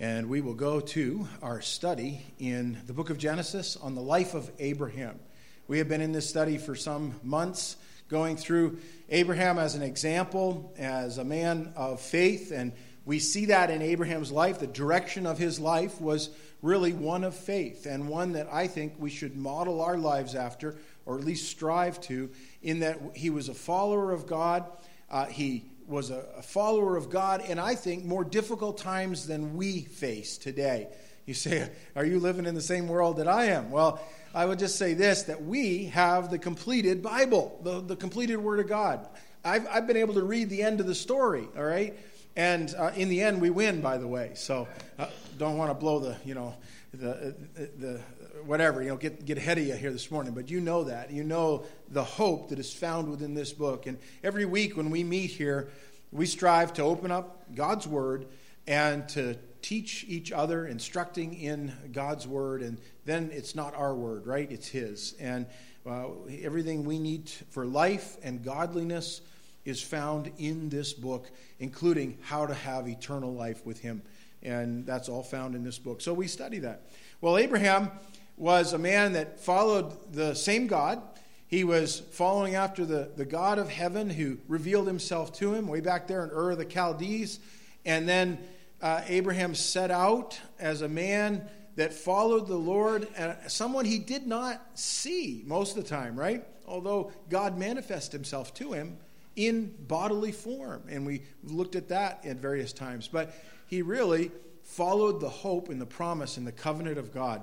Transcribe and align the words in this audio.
And 0.00 0.28
we 0.28 0.40
will 0.40 0.54
go 0.54 0.78
to 0.78 1.26
our 1.42 1.60
study 1.60 2.22
in 2.38 2.78
the 2.86 2.92
book 2.92 3.10
of 3.10 3.18
Genesis 3.18 3.76
on 3.76 3.96
the 3.96 4.00
life 4.00 4.34
of 4.34 4.48
Abraham. 4.60 5.18
We 5.66 5.78
have 5.78 5.88
been 5.88 6.00
in 6.00 6.12
this 6.12 6.28
study 6.28 6.56
for 6.56 6.76
some 6.76 7.18
months, 7.24 7.74
going 8.08 8.36
through 8.36 8.78
Abraham 9.08 9.58
as 9.58 9.74
an 9.74 9.82
example, 9.82 10.72
as 10.78 11.18
a 11.18 11.24
man 11.24 11.72
of 11.74 12.00
faith. 12.00 12.52
And 12.52 12.74
we 13.06 13.18
see 13.18 13.46
that 13.46 13.70
in 13.70 13.82
Abraham's 13.82 14.30
life. 14.30 14.60
The 14.60 14.68
direction 14.68 15.26
of 15.26 15.36
his 15.36 15.58
life 15.58 16.00
was 16.00 16.30
really 16.62 16.92
one 16.92 17.24
of 17.24 17.34
faith, 17.34 17.84
and 17.84 18.08
one 18.08 18.32
that 18.34 18.48
I 18.52 18.68
think 18.68 18.94
we 18.98 19.10
should 19.10 19.36
model 19.36 19.80
our 19.80 19.98
lives 19.98 20.36
after, 20.36 20.76
or 21.06 21.18
at 21.18 21.24
least 21.24 21.50
strive 21.50 22.00
to, 22.02 22.30
in 22.62 22.78
that 22.80 23.00
he 23.16 23.30
was 23.30 23.48
a 23.48 23.54
follower 23.54 24.12
of 24.12 24.28
God. 24.28 24.64
Uh, 25.10 25.26
he 25.26 25.64
was 25.88 26.10
a, 26.10 26.24
a 26.36 26.42
follower 26.42 26.96
of 26.96 27.10
God, 27.10 27.42
and 27.46 27.58
I 27.58 27.74
think 27.74 28.04
more 28.04 28.24
difficult 28.24 28.78
times 28.78 29.26
than 29.26 29.56
we 29.56 29.82
face 29.82 30.38
today. 30.38 30.88
You 31.26 31.34
say, 31.34 31.70
Are 31.96 32.04
you 32.04 32.20
living 32.20 32.46
in 32.46 32.54
the 32.54 32.60
same 32.60 32.88
world 32.88 33.16
that 33.18 33.28
I 33.28 33.46
am? 33.46 33.70
Well, 33.70 34.00
I 34.34 34.44
would 34.44 34.58
just 34.58 34.76
say 34.76 34.94
this 34.94 35.22
that 35.24 35.42
we 35.42 35.86
have 35.86 36.30
the 36.30 36.38
completed 36.38 37.02
Bible, 37.02 37.58
the, 37.62 37.80
the 37.80 37.96
completed 37.96 38.36
Word 38.36 38.60
of 38.60 38.68
God. 38.68 39.06
I've, 39.44 39.66
I've 39.68 39.86
been 39.86 39.96
able 39.96 40.14
to 40.14 40.22
read 40.22 40.50
the 40.50 40.62
end 40.62 40.80
of 40.80 40.86
the 40.86 40.94
story, 40.94 41.48
all 41.56 41.64
right? 41.64 41.98
And 42.36 42.72
uh, 42.76 42.92
in 42.94 43.08
the 43.08 43.22
end, 43.22 43.40
we 43.40 43.50
win, 43.50 43.80
by 43.80 43.98
the 43.98 44.06
way. 44.06 44.32
So 44.34 44.68
uh, 44.98 45.08
don't 45.38 45.56
want 45.56 45.70
to 45.70 45.74
blow 45.74 45.98
the, 45.98 46.16
you 46.24 46.34
know, 46.34 46.54
the, 46.92 47.34
the, 47.78 48.00
whatever, 48.44 48.82
you 48.82 48.88
know, 48.88 48.96
get, 48.96 49.24
get 49.24 49.38
ahead 49.38 49.58
of 49.58 49.66
you 49.66 49.74
here 49.74 49.92
this 49.92 50.10
morning, 50.10 50.32
but 50.32 50.50
you 50.50 50.60
know 50.60 50.84
that. 50.84 51.10
You 51.10 51.24
know 51.24 51.64
the 51.90 52.04
hope 52.04 52.50
that 52.50 52.58
is 52.58 52.72
found 52.72 53.08
within 53.10 53.34
this 53.34 53.52
book. 53.52 53.86
And 53.86 53.98
every 54.22 54.44
week 54.44 54.76
when 54.76 54.90
we 54.90 55.04
meet 55.04 55.30
here, 55.30 55.68
we 56.10 56.26
strive 56.26 56.72
to 56.74 56.82
open 56.82 57.10
up 57.10 57.54
God's 57.54 57.86
Word 57.86 58.26
and 58.66 59.08
to 59.10 59.36
teach 59.62 60.04
each 60.08 60.32
other, 60.32 60.66
instructing 60.66 61.34
in 61.34 61.72
God's 61.92 62.26
Word. 62.26 62.62
And 62.62 62.78
then 63.04 63.30
it's 63.32 63.54
not 63.54 63.74
our 63.74 63.94
Word, 63.94 64.26
right? 64.26 64.50
It's 64.50 64.68
His. 64.68 65.14
And 65.20 65.46
uh, 65.86 66.08
everything 66.42 66.84
we 66.84 66.98
need 66.98 67.30
for 67.50 67.64
life 67.66 68.16
and 68.22 68.44
godliness 68.44 69.20
is 69.64 69.82
found 69.82 70.30
in 70.38 70.68
this 70.68 70.92
book, 70.92 71.30
including 71.58 72.18
how 72.22 72.46
to 72.46 72.54
have 72.54 72.88
eternal 72.88 73.32
life 73.34 73.64
with 73.66 73.80
Him. 73.80 74.02
And 74.42 74.86
that's 74.86 75.08
all 75.08 75.22
found 75.22 75.54
in 75.54 75.64
this 75.64 75.78
book. 75.78 76.00
So 76.00 76.14
we 76.14 76.26
study 76.28 76.60
that. 76.60 76.82
Well, 77.20 77.36
Abraham 77.36 77.90
was 78.38 78.72
a 78.72 78.78
man 78.78 79.12
that 79.14 79.40
followed 79.40 80.12
the 80.12 80.34
same 80.34 80.66
God. 80.66 81.02
He 81.46 81.64
was 81.64 82.00
following 82.12 82.54
after 82.54 82.84
the, 82.84 83.10
the 83.16 83.24
God 83.24 83.58
of 83.58 83.68
heaven 83.68 84.10
who 84.10 84.38
revealed 84.48 84.86
himself 84.86 85.32
to 85.38 85.54
him 85.54 85.66
way 85.66 85.80
back 85.80 86.06
there 86.06 86.22
in 86.24 86.30
Ur 86.30 86.52
of 86.52 86.58
the 86.58 86.70
Chaldees. 86.70 87.40
And 87.84 88.08
then 88.08 88.38
uh, 88.80 89.02
Abraham 89.06 89.54
set 89.54 89.90
out 89.90 90.38
as 90.58 90.82
a 90.82 90.88
man 90.88 91.48
that 91.76 91.92
followed 91.92 92.48
the 92.48 92.56
Lord, 92.56 93.06
and 93.16 93.36
someone 93.46 93.84
he 93.84 93.98
did 93.98 94.26
not 94.26 94.60
see 94.74 95.42
most 95.46 95.76
of 95.76 95.84
the 95.84 95.88
time, 95.88 96.18
right? 96.18 96.44
Although 96.66 97.12
God 97.30 97.56
manifested 97.56 98.12
himself 98.12 98.52
to 98.54 98.72
him 98.72 98.98
in 99.36 99.72
bodily 99.86 100.32
form. 100.32 100.82
And 100.88 101.06
we 101.06 101.22
looked 101.44 101.76
at 101.76 101.88
that 101.88 102.26
at 102.26 102.36
various 102.36 102.72
times. 102.72 103.08
But 103.08 103.32
he 103.68 103.82
really 103.82 104.32
followed 104.64 105.20
the 105.20 105.28
hope 105.28 105.68
and 105.68 105.80
the 105.80 105.86
promise 105.86 106.36
and 106.36 106.46
the 106.46 106.52
covenant 106.52 106.98
of 106.98 107.14
God. 107.14 107.42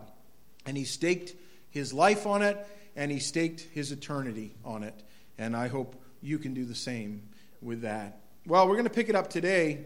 And 0.65 0.77
he 0.77 0.83
staked 0.83 1.35
his 1.69 1.93
life 1.93 2.25
on 2.25 2.41
it, 2.41 2.65
and 2.95 3.11
he 3.11 3.19
staked 3.19 3.61
his 3.61 3.91
eternity 3.91 4.55
on 4.63 4.83
it. 4.83 5.03
And 5.37 5.55
I 5.55 5.67
hope 5.67 6.01
you 6.21 6.39
can 6.39 6.53
do 6.53 6.65
the 6.65 6.75
same 6.75 7.21
with 7.61 7.81
that. 7.81 8.19
Well, 8.47 8.67
we're 8.67 8.75
going 8.75 8.85
to 8.85 8.93
pick 8.93 9.09
it 9.09 9.15
up 9.15 9.29
today. 9.29 9.85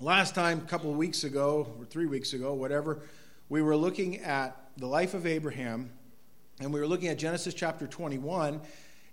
Last 0.00 0.34
time, 0.34 0.58
a 0.58 0.68
couple 0.68 0.90
of 0.90 0.96
weeks 0.96 1.24
ago, 1.24 1.66
or 1.78 1.84
three 1.84 2.06
weeks 2.06 2.32
ago, 2.32 2.54
whatever, 2.54 3.00
we 3.48 3.62
were 3.62 3.76
looking 3.76 4.18
at 4.18 4.56
the 4.76 4.86
life 4.86 5.12
of 5.12 5.26
Abraham, 5.26 5.90
and 6.60 6.72
we 6.72 6.80
were 6.80 6.86
looking 6.86 7.08
at 7.08 7.18
Genesis 7.18 7.52
chapter 7.52 7.86
21 7.86 8.60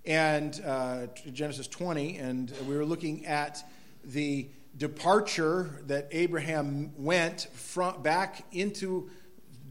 and 0.05 0.61
uh, 0.65 1.07
Genesis 1.33 1.67
20, 1.67 2.17
and 2.17 2.53
we 2.67 2.77
were 2.77 2.85
looking 2.85 3.25
at 3.25 3.67
the 4.05 4.47
departure 4.77 5.81
that 5.87 6.07
Abraham 6.11 6.93
went 6.97 7.47
from, 7.53 8.01
back 8.01 8.45
into, 8.51 9.09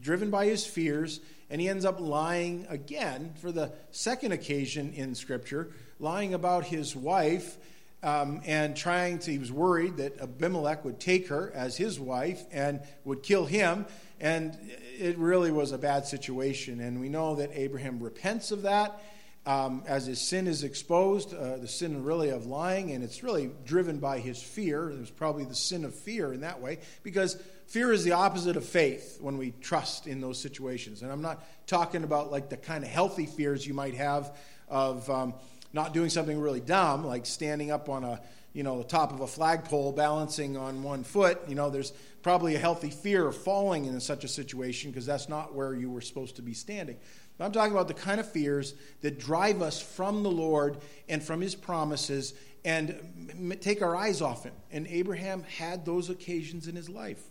driven 0.07 0.31
by 0.31 0.45
his 0.45 0.65
fears, 0.65 1.19
and 1.49 1.59
he 1.59 1.67
ends 1.67 1.83
up 1.83 1.99
lying 1.99 2.65
again 2.69 3.33
for 3.41 3.51
the 3.51 3.69
second 3.91 4.31
occasion 4.31 4.93
in 4.93 5.13
Scripture, 5.13 5.67
lying 5.99 6.33
about 6.33 6.63
his 6.63 6.95
wife. 6.95 7.57
Um, 8.03 8.41
and 8.45 8.77
trying 8.77 9.17
to, 9.19 9.31
he 9.31 9.39
was 9.39 9.51
worried 9.51 9.97
that 9.97 10.21
Abimelech 10.21 10.85
would 10.85 10.99
take 10.99 11.29
her 11.29 11.51
as 11.55 11.75
his 11.75 11.99
wife 11.99 12.39
and 12.51 12.79
would 13.05 13.23
kill 13.23 13.45
him. 13.45 13.87
And 14.19 14.55
it 14.99 15.17
really 15.17 15.49
was 15.49 15.71
a 15.71 15.79
bad 15.79 16.05
situation. 16.05 16.79
And 16.79 17.01
we 17.01 17.09
know 17.09 17.35
that 17.35 17.49
Abraham 17.53 17.99
repents 17.99 18.51
of 18.51 18.61
that 18.61 19.01
um, 19.47 19.83
as 19.87 20.05
his 20.05 20.21
sin 20.21 20.45
is 20.45 20.63
exposed, 20.63 21.33
uh, 21.33 21.57
the 21.57 21.67
sin 21.67 22.03
really 22.03 22.29
of 22.29 22.45
lying, 22.45 22.91
and 22.91 23.03
it's 23.03 23.23
really 23.23 23.49
driven 23.65 23.97
by 23.97 24.19
his 24.19 24.43
fear. 24.43 24.91
It 24.91 24.99
was 24.99 25.09
probably 25.09 25.45
the 25.45 25.55
sin 25.55 25.85
of 25.85 25.95
fear 25.95 26.33
in 26.33 26.41
that 26.41 26.61
way, 26.61 26.79
because 27.01 27.41
fear 27.67 27.91
is 27.91 28.03
the 28.03 28.13
opposite 28.13 28.57
of 28.57 28.65
faith 28.65 29.17
when 29.21 29.37
we 29.37 29.51
trust 29.61 30.07
in 30.07 30.21
those 30.21 30.39
situations. 30.39 31.01
And 31.01 31.11
I'm 31.11 31.21
not 31.21 31.43
talking 31.67 32.03
about 32.03 32.31
like 32.31 32.49
the 32.49 32.57
kind 32.57 32.83
of 32.83 32.89
healthy 32.89 33.25
fears 33.25 33.67
you 33.67 33.73
might 33.73 33.93
have 33.95 34.35
of 34.67 35.09
um, 35.09 35.33
not 35.73 35.93
doing 35.93 36.09
something 36.09 36.39
really 36.39 36.61
dumb, 36.61 37.05
like 37.05 37.25
standing 37.25 37.71
up 37.71 37.89
on 37.89 38.03
a 38.03 38.21
you 38.53 38.63
know 38.63 38.79
the 38.79 38.83
top 38.85 39.11
of 39.11 39.19
a 39.19 39.27
flagpole 39.27 39.91
balancing 39.91 40.57
on 40.57 40.81
one 40.81 41.03
foot. 41.03 41.39
You 41.47 41.55
know, 41.55 41.69
there's 41.69 41.93
probably 42.23 42.55
a 42.55 42.59
healthy 42.59 42.89
fear 42.89 43.27
of 43.27 43.37
falling 43.37 43.85
in 43.85 43.99
such 43.99 44.23
a 44.23 44.27
situation 44.27 44.89
because 44.89 45.05
that's 45.05 45.29
not 45.29 45.53
where 45.53 45.75
you 45.75 45.91
were 45.91 46.01
supposed 46.01 46.37
to 46.37 46.41
be 46.41 46.53
standing. 46.53 46.97
I'm 47.39 47.51
talking 47.51 47.71
about 47.71 47.87
the 47.87 47.93
kind 47.93 48.19
of 48.19 48.31
fears 48.31 48.73
that 49.01 49.19
drive 49.19 49.61
us 49.61 49.79
from 49.79 50.23
the 50.23 50.31
Lord 50.31 50.77
and 51.07 51.21
from 51.21 51.39
his 51.39 51.53
promises 51.53 52.33
and 52.65 53.57
take 53.61 53.83
our 53.83 53.95
eyes 53.95 54.21
off 54.21 54.43
him. 54.43 54.53
And 54.71 54.87
Abraham 54.87 55.43
had 55.43 55.85
those 55.85 56.09
occasions 56.09 56.67
in 56.67 56.75
his 56.75 56.89
life. 56.89 57.21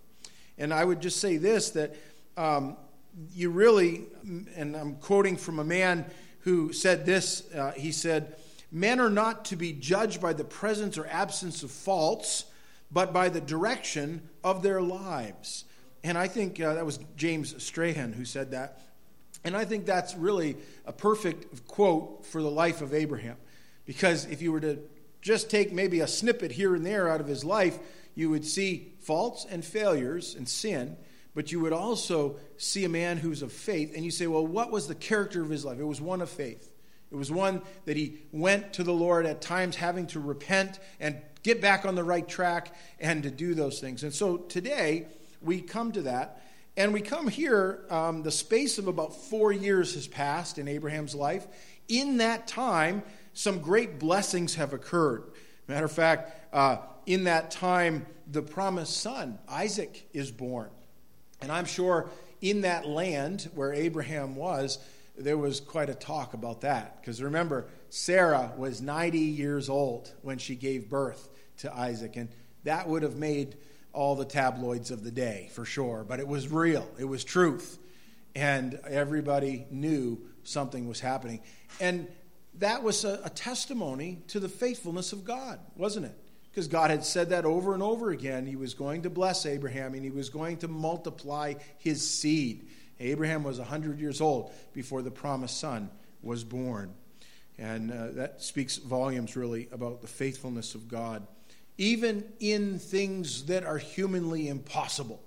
And 0.58 0.72
I 0.72 0.84
would 0.84 1.00
just 1.00 1.20
say 1.20 1.36
this 1.36 1.70
that 1.70 1.94
um, 2.36 2.76
you 3.32 3.50
really, 3.50 4.04
and 4.56 4.76
I'm 4.76 4.96
quoting 4.96 5.36
from 5.36 5.58
a 5.58 5.64
man 5.64 6.04
who 6.40 6.72
said 6.72 7.06
this 7.06 7.52
uh, 7.54 7.72
he 7.72 7.92
said, 7.92 8.36
Men 8.70 9.00
are 9.00 9.10
not 9.10 9.46
to 9.46 9.56
be 9.56 9.72
judged 9.72 10.20
by 10.20 10.32
the 10.32 10.44
presence 10.44 10.98
or 10.98 11.06
absence 11.06 11.62
of 11.62 11.70
faults, 11.70 12.44
but 12.90 13.12
by 13.12 13.28
the 13.28 13.40
direction 13.40 14.28
of 14.44 14.62
their 14.62 14.82
lives. 14.82 15.64
And 16.04 16.16
I 16.18 16.28
think 16.28 16.60
uh, 16.60 16.74
that 16.74 16.84
was 16.84 16.98
James 17.16 17.62
Strahan 17.62 18.12
who 18.12 18.24
said 18.24 18.52
that. 18.52 18.80
And 19.44 19.56
I 19.56 19.64
think 19.64 19.86
that's 19.86 20.14
really 20.16 20.56
a 20.84 20.92
perfect 20.92 21.66
quote 21.66 22.26
for 22.26 22.42
the 22.42 22.50
life 22.50 22.82
of 22.82 22.92
Abraham. 22.92 23.36
Because 23.86 24.24
if 24.26 24.42
you 24.42 24.50
were 24.50 24.60
to 24.60 24.78
just 25.22 25.50
take 25.50 25.72
maybe 25.72 26.00
a 26.00 26.06
snippet 26.06 26.52
here 26.52 26.74
and 26.74 26.84
there 26.84 27.08
out 27.08 27.20
of 27.20 27.26
his 27.26 27.44
life, 27.44 27.78
you 28.16 28.31
would 28.31 28.44
see 28.44 28.94
faults 28.99 29.47
and 29.49 29.65
failures 29.65 30.34
and 30.34 30.49
sin, 30.49 30.97
but 31.34 31.53
you 31.53 31.60
would 31.60 31.75
also 31.75 32.37
see 32.56 32.84
a 32.84 32.88
man 32.88 33.19
who's 33.19 33.43
of 33.43 33.53
faith. 33.53 33.94
And 33.94 34.04
you 34.04 34.10
say, 34.10 34.27
well, 34.27 34.44
what 34.44 34.72
was 34.72 34.88
the 34.88 34.94
character 34.97 35.43
of 35.43 35.50
his 35.50 35.65
life? 35.65 35.78
It 35.78 35.84
was 35.84 36.00
one 36.00 36.22
of 36.22 36.31
faith. 36.31 36.72
It 37.12 37.15
was 37.15 37.31
one 37.31 37.62
that 37.84 37.97
he 37.97 38.19
went 38.32 38.72
to 38.72 38.82
the 38.82 38.93
Lord 38.93 39.27
at 39.27 39.41
times 39.41 39.77
having 39.77 40.09
to 40.09 40.19
repent 40.19 40.81
and 40.99 41.21
get 41.44 41.60
back 41.60 41.84
on 41.84 41.94
the 41.94 42.03
right 42.03 42.27
track 42.27 42.75
and 42.99 43.22
to 43.22 43.31
do 43.31 43.54
those 43.54 43.78
things. 43.81 44.03
And 44.03 44.12
so 44.12 44.38
today, 44.38 45.06
we 45.41 45.60
come 45.60 45.93
to 45.93 46.03
that. 46.03 46.43
And 46.77 46.93
we 46.93 47.00
come 47.00 47.28
here, 47.28 47.84
um, 47.91 48.22
the 48.22 48.33
space 48.33 48.78
of 48.78 48.87
about 48.88 49.15
four 49.15 49.53
years 49.53 49.94
has 49.94 50.09
passed 50.09 50.59
in 50.59 50.69
Abraham's 50.69 51.15
life. 51.15 51.47
In 51.88 52.16
that 52.19 52.47
time, 52.48 53.03
some 53.34 53.60
great 53.60 53.98
blessings 53.98 54.56
have 54.56 54.72
occurred. 54.72 55.22
Matter 55.69 55.87
of 55.87 55.93
fact, 55.93 56.54
uh, 56.54 56.78
in 57.06 57.24
that 57.24 57.50
time, 57.50 58.04
the 58.30 58.42
promised 58.42 58.96
son, 59.00 59.38
Isaac, 59.48 60.08
is 60.12 60.30
born. 60.30 60.70
And 61.41 61.53
I'm 61.53 61.64
sure 61.64 62.10
in 62.41 62.62
that 62.62 62.86
land 62.86 63.48
where 63.54 63.72
Abraham 63.72 64.36
was, 64.36 64.78
there 65.16 65.38
was 65.38 65.60
quite 65.60 65.88
a 65.88 65.94
talk 65.94 66.34
about 66.34 66.60
that. 66.62 67.00
Because 67.00 67.22
remember, 67.22 67.66
Sarah 67.88 68.53
was 68.56 68.82
90 68.82 69.18
years 69.18 69.68
old 69.68 70.12
when 70.22 70.38
she 70.38 70.56
gave 70.56 70.91
birth 70.91 71.28
to 71.58 71.74
Isaac. 71.74 72.16
And 72.16 72.28
that 72.64 72.88
would 72.88 73.03
have 73.03 73.16
made 73.16 73.56
all 73.92 74.14
the 74.14 74.24
tabloids 74.24 74.91
of 74.91 75.02
the 75.04 75.10
day, 75.10 75.48
for 75.52 75.64
sure, 75.64 76.04
but 76.06 76.20
it 76.20 76.28
was 76.28 76.48
real, 76.48 76.86
it 76.98 77.06
was 77.06 77.24
truth. 77.24 77.78
And 78.34 78.78
everybody 78.86 79.66
knew 79.70 80.20
something 80.44 80.86
was 80.86 81.00
happening. 81.00 81.41
And 81.80 82.06
that 82.59 82.82
was 82.82 83.04
a, 83.04 83.20
a 83.24 83.30
testimony 83.30 84.22
to 84.28 84.38
the 84.41 84.50
faithfulness 84.50 85.12
of 85.14 85.24
God, 85.24 85.59
wasn't 85.76 86.06
it? 86.06 86.18
Because 86.56 86.68
God 86.68 86.91
had 86.91 87.04
said 87.04 87.28
that 87.28 87.44
over 87.44 87.74
and 87.74 87.82
over 87.82 88.12
again. 88.12 88.47
He 88.47 88.56
was 88.56 88.72
going 88.72 89.03
to 89.03 89.10
bless 89.10 89.44
Abraham 89.44 89.92
and 89.92 90.03
he 90.03 90.08
was 90.08 90.30
going 90.30 90.56
to 90.58 90.68
multiply 90.68 91.53
his 91.76 92.08
seed. 92.08 92.66
Abraham 92.98 93.42
was 93.42 93.58
100 93.58 94.00
years 94.00 94.22
old 94.22 94.50
before 94.72 95.03
the 95.03 95.10
promised 95.10 95.60
son 95.60 95.91
was 96.22 96.44
born. 96.44 96.94
And 97.58 97.92
uh, 97.92 98.06
that 98.12 98.41
speaks 98.41 98.78
volumes, 98.78 99.36
really, 99.36 99.68
about 99.70 100.00
the 100.00 100.06
faithfulness 100.06 100.74
of 100.74 100.88
God 100.88 101.26
even 101.78 102.24
in 102.41 102.78
things 102.78 103.44
that 103.44 103.64
are 103.64 103.76
humanly 103.76 104.48
impossible. 104.48 105.22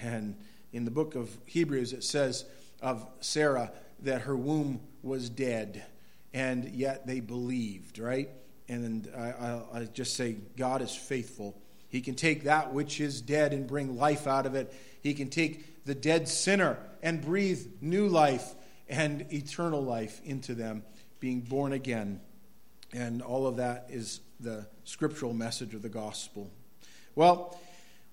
And 0.00 0.34
in 0.72 0.86
the 0.86 0.90
book 0.90 1.14
of 1.14 1.30
Hebrews, 1.44 1.92
it 1.92 2.04
says 2.04 2.46
of 2.80 3.06
Sarah 3.20 3.70
that 4.00 4.22
her 4.22 4.34
womb 4.34 4.80
was 5.02 5.28
dead, 5.28 5.84
and 6.32 6.64
yet 6.70 7.06
they 7.06 7.20
believed, 7.20 7.98
right? 7.98 8.30
And 8.68 9.08
I, 9.16 9.60
I, 9.72 9.84
just 9.84 10.16
say, 10.16 10.36
God 10.56 10.82
is 10.82 10.94
faithful. 10.94 11.56
He 11.88 12.00
can 12.00 12.14
take 12.14 12.44
that 12.44 12.72
which 12.72 13.00
is 13.00 13.20
dead 13.20 13.52
and 13.52 13.66
bring 13.66 13.96
life 13.96 14.26
out 14.26 14.44
of 14.44 14.54
it. 14.54 14.74
He 15.02 15.14
can 15.14 15.28
take 15.28 15.84
the 15.84 15.94
dead 15.94 16.28
sinner 16.28 16.78
and 17.02 17.22
breathe 17.22 17.64
new 17.80 18.08
life 18.08 18.54
and 18.88 19.32
eternal 19.32 19.82
life 19.82 20.20
into 20.24 20.54
them, 20.54 20.82
being 21.20 21.40
born 21.40 21.72
again. 21.72 22.20
And 22.92 23.22
all 23.22 23.46
of 23.46 23.56
that 23.56 23.86
is 23.88 24.20
the 24.40 24.66
scriptural 24.84 25.32
message 25.32 25.74
of 25.74 25.82
the 25.82 25.88
gospel. 25.88 26.50
Well, 27.14 27.58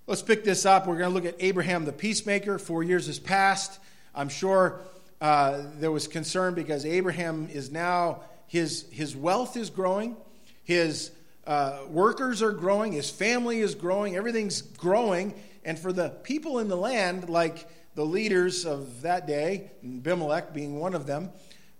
let's 0.07 0.21
pick 0.21 0.43
this 0.43 0.65
up. 0.65 0.87
We're 0.87 0.97
going 0.97 1.09
to 1.09 1.13
look 1.13 1.25
at 1.25 1.35
Abraham 1.39 1.85
the 1.85 1.93
peacemaker. 1.93 2.57
Four 2.59 2.83
years 2.83 3.07
has 3.07 3.19
passed. 3.19 3.79
I'm 4.15 4.29
sure 4.29 4.81
uh, 5.19 5.63
there 5.79 5.91
was 5.91 6.07
concern 6.07 6.53
because 6.53 6.85
Abraham 6.85 7.47
is 7.51 7.71
now, 7.71 8.21
his, 8.47 8.85
his 8.91 9.15
wealth 9.15 9.57
is 9.57 9.69
growing, 9.69 10.15
his 10.63 11.11
uh, 11.45 11.79
workers 11.89 12.41
are 12.41 12.51
growing, 12.51 12.93
his 12.93 13.09
family 13.09 13.59
is 13.59 13.75
growing, 13.75 14.15
everything's 14.15 14.61
growing. 14.61 15.33
And 15.65 15.77
for 15.77 15.93
the 15.93 16.09
people 16.09 16.59
in 16.59 16.67
the 16.67 16.77
land, 16.77 17.29
like 17.29 17.67
the 17.95 18.05
leaders 18.05 18.65
of 18.65 19.01
that 19.01 19.27
day, 19.27 19.71
Abimelech 19.83 20.53
being 20.53 20.79
one 20.79 20.95
of 20.95 21.05
them, 21.05 21.31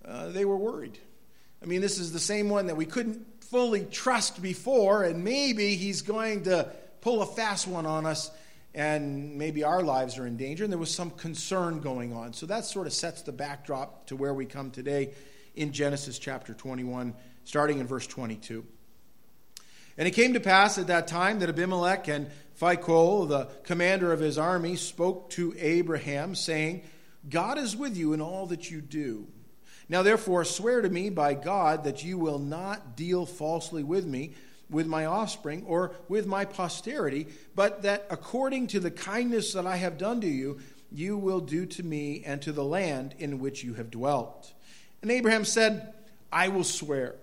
uh, 0.06 0.30
they 0.30 0.46
were 0.46 0.58
worried. 0.58 0.98
I 1.62 1.66
mean, 1.66 1.82
this 1.82 1.98
is 1.98 2.12
the 2.12 2.20
same 2.20 2.50
one 2.50 2.68
that 2.68 2.76
we 2.76 2.86
couldn't 2.86 3.26
fully 3.44 3.86
trust 3.86 4.42
before, 4.42 5.04
and 5.04 5.24
maybe 5.24 5.76
he's 5.76 6.02
going 6.02 6.44
to 6.44 6.70
pull 7.02 7.22
a 7.22 7.26
fast 7.26 7.68
one 7.68 7.86
on 7.86 8.06
us, 8.06 8.32
and 8.74 9.38
maybe 9.38 9.64
our 9.64 9.82
lives 9.82 10.18
are 10.18 10.28
in 10.28 10.36
danger. 10.36 10.66
And 10.66 10.74
there 10.74 10.80
was 10.80 10.94
some 10.94 11.12
concern 11.12 11.80
going 11.80 12.14
on. 12.14 12.34
So 12.34 12.46
that 12.48 12.66
sort 12.66 12.88
of 12.88 12.94
sets 12.94 13.22
the 13.22 13.32
backdrop 13.32 14.08
to 14.08 14.16
where 14.16 14.34
we 14.34 14.46
come 14.46 14.72
today 14.72 15.14
in 15.56 15.72
Genesis 15.72 16.20
chapter 16.20 16.54
21, 16.54 17.14
starting 17.46 17.80
in 17.80 17.88
verse 17.88 18.08
22. 18.08 18.66
And 19.98 20.08
it 20.08 20.12
came 20.12 20.34
to 20.34 20.40
pass 20.40 20.78
at 20.78 20.88
that 20.88 21.08
time 21.08 21.40
that 21.40 21.50
Abimelech 21.50 22.08
and 22.08 22.30
Phicol, 22.60 23.28
the 23.28 23.50
commander 23.64 24.12
of 24.12 24.20
his 24.20 24.38
army, 24.38 24.76
spoke 24.76 25.30
to 25.32 25.56
Abraham, 25.58 26.36
saying, 26.36 26.84
God 27.30 27.58
is 27.58 27.76
with 27.76 27.96
you 27.96 28.14
in 28.14 28.22
all 28.22 28.48
that 28.48 28.70
you 28.70 28.82
do. 28.82 29.28
Now, 29.90 30.02
therefore, 30.02 30.46
swear 30.46 30.82
to 30.82 30.90
me 30.90 31.10
by 31.10 31.34
God 31.34 31.84
that 31.84 32.04
you 32.04 32.18
will 32.18 32.40
not 32.40 32.96
deal 32.96 33.26
falsely 33.26 33.84
with 33.84 34.06
me, 34.06 34.34
with 34.70 34.88
my 34.88 35.06
offspring, 35.06 35.64
or 35.68 35.94
with 36.08 36.26
my 36.26 36.46
posterity, 36.46 37.28
but 37.54 37.84
that 37.84 38.08
according 38.10 38.68
to 38.68 38.80
the 38.80 38.92
kindness 38.92 39.54
that 39.54 39.68
I 39.68 39.76
have 39.78 39.98
done 39.98 40.22
to 40.22 40.28
you, 40.28 40.60
you 40.92 41.18
will 41.18 41.42
do 41.42 41.66
to 41.66 41.84
me 41.84 42.24
and 42.26 42.42
to 42.44 42.52
the 42.52 42.64
land 42.64 43.16
in 43.20 43.40
which 43.40 43.64
you 43.64 43.74
have 43.76 43.92
dwelt. 43.92 44.54
And 45.02 45.12
Abraham 45.12 45.46
said, 45.46 45.94
I 46.32 46.48
will 46.48 46.64
swear. 46.64 47.16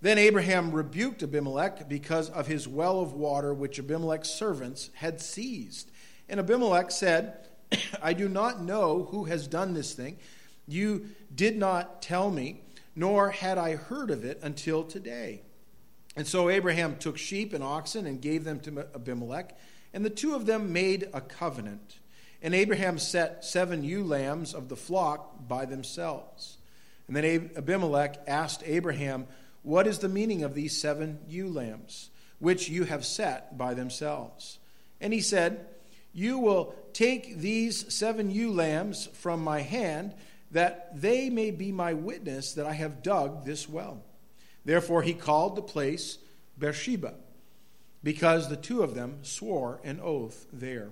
Then 0.00 0.18
Abraham 0.18 0.72
rebuked 0.72 1.22
Abimelech 1.22 1.88
because 1.88 2.30
of 2.30 2.46
his 2.46 2.68
well 2.68 3.00
of 3.00 3.12
water 3.12 3.52
which 3.52 3.78
Abimelech's 3.78 4.30
servants 4.30 4.90
had 4.94 5.20
seized. 5.20 5.90
And 6.28 6.38
Abimelech 6.38 6.90
said, 6.90 7.48
I 8.02 8.12
do 8.12 8.28
not 8.28 8.62
know 8.62 9.08
who 9.10 9.24
has 9.24 9.48
done 9.48 9.74
this 9.74 9.94
thing. 9.94 10.18
You 10.66 11.08
did 11.34 11.56
not 11.56 12.02
tell 12.02 12.30
me, 12.30 12.60
nor 12.94 13.30
had 13.30 13.58
I 13.58 13.76
heard 13.76 14.10
of 14.10 14.24
it 14.24 14.38
until 14.42 14.84
today. 14.84 15.42
And 16.14 16.26
so 16.26 16.48
Abraham 16.50 16.96
took 16.96 17.16
sheep 17.16 17.52
and 17.52 17.64
oxen 17.64 18.06
and 18.06 18.20
gave 18.20 18.44
them 18.44 18.60
to 18.60 18.86
Abimelech, 18.94 19.56
and 19.94 20.04
the 20.04 20.10
two 20.10 20.34
of 20.34 20.46
them 20.46 20.72
made 20.72 21.08
a 21.12 21.20
covenant. 21.20 21.98
And 22.42 22.54
Abraham 22.54 22.98
set 22.98 23.44
seven 23.44 23.82
ewe 23.82 24.04
lambs 24.04 24.54
of 24.54 24.68
the 24.68 24.76
flock 24.76 25.48
by 25.48 25.64
themselves. 25.64 26.58
And 27.06 27.16
then 27.16 27.50
Abimelech 27.56 28.18
asked 28.26 28.62
Abraham, 28.66 29.26
what 29.68 29.86
is 29.86 29.98
the 29.98 30.08
meaning 30.08 30.44
of 30.44 30.54
these 30.54 30.80
seven 30.80 31.18
ewe 31.28 31.46
lambs, 31.46 32.08
which 32.38 32.70
you 32.70 32.84
have 32.84 33.04
set 33.04 33.58
by 33.58 33.74
themselves? 33.74 34.58
And 34.98 35.12
he 35.12 35.20
said, 35.20 35.66
You 36.14 36.38
will 36.38 36.74
take 36.94 37.36
these 37.36 37.92
seven 37.92 38.30
ewe 38.30 38.50
lambs 38.50 39.10
from 39.12 39.44
my 39.44 39.60
hand, 39.60 40.14
that 40.52 40.98
they 40.98 41.28
may 41.28 41.50
be 41.50 41.70
my 41.70 41.92
witness 41.92 42.54
that 42.54 42.64
I 42.64 42.72
have 42.72 43.02
dug 43.02 43.44
this 43.44 43.68
well. 43.68 44.02
Therefore 44.64 45.02
he 45.02 45.12
called 45.12 45.54
the 45.54 45.60
place 45.60 46.16
Beersheba, 46.58 47.12
because 48.02 48.48
the 48.48 48.56
two 48.56 48.82
of 48.82 48.94
them 48.94 49.18
swore 49.20 49.82
an 49.84 50.00
oath 50.02 50.46
there. 50.50 50.88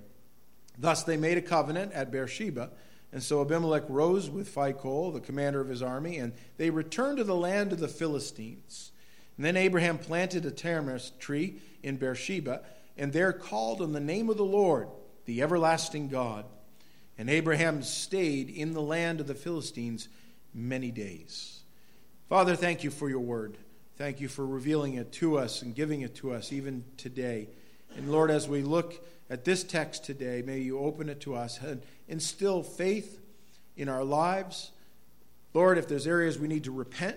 Thus 0.76 1.02
they 1.02 1.16
made 1.16 1.38
a 1.38 1.42
covenant 1.42 1.94
at 1.94 2.10
Beersheba 2.10 2.68
and 3.12 3.22
so 3.22 3.40
Abimelech 3.40 3.84
rose 3.88 4.28
with 4.28 4.52
Phicol, 4.52 5.12
the 5.12 5.20
commander 5.20 5.60
of 5.60 5.68
his 5.68 5.82
army, 5.82 6.18
and 6.18 6.32
they 6.56 6.70
returned 6.70 7.18
to 7.18 7.24
the 7.24 7.34
land 7.34 7.72
of 7.72 7.78
the 7.78 7.88
Philistines. 7.88 8.92
And 9.36 9.44
then 9.44 9.56
Abraham 9.56 9.98
planted 9.98 10.44
a 10.44 10.50
tamarisk 10.50 11.18
tree 11.18 11.60
in 11.82 11.96
Beersheba, 11.96 12.62
and 12.96 13.12
there 13.12 13.32
called 13.32 13.80
on 13.80 13.92
the 13.92 14.00
name 14.00 14.28
of 14.28 14.36
the 14.36 14.44
Lord, 14.44 14.88
the 15.24 15.42
everlasting 15.42 16.08
God. 16.08 16.44
And 17.18 17.30
Abraham 17.30 17.82
stayed 17.82 18.50
in 18.50 18.72
the 18.72 18.82
land 18.82 19.20
of 19.20 19.26
the 19.26 19.34
Philistines 19.34 20.08
many 20.52 20.90
days. 20.90 21.62
Father, 22.28 22.56
thank 22.56 22.82
you 22.82 22.90
for 22.90 23.08
your 23.08 23.20
word. 23.20 23.56
Thank 23.96 24.20
you 24.20 24.28
for 24.28 24.46
revealing 24.46 24.94
it 24.94 25.12
to 25.12 25.38
us 25.38 25.62
and 25.62 25.74
giving 25.74 26.02
it 26.02 26.16
to 26.16 26.32
us 26.32 26.52
even 26.52 26.84
today. 26.96 27.48
And 27.96 28.12
Lord, 28.12 28.30
as 28.30 28.48
we 28.48 28.62
look 28.62 29.02
at 29.28 29.44
this 29.44 29.64
text 29.64 30.04
today, 30.04 30.42
may 30.44 30.58
you 30.58 30.78
open 30.78 31.08
it 31.08 31.20
to 31.20 31.34
us 31.34 31.60
and 31.60 31.82
instill 32.08 32.62
faith 32.62 33.20
in 33.76 33.88
our 33.88 34.04
lives. 34.04 34.70
Lord, 35.52 35.78
if 35.78 35.88
there's 35.88 36.06
areas 36.06 36.38
we 36.38 36.48
need 36.48 36.64
to 36.64 36.72
repent 36.72 37.16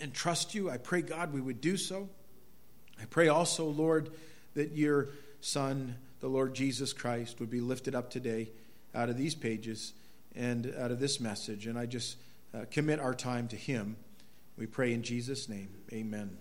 and 0.00 0.14
trust 0.14 0.54
you, 0.54 0.70
I 0.70 0.78
pray, 0.78 1.02
God, 1.02 1.32
we 1.32 1.40
would 1.40 1.60
do 1.60 1.76
so. 1.76 2.08
I 3.00 3.04
pray 3.04 3.28
also, 3.28 3.66
Lord, 3.66 4.10
that 4.54 4.72
your 4.72 5.08
Son, 5.40 5.96
the 6.20 6.28
Lord 6.28 6.54
Jesus 6.54 6.92
Christ, 6.92 7.40
would 7.40 7.50
be 7.50 7.60
lifted 7.60 7.94
up 7.94 8.10
today 8.10 8.50
out 8.94 9.08
of 9.08 9.16
these 9.16 9.34
pages 9.34 9.92
and 10.34 10.72
out 10.78 10.90
of 10.90 11.00
this 11.00 11.20
message. 11.20 11.66
And 11.66 11.78
I 11.78 11.86
just 11.86 12.16
uh, 12.54 12.64
commit 12.70 13.00
our 13.00 13.14
time 13.14 13.48
to 13.48 13.56
him. 13.56 13.96
We 14.56 14.66
pray 14.66 14.92
in 14.92 15.02
Jesus' 15.02 15.48
name. 15.48 15.68
Amen. 15.92 16.36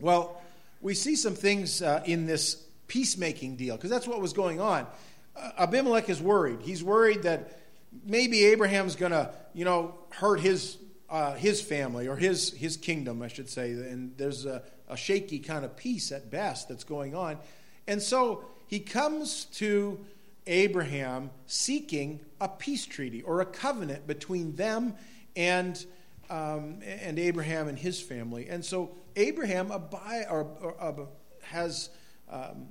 Well, 0.00 0.42
we 0.80 0.94
see 0.94 1.14
some 1.14 1.34
things 1.34 1.80
uh, 1.80 2.02
in 2.04 2.26
this 2.26 2.64
peacemaking 2.92 3.56
deal, 3.56 3.74
because 3.74 3.88
that's 3.88 4.06
what 4.06 4.20
was 4.20 4.34
going 4.34 4.60
on. 4.60 4.86
Uh, 5.34 5.50
Abimelech 5.60 6.10
is 6.10 6.20
worried. 6.20 6.60
He's 6.60 6.84
worried 6.84 7.22
that 7.22 7.58
maybe 8.04 8.44
Abraham's 8.44 8.96
going 8.96 9.12
to, 9.12 9.30
you 9.54 9.64
know, 9.64 9.94
hurt 10.10 10.40
his 10.40 10.76
uh, 11.08 11.32
his 11.34 11.62
family 11.62 12.06
or 12.06 12.16
his 12.16 12.52
his 12.52 12.76
kingdom, 12.76 13.22
I 13.22 13.28
should 13.28 13.48
say. 13.48 13.72
And 13.72 14.12
there's 14.18 14.44
a, 14.44 14.62
a 14.90 14.96
shaky 14.96 15.38
kind 15.38 15.64
of 15.64 15.74
peace 15.74 16.12
at 16.12 16.30
best 16.30 16.68
that's 16.68 16.84
going 16.84 17.14
on. 17.14 17.38
And 17.86 18.02
so 18.02 18.44
he 18.66 18.78
comes 18.78 19.46
to 19.56 19.98
Abraham 20.46 21.30
seeking 21.46 22.20
a 22.42 22.48
peace 22.48 22.84
treaty 22.84 23.22
or 23.22 23.40
a 23.40 23.46
covenant 23.46 24.06
between 24.06 24.54
them 24.56 24.94
and 25.34 25.82
um, 26.28 26.80
and 26.84 27.18
Abraham 27.18 27.68
and 27.68 27.78
his 27.78 28.02
family. 28.02 28.48
And 28.50 28.62
so 28.62 28.90
Abraham 29.16 29.72
or, 29.72 30.46
or, 30.60 30.74
uh, 30.78 31.06
has 31.42 31.88
um, 32.30 32.68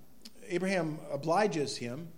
Abraham 0.51 0.99
obliges 1.11 1.77
him 1.77 2.09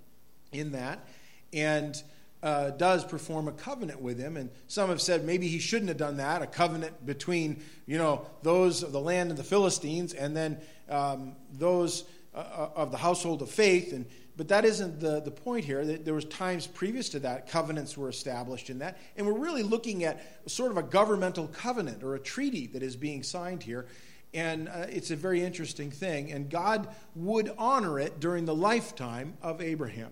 in 0.52 0.72
that 0.72 1.08
and 1.54 2.02
uh, 2.42 2.72
does 2.72 3.06
perform 3.06 3.48
a 3.48 3.52
covenant 3.52 4.02
with 4.02 4.20
him. 4.20 4.36
And 4.38 4.50
some 4.68 4.90
have 4.90 5.02
said 5.02 5.24
maybe 5.24 5.48
he 5.48 5.60
shouldn't 5.60 5.88
have 5.90 5.98
done 5.98 6.18
that 6.18 6.42
a 6.42 6.48
covenant 6.48 7.06
between, 7.06 7.64
you 7.86 7.98
know, 7.98 8.26
those 8.42 8.84
of 8.84 8.92
the 8.92 9.00
land 9.00 9.32
of 9.32 9.38
the 9.38 9.44
Philistines 9.44 10.14
and 10.14 10.36
then 10.36 10.60
um, 10.90 11.36
those 11.54 12.04
uh, 12.36 12.40
uh 12.40 12.70
of 12.76 12.92
the 12.92 12.98
household 12.98 13.42
of 13.44 13.50
faith. 13.50 13.94
And, 13.94 14.06
but 14.36 14.48
that 14.48 14.66
isn't 14.66 15.00
the, 15.00 15.22
the 15.22 15.32
point 15.32 15.64
here. 15.64 15.86
There 15.86 16.16
was 16.16 16.26
times 16.26 16.66
previous 16.66 17.10
to 17.10 17.20
that, 17.20 17.48
covenants 17.48 17.96
were 17.96 18.10
established 18.10 18.72
in 18.72 18.80
that. 18.80 18.98
And 19.16 19.28
we're 19.28 19.38
really 19.38 19.62
looking 19.62 20.04
at 20.06 20.26
sort 20.48 20.72
of 20.72 20.78
a 20.78 20.84
governmental 20.84 21.48
covenant 21.48 22.04
or 22.04 22.16
a 22.16 22.20
treaty 22.20 22.66
that 22.68 22.82
is 22.82 22.96
being 22.96 23.22
signed 23.22 23.62
here. 23.62 23.86
And 24.34 24.68
uh, 24.68 24.88
it's 24.90 25.12
a 25.12 25.16
very 25.16 25.44
interesting 25.44 25.92
thing. 25.92 26.32
And 26.32 26.50
God 26.50 26.88
would 27.16 27.54
honor 27.58 28.00
it 28.00 28.20
during 28.20 28.46
the 28.46 28.56
lifetime 28.56 29.38
of 29.42 29.62
Abraham. 29.62 30.12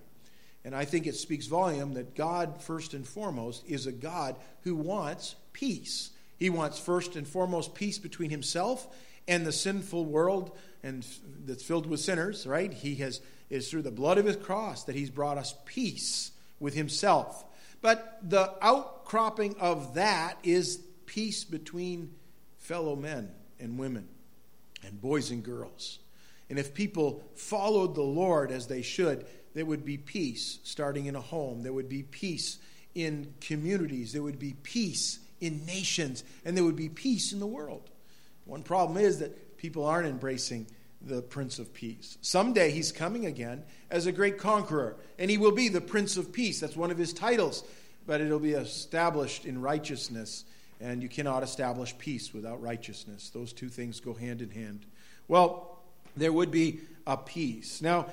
And 0.63 0.75
I 0.75 0.85
think 0.85 1.07
it 1.07 1.15
speaks 1.15 1.47
volume 1.47 1.93
that 1.93 2.15
God, 2.15 2.61
first 2.61 2.93
and 2.93 3.07
foremost, 3.07 3.63
is 3.67 3.87
a 3.87 3.91
God 3.91 4.35
who 4.61 4.75
wants 4.75 5.35
peace. 5.53 6.11
He 6.37 6.49
wants, 6.49 6.77
first 6.77 7.15
and 7.15 7.27
foremost, 7.27 7.73
peace 7.73 7.97
between 7.97 8.29
himself 8.29 8.87
and 9.27 9.45
the 9.45 9.51
sinful 9.51 10.05
world 10.05 10.55
and 10.83 11.05
that's 11.45 11.63
filled 11.63 11.85
with 11.85 11.99
sinners, 11.99 12.45
right? 12.45 12.71
He 12.71 12.95
has 12.95 13.21
is 13.49 13.69
through 13.69 13.81
the 13.81 13.91
blood 13.91 14.17
of 14.17 14.25
his 14.25 14.37
cross 14.37 14.85
that 14.85 14.95
he's 14.95 15.09
brought 15.09 15.37
us 15.37 15.53
peace 15.65 16.31
with 16.59 16.73
himself. 16.73 17.43
But 17.81 18.19
the 18.23 18.53
outcropping 18.61 19.55
of 19.59 19.95
that 19.95 20.37
is 20.41 20.79
peace 21.05 21.43
between 21.43 22.13
fellow 22.59 22.95
men 22.95 23.29
and 23.61 23.77
women 23.77 24.07
and 24.83 24.99
boys 24.99 25.31
and 25.31 25.43
girls. 25.43 25.99
And 26.49 26.59
if 26.59 26.73
people 26.73 27.23
followed 27.35 27.95
the 27.95 28.01
Lord 28.01 28.51
as 28.51 28.67
they 28.67 28.81
should, 28.81 29.25
there 29.53 29.65
would 29.65 29.85
be 29.85 29.97
peace 29.97 30.59
starting 30.63 31.05
in 31.05 31.15
a 31.15 31.21
home, 31.21 31.63
there 31.63 31.73
would 31.73 31.89
be 31.89 32.03
peace 32.03 32.57
in 32.95 33.33
communities, 33.39 34.13
there 34.13 34.23
would 34.23 34.39
be 34.39 34.55
peace 34.63 35.19
in 35.39 35.65
nations, 35.65 36.23
and 36.45 36.55
there 36.55 36.63
would 36.63 36.75
be 36.75 36.89
peace 36.89 37.31
in 37.31 37.39
the 37.39 37.47
world. 37.47 37.89
One 38.45 38.63
problem 38.63 38.97
is 38.97 39.19
that 39.19 39.57
people 39.57 39.85
aren't 39.85 40.07
embracing 40.07 40.67
the 41.01 41.21
Prince 41.21 41.57
of 41.57 41.73
Peace. 41.73 42.17
Someday 42.21 42.71
he's 42.71 42.91
coming 42.91 43.25
again 43.25 43.63
as 43.89 44.05
a 44.05 44.11
great 44.11 44.37
conqueror, 44.37 44.97
and 45.17 45.31
he 45.31 45.37
will 45.37 45.51
be 45.51 45.67
the 45.67 45.81
Prince 45.81 46.17
of 46.17 46.31
Peace. 46.31 46.59
That's 46.59 46.75
one 46.75 46.91
of 46.91 46.97
his 46.97 47.13
titles, 47.13 47.63
but 48.05 48.21
it'll 48.21 48.39
be 48.39 48.53
established 48.53 49.45
in 49.45 49.61
righteousness, 49.61 50.45
and 50.81 51.01
you 51.01 51.09
cannot 51.09 51.43
establish 51.43 51.97
peace 51.97 52.33
without 52.33 52.61
righteousness. 52.61 53.29
Those 53.29 53.53
two 53.53 53.69
things 53.69 53.99
go 53.99 54.13
hand 54.13 54.41
in 54.41 54.49
hand. 54.49 54.85
Well, 55.27 55.79
there 56.17 56.33
would 56.33 56.51
be 56.51 56.81
a 57.07 57.17
peace. 57.17 57.81
Now, 57.81 58.07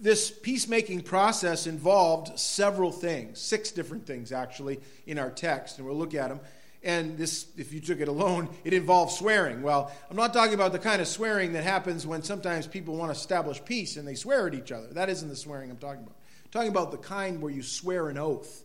this 0.00 0.30
peacemaking 0.30 1.02
process 1.02 1.66
involved 1.66 2.38
several 2.38 2.90
things, 2.90 3.38
six 3.38 3.70
different 3.70 4.06
things 4.06 4.32
actually, 4.32 4.80
in 5.06 5.18
our 5.18 5.30
text, 5.30 5.78
and 5.78 5.86
we'll 5.86 5.96
look 5.96 6.14
at 6.14 6.28
them. 6.28 6.40
And 6.82 7.18
this, 7.18 7.46
if 7.58 7.72
you 7.74 7.80
took 7.80 8.00
it 8.00 8.08
alone, 8.08 8.48
it 8.64 8.72
involves 8.72 9.16
swearing. 9.16 9.62
Well, 9.62 9.92
I'm 10.08 10.16
not 10.16 10.32
talking 10.32 10.54
about 10.54 10.72
the 10.72 10.78
kind 10.78 11.02
of 11.02 11.06
swearing 11.06 11.52
that 11.52 11.62
happens 11.62 12.06
when 12.06 12.22
sometimes 12.22 12.66
people 12.66 12.96
want 12.96 13.12
to 13.12 13.18
establish 13.18 13.62
peace 13.62 13.96
and 13.96 14.08
they 14.08 14.14
swear 14.14 14.46
at 14.46 14.54
each 14.54 14.72
other. 14.72 14.86
That 14.88 15.10
isn't 15.10 15.28
the 15.28 15.36
swearing 15.36 15.70
I'm 15.70 15.76
talking 15.76 16.02
about. 16.02 16.16
I'm 16.44 16.50
talking 16.50 16.70
about 16.70 16.90
the 16.90 16.98
kind 16.98 17.42
where 17.42 17.52
you 17.52 17.62
swear 17.62 18.08
an 18.08 18.16
oath 18.16 18.64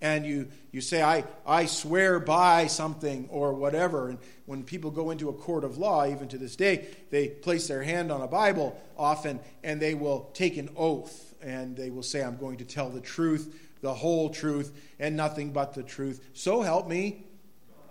and 0.00 0.24
you, 0.24 0.48
you 0.72 0.80
say, 0.80 1.02
I, 1.02 1.24
I 1.46 1.66
swear 1.66 2.20
by 2.20 2.66
something 2.66 3.28
or 3.30 3.52
whatever. 3.52 4.08
And 4.08 4.18
when 4.46 4.64
people 4.64 4.90
go 4.90 5.10
into 5.10 5.28
a 5.28 5.32
court 5.32 5.62
of 5.62 5.78
law, 5.78 6.06
even 6.06 6.28
to 6.28 6.38
this 6.38 6.56
day, 6.56 6.86
they 7.10 7.28
place 7.28 7.68
their 7.68 7.82
hand 7.82 8.10
on 8.10 8.22
a 8.22 8.26
Bible 8.26 8.80
often 8.96 9.40
and 9.62 9.80
they 9.80 9.94
will 9.94 10.30
take 10.32 10.56
an 10.56 10.70
oath 10.76 11.34
and 11.42 11.76
they 11.76 11.90
will 11.90 12.02
say, 12.02 12.22
I'm 12.22 12.36
going 12.36 12.58
to 12.58 12.64
tell 12.64 12.88
the 12.88 13.00
truth, 13.00 13.54
the 13.80 13.94
whole 13.94 14.30
truth, 14.30 14.72
and 14.98 15.16
nothing 15.16 15.52
but 15.52 15.74
the 15.74 15.82
truth. 15.82 16.22
So 16.34 16.62
help 16.62 16.88
me, 16.88 17.24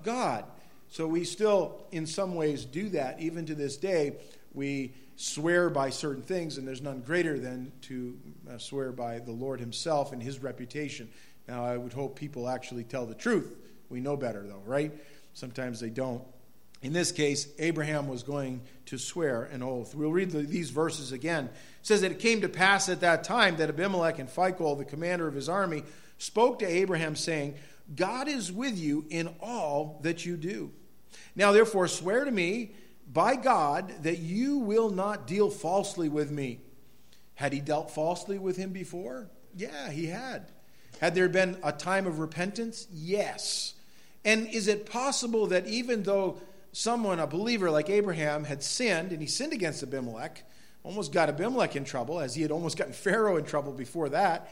God. 0.03 0.45
So 0.89 1.07
we 1.07 1.23
still, 1.23 1.83
in 1.91 2.05
some 2.05 2.35
ways, 2.35 2.65
do 2.65 2.89
that. 2.89 3.19
Even 3.19 3.45
to 3.45 3.55
this 3.55 3.77
day, 3.77 4.17
we 4.53 4.93
swear 5.15 5.69
by 5.69 5.89
certain 5.89 6.23
things, 6.23 6.57
and 6.57 6.67
there's 6.67 6.81
none 6.81 7.01
greater 7.01 7.37
than 7.37 7.71
to 7.81 8.17
uh, 8.49 8.57
swear 8.57 8.91
by 8.91 9.19
the 9.19 9.31
Lord 9.31 9.59
Himself 9.59 10.13
and 10.13 10.23
His 10.23 10.39
reputation. 10.39 11.09
Now, 11.49 11.65
I 11.65 11.77
would 11.77 11.93
hope 11.93 12.15
people 12.15 12.47
actually 12.47 12.83
tell 12.83 13.07
the 13.07 13.15
truth. 13.15 13.55
We 13.89 14.01
know 14.01 14.15
better, 14.15 14.45
though, 14.45 14.61
right? 14.65 14.91
Sometimes 15.33 15.79
they 15.79 15.89
don't. 15.89 16.21
In 16.83 16.93
this 16.93 17.11
case, 17.11 17.47
Abraham 17.57 18.07
was 18.07 18.21
going 18.21 18.61
to 18.85 18.99
swear 18.99 19.45
an 19.45 19.63
oath. 19.63 19.95
We'll 19.95 20.11
read 20.11 20.29
the, 20.29 20.43
these 20.43 20.69
verses 20.69 21.11
again. 21.11 21.45
It 21.45 21.51
says 21.81 22.01
that 22.01 22.11
it 22.11 22.19
came 22.19 22.41
to 22.41 22.49
pass 22.49 22.87
at 22.87 23.01
that 23.01 23.23
time 23.23 23.57
that 23.57 23.67
Abimelech 23.67 24.19
and 24.19 24.29
Phicol, 24.29 24.77
the 24.77 24.85
commander 24.85 25.27
of 25.27 25.33
his 25.33 25.49
army, 25.49 25.83
spoke 26.19 26.59
to 26.59 26.67
Abraham, 26.67 27.15
saying, 27.15 27.55
God 27.95 28.27
is 28.27 28.51
with 28.51 28.77
you 28.77 29.05
in 29.09 29.33
all 29.41 29.99
that 30.03 30.27
you 30.27 30.37
do. 30.37 30.71
Now, 31.35 31.51
therefore, 31.51 31.87
swear 31.87 32.25
to 32.25 32.31
me 32.31 32.73
by 33.11 33.35
God 33.35 33.91
that 34.03 34.19
you 34.19 34.59
will 34.59 34.91
not 34.91 35.25
deal 35.25 35.49
falsely 35.49 36.09
with 36.09 36.29
me. 36.29 36.59
Had 37.33 37.53
he 37.53 37.59
dealt 37.59 37.89
falsely 37.89 38.37
with 38.37 38.55
him 38.55 38.71
before? 38.71 39.31
Yeah, 39.55 39.89
he 39.89 40.05
had. 40.05 40.51
Had 40.99 41.15
there 41.15 41.29
been 41.29 41.57
a 41.63 41.71
time 41.71 42.05
of 42.05 42.19
repentance? 42.19 42.87
Yes. 42.91 43.73
And 44.25 44.47
is 44.47 44.67
it 44.67 44.85
possible 44.85 45.47
that 45.47 45.65
even 45.67 46.03
though 46.03 46.37
someone, 46.73 47.19
a 47.19 47.27
believer 47.27 47.71
like 47.71 47.89
Abraham, 47.89 48.43
had 48.43 48.61
sinned, 48.61 49.11
and 49.11 49.21
he 49.21 49.27
sinned 49.27 49.53
against 49.53 49.81
Abimelech, 49.81 50.43
almost 50.83 51.13
got 51.13 51.29
Abimelech 51.29 51.75
in 51.75 51.85
trouble, 51.85 52.19
as 52.19 52.35
he 52.35 52.41
had 52.41 52.51
almost 52.51 52.77
gotten 52.77 52.93
Pharaoh 53.05 53.37
in 53.37 53.45
trouble 53.45 53.71
before 53.71 54.09
that? 54.09 54.51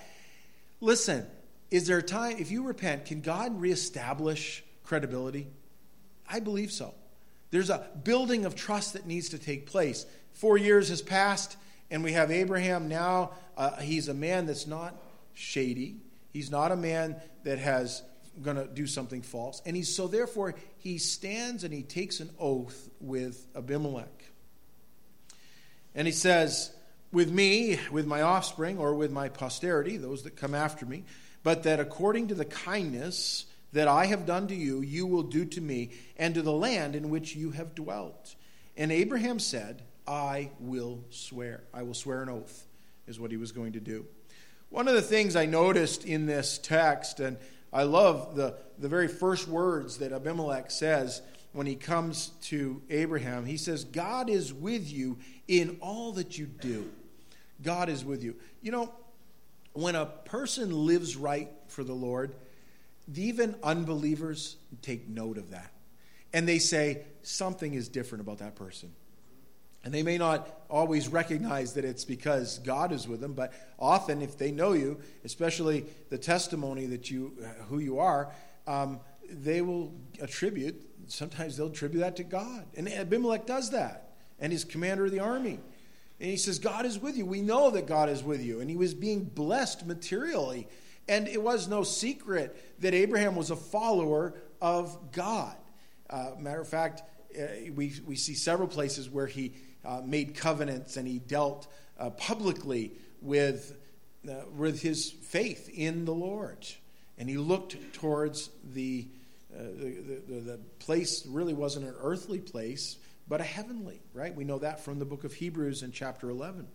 Listen, 0.80 1.26
is 1.70 1.86
there 1.86 1.98
a 1.98 2.04
time, 2.04 2.38
if 2.40 2.50
you 2.50 2.64
repent, 2.64 3.06
can 3.06 3.22
God 3.22 3.60
reestablish 3.60 4.64
credibility? 4.84 5.48
I 6.30 6.40
believe 6.40 6.72
so. 6.72 6.94
There's 7.52 7.70
a 7.70 7.88
building 8.04 8.46
of 8.46 8.56
trust 8.56 8.94
that 8.94 9.06
needs 9.06 9.30
to 9.30 9.38
take 9.38 9.66
place. 9.66 10.06
Four 10.34 10.58
years 10.58 10.90
has 10.90 11.02
passed, 11.02 11.58
and 11.92 12.04
we 12.04 12.14
have 12.14 12.32
Abraham 12.32 12.88
now. 12.88 13.32
Uh, 13.58 13.78
he's 13.78 14.08
a 14.08 14.14
man 14.14 14.46
that's 14.46 14.68
not 14.68 14.96
shady. 15.34 15.98
He's 16.38 16.52
not 16.52 16.72
a 16.72 16.76
man 16.76 17.16
that 17.46 17.58
has 17.58 18.04
going 18.44 18.58
to 18.58 18.68
do 18.68 18.86
something 18.86 19.24
false. 19.24 19.60
And 19.66 19.76
he's 19.76 19.96
so 19.96 20.08
therefore 20.08 20.54
he 20.78 21.00
stands 21.00 21.64
and 21.64 21.74
he 21.74 21.82
takes 21.82 22.20
an 22.20 22.30
oath 22.38 22.92
with 23.00 23.44
Abimelech. 23.56 24.24
And 25.96 26.06
he 26.06 26.14
says, 26.14 26.72
with 27.12 27.32
me, 27.32 27.80
with 27.92 28.06
my 28.06 28.22
offspring, 28.22 28.78
or 28.78 28.94
with 28.94 29.12
my 29.12 29.30
posterity, 29.30 29.98
those 29.98 30.22
that 30.26 30.36
come 30.36 30.54
after 30.54 30.86
me, 30.86 31.06
but 31.42 31.64
that 31.64 31.80
according 31.80 32.28
to 32.28 32.36
the 32.36 32.46
kindness 32.46 33.48
that 33.74 33.88
I 33.88 34.06
have 34.06 34.28
done 34.28 34.48
to 34.50 34.56
you, 34.56 34.82
you 34.82 35.08
will 35.08 35.24
do 35.24 35.44
to 35.44 35.60
me 35.60 35.90
and 36.18 36.36
to 36.36 36.44
the 36.44 36.54
land 36.54 36.96
in 36.96 37.10
which 37.10 37.36
you 37.36 37.50
have 37.50 37.74
dwelt. 37.74 38.36
And 38.78 38.92
Abraham 38.92 39.40
said, 39.40 39.82
I 40.08 40.52
will 40.60 41.04
swear. 41.10 41.64
I 41.74 41.82
will 41.82 41.96
swear 41.96 42.22
an 42.22 42.30
oath, 42.30 42.68
is 43.08 43.20
what 43.20 43.32
he 43.32 43.38
was 43.38 43.52
going 43.52 43.72
to 43.72 43.80
do. 43.80 44.06
One 44.70 44.88
of 44.88 44.94
the 44.94 45.02
things 45.02 45.36
I 45.36 45.46
noticed 45.46 46.06
in 46.06 46.26
this 46.26 46.58
text, 46.58 47.20
and 47.20 47.38
I 47.72 47.84
love 47.84 48.36
the, 48.36 48.58
the 48.78 48.90
very 48.90 49.08
first 49.08 49.48
words 49.48 49.98
that 50.00 50.12
Abimelech 50.12 50.72
says 50.72 51.22
when 51.54 51.66
he 51.66 51.76
comes 51.76 52.30
to 52.44 52.82
Abraham, 52.90 53.46
he 53.46 53.58
says, 53.58 53.84
God 53.84 54.30
is 54.30 54.54
with 54.54 54.92
you 54.92 55.18
in 55.48 55.78
all 55.82 56.12
that 56.14 56.38
you 56.38 56.46
do. 56.46 56.90
God 57.62 57.90
is 57.90 58.06
with 58.06 58.24
you. 58.24 58.36
You 58.62 58.72
know, 58.72 58.94
when 59.74 59.96
a 59.96 60.06
person 60.06 60.86
lives 60.86 61.16
right 61.16 61.50
for 61.68 61.84
the 61.84 61.94
Lord, 61.94 62.36
even 63.16 63.56
unbelievers 63.64 64.58
take 64.82 65.08
note 65.08 65.38
of 65.38 65.52
that. 65.52 65.72
And 66.34 66.48
they 66.48 66.60
say, 66.60 67.06
something 67.24 67.74
is 67.74 67.88
different 67.88 68.22
about 68.22 68.40
that 68.40 68.56
person. 68.56 68.94
And 69.84 69.94
they 69.94 70.04
may 70.04 70.18
not 70.18 70.66
always 70.70 71.08
recognize 71.08 71.74
that 71.74 71.86
it's 71.86 72.04
because 72.04 72.60
God 72.60 72.92
is 72.92 73.08
with 73.08 73.22
them, 73.22 73.34
but 73.34 73.54
often, 73.80 74.22
if 74.22 74.38
they 74.38 74.52
know 74.52 74.74
you, 74.74 75.00
especially 75.24 75.86
the 76.10 76.18
testimony 76.18 76.86
that 76.88 77.10
you, 77.10 77.34
who 77.70 77.80
you 77.80 78.00
are, 78.00 78.32
um, 78.66 79.00
they 79.30 79.62
will 79.62 79.94
attribute, 80.22 80.76
sometimes 81.08 81.56
they'll 81.56 81.68
attribute 81.68 82.02
that 82.02 82.16
to 82.18 82.24
God. 82.24 82.66
And 82.76 82.90
Abimelech 82.90 83.46
does 83.46 83.70
that, 83.72 84.16
and 84.40 84.52
he's 84.52 84.66
commander 84.66 85.06
of 85.06 85.12
the 85.12 85.20
army. 85.20 85.60
And 86.20 86.30
he 86.30 86.38
says, 86.38 86.58
God 86.60 86.86
is 86.86 87.00
with 87.00 87.16
you. 87.16 87.26
We 87.26 87.42
know 87.42 87.70
that 87.72 87.86
God 87.86 88.10
is 88.10 88.24
with 88.24 88.44
you. 88.44 88.60
And 88.60 88.70
he 88.70 88.76
was 88.76 88.94
being 88.94 89.24
blessed 89.24 89.86
materially. 89.86 90.68
And 91.08 91.28
it 91.28 91.42
was 91.42 91.68
no 91.68 91.84
secret 91.84 92.82
that 92.82 92.94
Abraham 92.94 93.36
was 93.36 93.52
a 93.52 93.56
follower 93.56 94.34
of 94.60 95.12
God. 95.12 95.56
Uh, 96.10 96.32
matter 96.40 96.62
of 96.62 96.68
fact, 96.68 97.04
uh, 97.40 97.72
we, 97.76 97.94
we 98.06 98.16
see 98.16 98.34
several 98.34 98.68
places 98.68 99.10
where 99.10 99.28
he 99.28 99.54
uh, 99.86 100.02
made 100.04 100.36
covenants 100.36 100.98
and 100.98 101.08
he 101.08 101.20
dealt 101.20 101.68
uh, 102.00 102.10
publicly 102.12 102.92
with, 103.22 103.78
uh, 104.30 104.34
with 104.56 104.82
his 104.82 105.12
faith 105.12 105.70
in 105.74 106.06
the 106.06 106.14
Lord. 106.14 106.66
And 107.18 107.30
he 107.30 107.38
looked 107.38 107.76
towards 107.94 108.50
the, 108.74 109.08
uh, 109.54 109.64
the, 109.64 110.22
the, 110.28 110.40
the 110.40 110.60
place, 110.80 111.26
really 111.26 111.54
wasn't 111.54 111.86
an 111.86 111.96
earthly 112.02 112.40
place, 112.40 112.98
but 113.28 113.42
a 113.42 113.44
heavenly, 113.44 114.02
right? 114.14 114.34
We 114.36 114.44
know 114.44 114.60
that 114.60 114.80
from 114.80 115.00
the 115.00 115.06
book 115.06 115.24
of 115.24 115.34
Hebrews 115.34 115.84
in 115.84 115.92
chapter 115.92 116.30
11. 116.30 116.68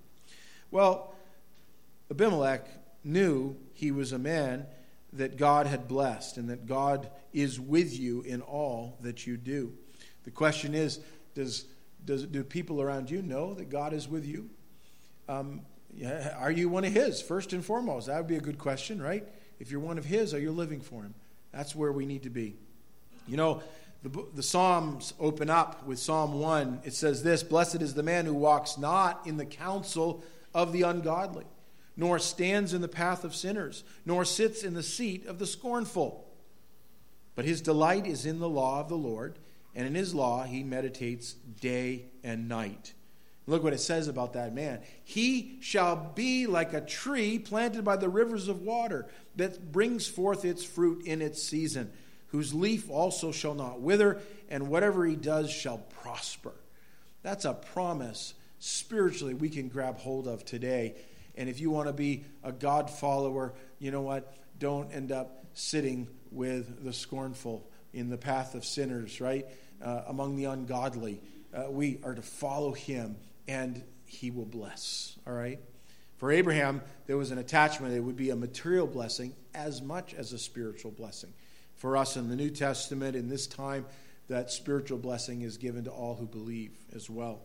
Well, 0.71 1.15
Abimelech 2.11 2.67
knew 3.05 3.57
he 3.73 3.91
was 3.91 4.13
a 4.13 4.19
man 4.19 4.67
that 5.13 5.37
God 5.37 5.67
had 5.67 5.89
blessed 5.89 6.39
and 6.39 6.49
that 6.51 6.67
God 6.67 7.11
is 7.33 7.61
with 7.61 7.99
you 7.99 8.23
in 8.23 8.41
all 8.41 8.99
that 9.03 9.27
you 9.27 9.37
do. 9.37 9.75
The 10.25 10.31
question 10.31 10.75
is 10.75 11.01
does, 11.35 11.65
does, 12.05 12.25
do 12.25 12.45
people 12.45 12.83
around 12.83 13.11
you 13.11 13.23
know 13.23 13.55
that 13.55 13.71
God 13.71 13.93
is 13.93 14.09
with 14.09 14.27
you? 14.27 14.51
Um, 15.29 15.63
are 16.39 16.51
you 16.51 16.69
one 16.69 16.85
of 16.85 16.93
His, 16.93 17.21
first 17.21 17.53
and 17.53 17.65
foremost? 17.65 18.07
That 18.07 18.17
would 18.17 18.27
be 18.27 18.37
a 18.37 18.41
good 18.41 18.59
question, 18.59 19.01
right? 19.01 19.27
If 19.61 19.71
you're 19.71 19.81
one 19.81 19.99
of 19.99 20.05
His, 20.05 20.35
are 20.35 20.41
you 20.41 20.53
living 20.53 20.81
for 20.81 21.03
Him? 21.03 21.15
That's 21.53 21.75
where 21.75 21.93
we 21.93 22.07
need 22.07 22.23
to 22.23 22.31
be. 22.31 22.57
You 23.29 23.37
know, 23.37 23.63
the, 24.03 24.27
the 24.35 24.43
Psalms 24.43 25.15
open 25.21 25.49
up 25.49 25.87
with 25.87 25.99
Psalm 25.99 26.41
1. 26.41 26.81
It 26.85 26.95
says 26.95 27.23
this 27.23 27.43
Blessed 27.43 27.83
is 27.83 27.95
the 27.95 28.03
man 28.03 28.27
who 28.27 28.35
walks 28.35 28.79
not 28.79 29.27
in 29.27 29.37
the 29.37 29.45
counsel 29.45 30.25
of 30.55 30.73
the 30.73 30.83
ungodly, 30.83 31.45
nor 31.97 32.19
stands 32.19 32.75
in 32.75 32.81
the 32.81 32.89
path 32.89 33.23
of 33.23 33.35
sinners, 33.35 33.85
nor 34.05 34.25
sits 34.25 34.65
in 34.65 34.75
the 34.75 34.83
seat 34.83 35.27
of 35.27 35.39
the 35.39 35.47
scornful. 35.47 36.27
But 37.35 37.45
his 37.45 37.61
delight 37.61 38.07
is 38.07 38.27
in 38.27 38.41
the 38.41 38.49
law 38.49 38.81
of 38.81 38.89
the 38.89 38.97
Lord, 38.97 39.39
and 39.75 39.87
in 39.87 39.95
his 39.95 40.15
law 40.15 40.45
he 40.45 40.63
meditates 40.63 41.35
day 41.61 42.07
and 42.23 42.49
night. 42.49 42.95
Look 43.47 43.65
what 43.65 43.73
it 43.73 43.81
says 43.81 44.07
about 44.07 44.35
that 44.35 44.55
man. 44.55 44.81
He 45.05 45.59
shall 45.61 45.97
be 46.15 46.47
like 46.47 46.75
a 46.75 46.81
tree 46.81 47.39
planted 47.39 47.85
by 47.85 47.97
the 47.97 48.09
rivers 48.09 48.49
of 48.49 48.63
water 48.63 49.09
that 49.37 49.73
brings 49.73 50.07
forth 50.07 50.45
its 50.45 50.63
fruit 50.63 51.05
in 51.05 51.21
its 51.21 51.43
season 51.43 51.91
whose 52.33 52.55
leaf 52.55 52.91
also 52.91 53.31
shall 53.31 53.55
not 53.55 53.81
wither, 53.81 54.19
and 54.49 54.69
whatever 54.69 55.05
he 55.05 55.15
does 55.15 55.51
shall 55.51 55.79
prosper. 56.03 56.55
That's 57.23 57.45
a 57.45 57.53
promise 57.53 58.33
spiritually 58.59 59.35
we 59.35 59.51
can 59.51 59.69
grab 59.69 59.99
hold 59.99 60.27
of 60.27 60.45
today. 60.45 60.97
And 61.37 61.49
if 61.51 61.61
you 61.61 61.71
want 61.71 61.89
to 61.89 61.93
be 61.93 62.25
a 62.43 62.51
God 62.51 62.89
follower, 62.89 63.53
you 63.79 63.91
know 63.91 64.01
what? 64.01 64.35
Don't 64.59 64.91
end 64.93 65.13
up 65.13 65.45
sitting 65.53 66.09
with 66.31 66.83
the 66.83 66.93
scornful 66.93 67.69
in 67.93 68.09
the 68.09 68.17
path 68.17 68.55
of 68.55 68.65
sinners, 68.65 69.21
right? 69.21 69.47
Uh, 69.83 70.05
among 70.07 70.37
the 70.37 70.45
ungodly. 70.45 71.21
Uh, 71.53 71.69
we 71.69 71.99
are 72.05 72.15
to 72.15 72.23
follow 72.23 72.73
him, 72.73 73.17
and 73.49 73.83
he 74.07 74.31
will 74.31 74.47
bless, 74.47 75.19
all 75.27 75.33
right? 75.33 75.59
For 76.19 76.31
Abraham, 76.31 76.83
there 77.09 77.17
was 77.17 77.33
an 77.33 77.39
attachment. 77.39 77.93
It 77.93 78.01
would 78.01 78.17
be 78.17 78.31
a 78.31 78.37
material 78.37 78.87
blessing 78.87 79.35
as 79.55 79.83
much 79.83 80.15
as 80.15 80.33
a 80.33 80.39
spiritual 80.39 80.93
blessing. 80.93 81.33
For 81.75 81.97
us 81.97 82.17
in 82.17 82.29
the 82.29 82.37
New 82.37 82.51
Testament, 82.51 83.17
in 83.17 83.29
this 83.29 83.49
time, 83.49 83.85
that 84.29 84.53
spiritual 84.53 84.99
blessing 84.99 85.43
is 85.43 85.57
given 85.57 85.83
to 85.85 85.91
all 85.91 86.15
who 86.15 86.27
believe 86.27 86.71
as 86.95 87.11
well. 87.11 87.41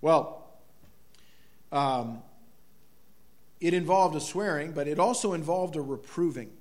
Well, 0.00 0.48
um, 1.72 2.22
it 3.60 3.74
involved 3.74 4.14
a 4.14 4.20
swearing, 4.20 4.72
but 4.72 4.86
it 4.86 5.00
also 5.00 5.32
involved 5.32 5.74
a 5.74 5.82
reproving. 5.82 6.52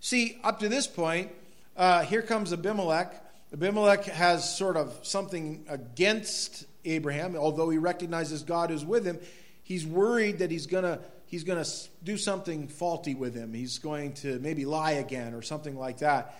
See, 0.00 0.40
up 0.42 0.60
to 0.60 0.68
this 0.70 0.86
point, 0.86 1.30
uh, 1.76 2.04
here 2.04 2.22
comes 2.22 2.54
Abimelech. 2.54 3.21
Abimelech 3.52 4.04
has 4.04 4.56
sort 4.56 4.76
of 4.76 4.98
something 5.02 5.64
against 5.68 6.64
Abraham, 6.84 7.36
although 7.36 7.68
he 7.68 7.78
recognizes 7.78 8.42
God 8.42 8.70
is 8.70 8.84
with 8.84 9.04
him. 9.04 9.18
He's 9.62 9.86
worried 9.86 10.38
that 10.38 10.50
he's 10.50 10.66
going 10.66 10.84
to 10.84 11.00
he's 11.26 11.44
going 11.44 11.62
to 11.62 11.70
do 12.04 12.16
something 12.16 12.68
faulty 12.68 13.14
with 13.14 13.34
him. 13.34 13.54
He's 13.54 13.78
going 13.78 14.12
to 14.14 14.38
maybe 14.40 14.64
lie 14.64 14.92
again 14.92 15.34
or 15.34 15.42
something 15.42 15.78
like 15.78 15.98
that. 15.98 16.34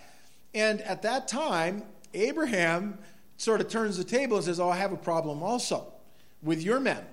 And 0.53 0.81
at 0.81 1.01
that 1.01 1.27
time, 1.27 1.83
Abraham 2.13 2.99
sort 3.37 3.59
of 3.59 3.69
turns 3.69 3.97
the 3.97 4.03
table 4.03 4.37
and 4.37 4.45
says, 4.45 4.59
Oh, 4.59 4.69
I 4.69 4.77
have 4.77 4.93
a 4.93 4.97
problem 4.97 5.41
also 5.41 5.91
with 6.41 6.61
your 6.61 6.79
men. 6.79 7.03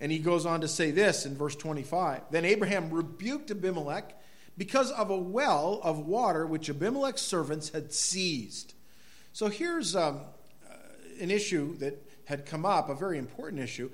And 0.00 0.12
he 0.12 0.18
goes 0.18 0.44
on 0.44 0.60
to 0.60 0.68
say 0.68 0.90
this 0.90 1.24
in 1.26 1.36
verse 1.36 1.56
25 1.56 2.22
Then 2.30 2.44
Abraham 2.44 2.90
rebuked 2.90 3.50
Abimelech 3.50 4.14
because 4.58 4.90
of 4.92 5.10
a 5.10 5.16
well 5.16 5.80
of 5.82 5.98
water 5.98 6.46
which 6.46 6.68
Abimelech's 6.70 7.22
servants 7.22 7.70
had 7.70 7.92
seized. 7.92 8.74
So 9.36 9.48
here's 9.48 9.94
um, 9.94 10.20
uh, 10.66 10.76
an 11.20 11.30
issue 11.30 11.76
that 11.76 12.02
had 12.24 12.46
come 12.46 12.64
up, 12.64 12.88
a 12.88 12.94
very 12.94 13.18
important 13.18 13.60
issue. 13.60 13.90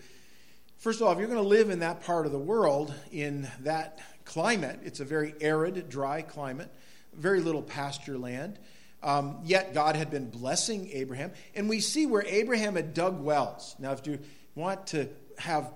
First 0.78 1.00
of 1.00 1.08
all, 1.08 1.12
if 1.12 1.18
you're 1.18 1.26
going 1.26 1.42
to 1.42 1.49
live 1.49 1.68
in 1.68 1.80
that 1.80 2.04
part 2.04 2.26
of 2.26 2.32
the 2.32 2.38
world, 2.38 2.94
in 3.11 3.50
that 3.62 3.99
climate, 4.25 4.78
it's 4.84 5.00
a 5.00 5.04
very 5.04 5.34
arid, 5.40 5.88
dry 5.88 6.22
climate, 6.22 6.72
very 7.12 7.40
little 7.40 7.61
pasture 7.61 8.16
land. 8.16 8.61
Um, 9.02 9.40
yet 9.42 9.75
God 9.75 9.96
had 9.96 10.12
been 10.12 10.30
blessing 10.30 10.88
Abraham. 10.92 11.32
And 11.56 11.68
we 11.68 11.80
see 11.80 12.06
where 12.06 12.25
Abraham 12.25 12.76
had 12.76 12.94
dug 12.94 13.20
wells. 13.20 13.75
Now, 13.80 13.90
if 13.90 14.06
you 14.06 14.20
want 14.54 14.87
to 14.88 15.08
have 15.38 15.72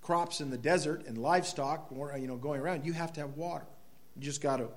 crops 0.00 0.40
in 0.40 0.48
the 0.48 0.56
desert 0.56 1.04
and 1.06 1.18
livestock 1.18 1.90
you 1.90 2.26
know, 2.26 2.36
going 2.36 2.62
around, 2.62 2.86
you 2.86 2.94
have 2.94 3.12
to 3.12 3.20
have 3.20 3.36
water. 3.36 3.66
You 4.16 4.22
just 4.22 4.40
got 4.40 4.56
to. 4.56 4.68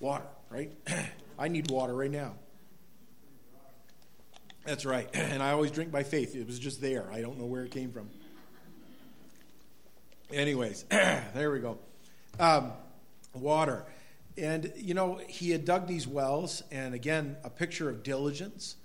Water, 0.00 0.24
right? 0.48 0.72
I 1.40 1.48
need 1.48 1.70
water 1.70 1.94
right 1.94 2.10
now. 2.10 2.34
That's 4.66 4.84
right. 4.84 5.08
And 5.14 5.42
I 5.42 5.52
always 5.52 5.70
drink 5.70 5.90
by 5.90 6.02
faith. 6.02 6.36
It 6.36 6.46
was 6.46 6.58
just 6.58 6.82
there. 6.82 7.10
I 7.10 7.22
don't 7.22 7.38
know 7.38 7.46
where 7.46 7.64
it 7.64 7.70
came 7.70 7.90
from. 7.92 8.10
Anyways, 10.30 10.84
there 10.90 11.50
we 11.50 11.60
go. 11.60 11.78
Um, 12.38 12.72
water. 13.32 13.86
And, 14.36 14.70
you 14.76 14.92
know, 14.92 15.18
he 15.28 15.50
had 15.50 15.64
dug 15.64 15.86
these 15.86 16.06
wells, 16.06 16.62
and 16.70 16.94
again, 16.94 17.36
a 17.42 17.50
picture 17.50 17.88
of 17.88 18.02
diligence. 18.02 18.76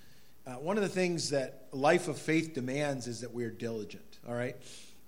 Uh, 0.48 0.54
one 0.54 0.78
of 0.78 0.84
the 0.84 0.90
things 0.90 1.32
that 1.32 1.68
life 1.74 2.08
of 2.08 2.18
faith 2.18 2.54
demands 2.54 3.08
is 3.08 3.22
that 3.22 3.34
we're 3.34 3.52
diligent, 3.52 4.20
all 4.28 4.34
right? 4.34 4.56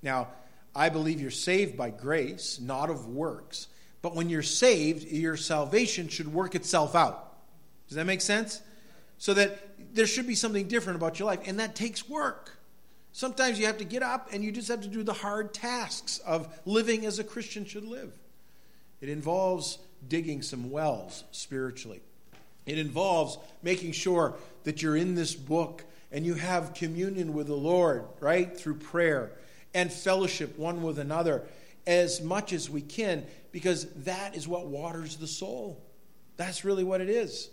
Now, 0.04 0.28
I 0.76 0.90
believe 0.90 1.22
you're 1.22 1.32
saved 1.32 1.78
by 1.78 1.92
grace, 1.92 2.60
not 2.62 2.90
of 2.90 3.08
works. 3.08 3.68
But 4.02 4.16
when 4.16 4.30
you're 4.30 4.44
saved, 4.44 5.04
your 5.04 5.38
salvation 5.38 6.08
should 6.08 6.32
work 6.32 6.54
itself 6.54 6.94
out. 6.94 7.27
Does 7.88 7.96
that 7.96 8.06
make 8.06 8.22
sense? 8.22 8.62
So 9.18 9.34
that 9.34 9.60
there 9.94 10.06
should 10.06 10.28
be 10.28 10.36
something 10.36 10.68
different 10.68 10.98
about 10.98 11.20
your 11.20 11.28
life, 11.28 11.40
and 11.46 11.60
that 11.60 11.76
takes 11.76 12.08
work. 12.08 12.58
Sometimes 13.18 13.60
you 13.60 13.66
have 13.66 13.80
to 13.80 13.84
get 13.84 14.04
up 14.04 14.30
and 14.32 14.44
you 14.44 14.52
just 14.52 14.68
have 14.68 14.82
to 14.82 14.88
do 14.88 15.02
the 15.02 15.12
hard 15.12 15.52
tasks 15.52 16.20
of 16.20 16.48
living 16.66 17.04
as 17.04 17.18
a 17.18 17.24
Christian 17.24 17.66
should 17.66 17.84
live. 17.84 18.14
It 19.02 19.10
involves 19.10 19.80
digging 20.08 20.44
some 20.44 20.70
wells 20.70 21.24
spiritually. 21.32 22.02
It 22.68 22.78
involves 22.78 23.40
making 23.64 23.94
sure 23.94 24.36
that 24.66 24.84
you're 24.84 24.96
in 24.96 25.16
this 25.16 25.34
book 25.34 25.84
and 26.12 26.28
you 26.28 26.36
have 26.36 26.76
communion 26.76 27.34
with 27.34 27.48
the 27.48 27.56
Lord, 27.56 28.06
right? 28.20 28.56
Through 28.56 28.76
prayer 28.76 29.32
and 29.74 29.92
fellowship 29.92 30.56
one 30.58 30.84
with 30.84 31.00
another 31.00 31.44
as 31.88 32.22
much 32.22 32.54
as 32.54 32.70
we 32.70 32.82
can 32.82 33.26
because 33.52 33.86
that 34.04 34.36
is 34.36 34.48
what 34.48 34.68
waters 34.68 35.18
the 35.18 35.26
soul. 35.26 35.82
That's 36.36 36.64
really 36.64 36.84
what 36.84 37.02
it 37.02 37.10
is. 37.10 37.50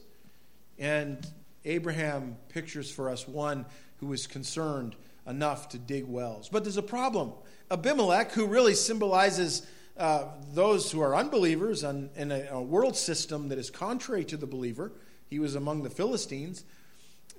And 0.78 1.26
Abraham 1.64 2.37
pictures 2.48 2.90
for 2.90 3.08
us 3.08 3.26
one 3.26 3.66
who 3.98 4.12
is 4.12 4.26
concerned 4.26 4.96
enough 5.26 5.68
to 5.70 5.78
dig 5.78 6.04
wells. 6.04 6.48
But 6.48 6.64
there's 6.64 6.76
a 6.76 6.82
problem. 6.82 7.32
Abimelech, 7.70 8.32
who 8.32 8.46
really 8.46 8.74
symbolizes 8.74 9.66
uh, 9.96 10.26
those 10.52 10.90
who 10.90 11.00
are 11.00 11.14
unbelievers 11.14 11.84
in, 11.84 12.10
in 12.16 12.32
a, 12.32 12.48
a, 12.50 12.60
world 12.60 12.96
system 12.96 13.48
that 13.48 13.58
is 13.58 13.70
contrary 13.70 14.24
to 14.24 14.37
the 14.37 14.46
believer. 14.46 14.92
He 15.30 15.38
was 15.38 15.54
among 15.54 15.84
the 15.84 15.90
Philistines. 15.90 16.64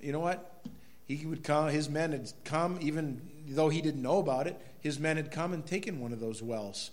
You 0.00 0.12
know 0.12 0.20
what? 0.20 0.64
He 1.06 1.26
would 1.26 1.44
come, 1.44 1.68
his 1.68 1.88
men 1.88 2.12
had 2.12 2.32
come, 2.44 2.78
even 2.80 3.20
though 3.48 3.68
he 3.68 3.80
didn't 3.80 4.02
know 4.02 4.18
about 4.18 4.46
it, 4.46 4.60
his 4.80 4.98
men 4.98 5.16
had 5.16 5.30
come 5.30 5.52
and 5.52 5.64
taken 5.64 6.00
one 6.00 6.12
of 6.12 6.18
those 6.18 6.42
wells. 6.42 6.90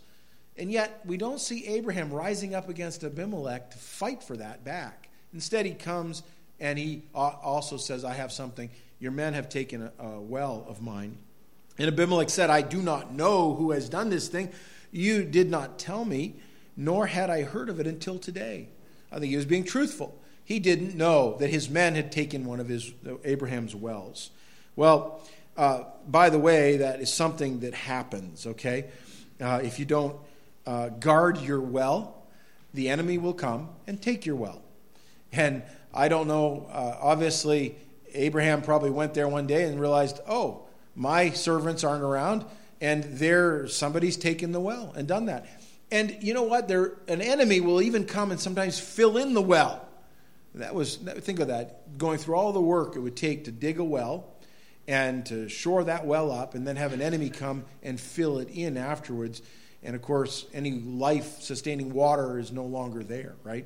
And 0.58 0.72
yet, 0.72 1.02
we 1.06 1.18
don't 1.18 1.40
see 1.40 1.66
Abraham 1.66 2.12
rising 2.12 2.54
up 2.54 2.70
against 2.70 3.04
Abimelech 3.04 3.72
to 3.72 3.78
fight 3.78 4.22
for 4.22 4.38
that 4.38 4.64
back. 4.64 5.10
Instead, 5.34 5.66
he 5.66 5.74
comes 5.74 6.24
and 6.60 6.78
he 6.78 7.04
also 7.14 7.78
says, 7.78 8.06
I 8.06 8.14
have 8.14 8.32
something. 8.32 8.70
Your 9.00 9.12
men 9.12 9.34
have 9.34 9.50
taken 9.50 9.82
a, 9.82 10.04
a 10.04 10.22
well 10.22 10.66
of 10.68 10.82
mine. 10.82 11.18
And 11.78 11.88
Abimelech 11.88 12.30
said, 12.30 12.50
I 12.50 12.62
do 12.62 12.82
not 12.82 13.14
know 13.14 13.56
who 13.56 13.72
has 13.72 13.90
done 13.90 14.10
this 14.10 14.28
thing. 14.28 14.52
You 14.92 15.24
did 15.24 15.50
not 15.50 15.80
tell 15.80 16.06
me, 16.06 16.36
nor 16.78 17.08
had 17.08 17.30
I 17.30 17.42
heard 17.44 17.70
of 17.70 17.80
it 17.80 17.88
until 17.88 18.20
today. 18.20 18.70
I 19.12 19.20
think 19.20 19.30
he 19.30 19.36
was 19.36 19.46
being 19.46 19.64
truthful. 19.64 20.18
He 20.46 20.60
didn't 20.60 20.96
know 20.96 21.38
that 21.40 21.50
his 21.50 21.70
men 21.70 21.96
had 21.96 22.12
taken 22.12 22.46
one 22.46 22.60
of 22.60 22.68
his 22.68 22.94
Abraham's 23.24 23.76
wells. 23.76 24.30
Well, 24.76 25.22
uh, 25.56 25.84
by 26.08 26.30
the 26.30 26.40
way, 26.40 26.78
that 26.78 27.00
is 27.00 27.14
something 27.14 27.60
that 27.62 27.74
happens, 27.74 28.46
okay? 28.48 28.86
Uh, 29.40 29.62
if 29.64 29.80
you 29.80 29.86
don't 29.86 30.16
uh, 30.66 30.90
guard 30.90 31.38
your 31.38 31.62
well, 31.62 32.24
the 32.74 32.90
enemy 32.90 33.18
will 33.18 33.34
come 33.34 33.70
and 33.86 34.02
take 34.02 34.26
your 34.26 34.36
well. 34.36 34.63
And 35.34 35.64
I 35.94 36.08
don't 36.08 36.28
know, 36.28 36.68
uh, 36.72 36.98
obviously, 37.02 37.76
Abraham 38.14 38.62
probably 38.62 38.92
went 38.92 39.14
there 39.14 39.28
one 39.28 39.48
day 39.48 39.64
and 39.64 39.80
realized, 39.80 40.20
oh, 40.28 40.68
my 40.96 41.32
servants 41.32 41.84
aren't 41.84 42.04
around 42.04 42.46
and 42.84 43.04
there 43.06 43.66
somebody's 43.68 44.18
taken 44.18 44.52
the 44.52 44.60
well 44.60 44.94
and 44.96 45.08
done 45.08 45.26
that. 45.28 45.48
And 45.90 46.18
you 46.22 46.34
know 46.34 46.44
what? 46.44 46.68
There, 46.68 46.98
an 47.08 47.22
enemy 47.22 47.62
will 47.62 47.82
even 47.82 48.06
come 48.06 48.32
and 48.32 48.40
sometimes 48.40 48.78
fill 48.78 49.18
in 49.18 49.34
the 49.34 49.42
well. 49.42 49.88
That 50.56 50.76
was 50.76 50.98
think 50.98 51.40
of 51.40 51.48
that 51.48 51.98
going 51.98 52.20
through 52.20 52.36
all 52.36 52.52
the 52.52 52.62
work 52.62 52.96
it 52.96 53.00
would 53.00 53.16
take 53.16 53.46
to 53.46 53.52
dig 53.52 53.80
a 53.80 53.84
well 53.84 54.34
and 54.88 55.26
to 55.28 55.48
shore 55.48 55.86
that 55.86 56.06
well 56.06 56.30
up, 56.30 56.56
and 56.56 56.68
then 56.68 56.76
have 56.76 56.92
an 56.92 57.02
enemy 57.02 57.30
come 57.30 57.64
and 57.84 57.98
fill 57.98 58.40
it 58.40 58.50
in 58.50 58.76
afterwards. 58.76 59.42
And 59.82 59.96
of 59.96 60.02
course, 60.02 60.46
any 60.54 60.72
life 60.72 61.42
sustaining 61.42 61.94
water 61.94 62.38
is 62.38 62.52
no 62.52 62.66
longer 62.66 63.02
there, 63.02 63.36
right? 63.44 63.66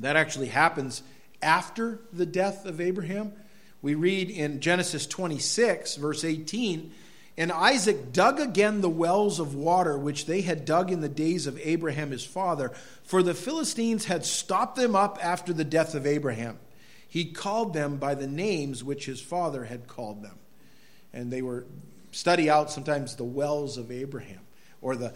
That 0.00 0.16
actually 0.16 0.48
happens 0.48 1.02
after 1.40 2.00
the 2.12 2.26
death 2.26 2.66
of 2.66 2.80
Abraham. 2.80 3.32
We 3.82 3.94
read 3.94 4.30
in 4.30 4.60
Genesis 4.60 5.06
26, 5.06 5.96
verse 5.96 6.24
18 6.24 6.92
and 7.40 7.50
Isaac 7.52 8.12
dug 8.12 8.38
again 8.38 8.82
the 8.82 8.90
wells 8.90 9.40
of 9.40 9.54
water 9.54 9.96
which 9.96 10.26
they 10.26 10.42
had 10.42 10.66
dug 10.66 10.92
in 10.92 11.00
the 11.00 11.08
days 11.08 11.46
of 11.46 11.58
Abraham 11.62 12.10
his 12.10 12.22
father, 12.22 12.70
for 13.02 13.22
the 13.22 13.32
Philistines 13.32 14.04
had 14.04 14.26
stopped 14.26 14.76
them 14.76 14.94
up 14.94 15.18
after 15.24 15.54
the 15.54 15.64
death 15.64 15.94
of 15.94 16.06
Abraham. 16.06 16.58
He 17.08 17.24
called 17.32 17.72
them 17.72 17.96
by 17.96 18.14
the 18.14 18.26
names 18.26 18.84
which 18.84 19.06
his 19.06 19.22
father 19.22 19.64
had 19.64 19.86
called 19.86 20.22
them. 20.22 20.38
And 21.14 21.32
they 21.32 21.40
were 21.40 21.64
study 22.12 22.50
out 22.50 22.70
sometimes 22.70 23.16
the 23.16 23.24
wells 23.24 23.78
of 23.78 23.90
Abraham 23.90 24.40
or 24.82 24.94
the 24.94 25.14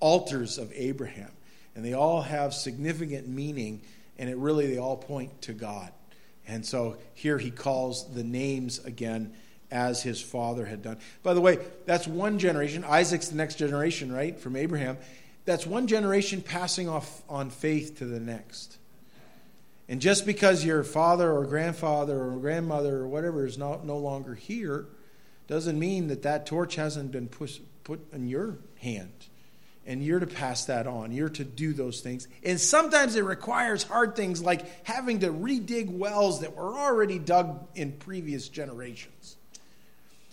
altars 0.00 0.56
of 0.56 0.72
Abraham. 0.74 1.30
And 1.74 1.84
they 1.84 1.92
all 1.92 2.22
have 2.22 2.54
significant 2.54 3.28
meaning, 3.28 3.82
and 4.18 4.28
it 4.28 4.36
really 4.36 4.66
they 4.66 4.78
all 4.78 4.96
point 4.96 5.42
to 5.42 5.52
God. 5.52 5.92
And 6.46 6.64
so 6.64 6.96
here 7.14 7.38
he 7.38 7.50
calls 7.50 8.12
the 8.14 8.24
names 8.24 8.78
again 8.84 9.34
as 9.70 10.02
his 10.02 10.20
father 10.20 10.64
had 10.64 10.82
done. 10.82 10.98
By 11.22 11.34
the 11.34 11.40
way, 11.40 11.58
that's 11.84 12.06
one 12.06 12.38
generation. 12.38 12.84
Isaac's 12.84 13.28
the 13.28 13.36
next 13.36 13.56
generation, 13.56 14.10
right, 14.10 14.38
from 14.38 14.56
Abraham. 14.56 14.96
That's 15.44 15.66
one 15.66 15.86
generation 15.86 16.40
passing 16.40 16.88
off 16.88 17.22
on 17.28 17.50
faith 17.50 17.98
to 17.98 18.06
the 18.06 18.20
next. 18.20 18.78
And 19.88 20.00
just 20.00 20.26
because 20.26 20.64
your 20.64 20.84
father 20.84 21.30
or 21.30 21.46
grandfather 21.46 22.22
or 22.22 22.36
grandmother 22.36 22.98
or 22.98 23.08
whatever 23.08 23.46
is 23.46 23.56
not, 23.56 23.86
no 23.86 23.96
longer 23.96 24.34
here, 24.34 24.86
doesn't 25.46 25.78
mean 25.78 26.08
that 26.08 26.22
that 26.22 26.44
torch 26.44 26.76
hasn't 26.76 27.10
been 27.10 27.28
put 27.28 28.12
in 28.12 28.28
your 28.28 28.58
hand. 28.80 29.28
And 29.88 30.04
you're 30.04 30.20
to 30.20 30.26
pass 30.26 30.66
that 30.66 30.86
on. 30.86 31.12
You're 31.12 31.30
to 31.30 31.44
do 31.44 31.72
those 31.72 32.02
things. 32.02 32.28
And 32.44 32.60
sometimes 32.60 33.16
it 33.16 33.24
requires 33.24 33.82
hard 33.82 34.14
things 34.14 34.42
like 34.42 34.86
having 34.86 35.20
to 35.20 35.28
redig 35.32 35.90
wells 35.90 36.42
that 36.42 36.54
were 36.54 36.78
already 36.78 37.18
dug 37.18 37.66
in 37.74 37.92
previous 37.92 38.50
generations. 38.50 39.36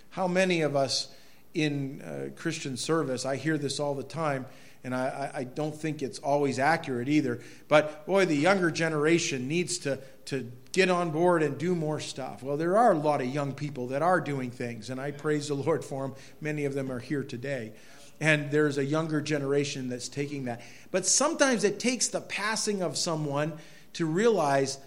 How 0.09 0.27
many 0.27 0.61
of 0.61 0.75
us 0.75 1.07
in 1.53 2.01
uh, 2.01 2.37
Christian 2.37 2.75
service, 2.75 3.25
I 3.25 3.37
hear 3.37 3.57
this 3.57 3.79
all 3.79 3.95
the 3.95 4.03
time, 4.03 4.45
and 4.83 4.93
I, 4.93 5.31
I, 5.33 5.43
don't 5.45 5.73
think 5.73 6.03
it's 6.03 6.19
always 6.19 6.59
accurate 6.59 7.07
either. 7.07 7.39
But 7.67 8.05
boy, 8.05 8.25
the 8.25 8.35
younger 8.35 8.69
generation 8.69 9.47
needs 9.47 9.79
to, 9.79 9.99
to 10.25 10.51
get 10.73 10.89
on 10.89 11.09
board 11.09 11.41
and 11.41 11.57
do 11.57 11.73
more 11.73 11.99
stuff. 11.99 12.43
Well, 12.43 12.57
there 12.57 12.77
are 12.77 12.91
a 12.91 12.97
lot 12.97 13.21
of 13.21 13.27
young 13.27 13.53
people 13.53 13.87
that 13.87 14.01
are 14.01 14.21
doing 14.21 14.51
things, 14.51 14.89
and 14.89 14.99
I 15.01 15.11
praise 15.11 15.47
the 15.47 15.55
Lord 15.55 15.83
for 15.83 16.03
them. 16.03 16.15
Many 16.39 16.65
of 16.65 16.73
them 16.75 16.91
are 16.91 16.99
here 16.99 17.23
today. 17.23 17.71
And 18.19 18.49
there's 18.49 18.77
a 18.77 18.85
younger 18.85 19.21
generation 19.21 19.89
that's 19.89 20.07
taking 20.07 20.45
that. 20.45 20.61
But 20.91 21.05
sometimes 21.05 21.63
it 21.63 21.79
takes 21.79 22.07
the 22.07 22.21
passing 22.21 22.81
of 22.81 22.97
someone 22.97 23.53
to 23.93 24.05
realize 24.05 24.77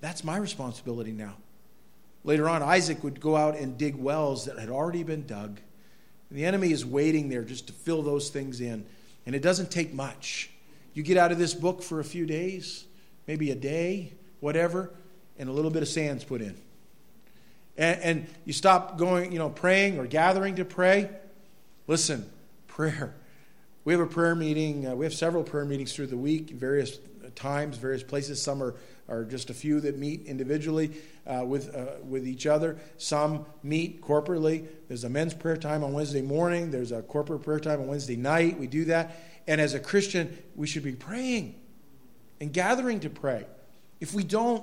that's 0.00 0.22
my 0.24 0.36
responsibility 0.36 1.12
now. 1.12 1.36
Later 2.24 2.48
on, 2.48 2.62
Isaac 2.62 3.02
would 3.04 3.20
go 3.20 3.36
out 3.36 3.56
and 3.56 3.78
dig 3.78 3.94
wells 3.94 4.44
that 4.46 4.58
had 4.58 4.68
already 4.68 5.02
been 5.02 5.26
dug. 5.26 5.60
The 6.30 6.44
enemy 6.44 6.72
is 6.72 6.84
waiting 6.84 7.28
there 7.28 7.44
just 7.44 7.68
to 7.68 7.72
fill 7.72 8.02
those 8.02 8.30
things 8.30 8.60
in. 8.60 8.84
And 9.24 9.34
it 9.34 9.42
doesn't 9.42 9.70
take 9.70 9.94
much. 9.94 10.50
You 10.92 11.02
get 11.02 11.16
out 11.16 11.32
of 11.32 11.38
this 11.38 11.54
book 11.54 11.82
for 11.82 12.00
a 12.00 12.04
few 12.04 12.26
days, 12.26 12.84
maybe 13.26 13.50
a 13.50 13.54
day, 13.54 14.12
whatever, 14.40 14.90
and 15.38 15.48
a 15.48 15.52
little 15.52 15.70
bit 15.70 15.82
of 15.82 15.88
sand's 15.88 16.24
put 16.24 16.40
in. 16.40 16.56
And, 17.76 18.00
and 18.00 18.26
you 18.44 18.52
stop 18.52 18.98
going, 18.98 19.32
you 19.32 19.38
know, 19.38 19.50
praying 19.50 19.98
or 19.98 20.06
gathering 20.06 20.56
to 20.56 20.64
pray. 20.64 21.10
Listen, 21.86 22.28
prayer. 22.76 23.14
We 23.86 23.94
have 23.94 24.02
a 24.02 24.06
prayer 24.06 24.34
meeting. 24.34 24.86
Uh, 24.86 24.94
we 24.94 25.06
have 25.06 25.14
several 25.14 25.42
prayer 25.42 25.64
meetings 25.64 25.94
through 25.94 26.08
the 26.08 26.16
week, 26.18 26.50
various 26.50 26.98
times, 27.34 27.78
various 27.78 28.02
places. 28.02 28.42
Some 28.42 28.62
are, 28.62 28.74
are 29.08 29.24
just 29.24 29.48
a 29.48 29.54
few 29.54 29.80
that 29.80 29.96
meet 29.96 30.26
individually 30.26 30.92
uh, 31.26 31.42
with, 31.46 31.74
uh, 31.74 31.92
with 32.06 32.28
each 32.28 32.46
other. 32.46 32.76
Some 32.98 33.46
meet 33.62 34.02
corporately. 34.02 34.66
There's 34.88 35.04
a 35.04 35.08
men's 35.08 35.32
prayer 35.32 35.56
time 35.56 35.82
on 35.82 35.94
Wednesday 35.94 36.20
morning, 36.20 36.70
there's 36.70 36.92
a 36.92 37.00
corporate 37.00 37.44
prayer 37.44 37.60
time 37.60 37.80
on 37.80 37.86
Wednesday 37.86 38.16
night. 38.16 38.58
We 38.58 38.66
do 38.66 38.84
that. 38.84 39.22
And 39.46 39.58
as 39.58 39.72
a 39.72 39.80
Christian, 39.80 40.36
we 40.54 40.66
should 40.66 40.84
be 40.84 40.92
praying 40.92 41.54
and 42.42 42.52
gathering 42.52 43.00
to 43.00 43.08
pray. 43.08 43.46
If 44.00 44.12
we 44.12 44.22
don't, 44.22 44.62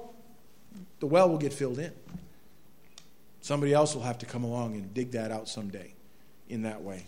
the 0.99 1.07
well 1.07 1.29
will 1.29 1.39
get 1.39 1.51
filled 1.51 1.79
in. 1.79 1.93
Somebody 3.41 3.73
else 3.73 3.95
will 3.95 4.03
have 4.03 4.19
to 4.19 4.27
come 4.27 4.43
along 4.43 4.75
and 4.75 4.93
dig 4.93 5.13
that 5.13 5.31
out 5.31 5.49
someday 5.49 5.95
in 6.47 6.61
that 6.61 6.83
way. 6.83 7.05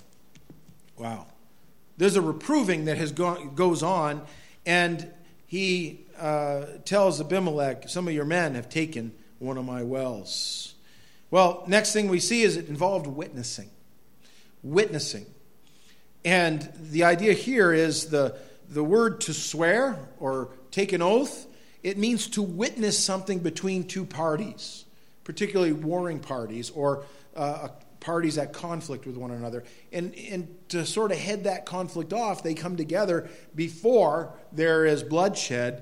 Wow. 0.97 1.27
There's 1.97 2.15
a 2.15 2.21
reproving 2.21 2.85
that 2.85 2.97
has 2.97 3.11
gone, 3.11 3.55
goes 3.55 3.83
on, 3.83 4.21
and 4.65 5.11
he 5.47 6.05
uh, 6.19 6.65
tells 6.83 7.21
Abimelech, 7.21 7.89
Some 7.89 8.07
of 8.07 8.13
your 8.13 8.25
men 8.25 8.55
have 8.55 8.69
taken 8.69 9.13
one 9.39 9.57
of 9.57 9.65
my 9.65 9.83
wells. 9.83 10.73
Well, 11.31 11.63
next 11.67 11.93
thing 11.93 12.07
we 12.07 12.19
see 12.19 12.43
is 12.43 12.57
it 12.57 12.67
involved 12.69 13.07
witnessing. 13.07 13.69
Witnessing. 14.63 15.25
And 16.23 16.71
the 16.79 17.03
idea 17.03 17.33
here 17.33 17.73
is 17.73 18.07
the, 18.07 18.37
the 18.69 18.83
word 18.83 19.21
to 19.21 19.33
swear 19.33 19.97
or 20.19 20.49
take 20.71 20.91
an 20.91 21.01
oath, 21.01 21.45
it 21.83 21.97
means 21.97 22.27
to 22.29 22.41
witness 22.41 22.97
something 22.97 23.39
between 23.39 23.83
two 23.83 24.05
parties, 24.05 24.85
particularly 25.23 25.71
warring 25.71 26.19
parties 26.19 26.71
or 26.71 27.05
uh, 27.35 27.69
parties 28.05 28.37
at 28.37 28.53
conflict 28.53 29.07
with 29.07 29.17
one 29.17 29.31
another. 29.31 29.63
And, 29.91 30.13
and 30.13 30.55
to 30.69 30.85
sort 30.85 31.11
of 31.11 31.17
head 31.17 31.45
that 31.45 31.65
conflict 31.65 32.13
off, 32.13 32.43
they 32.43 32.53
come 32.53 32.77
together 32.77 33.29
before 33.55 34.31
there 34.51 34.85
is 34.85 35.01
bloodshed. 35.01 35.81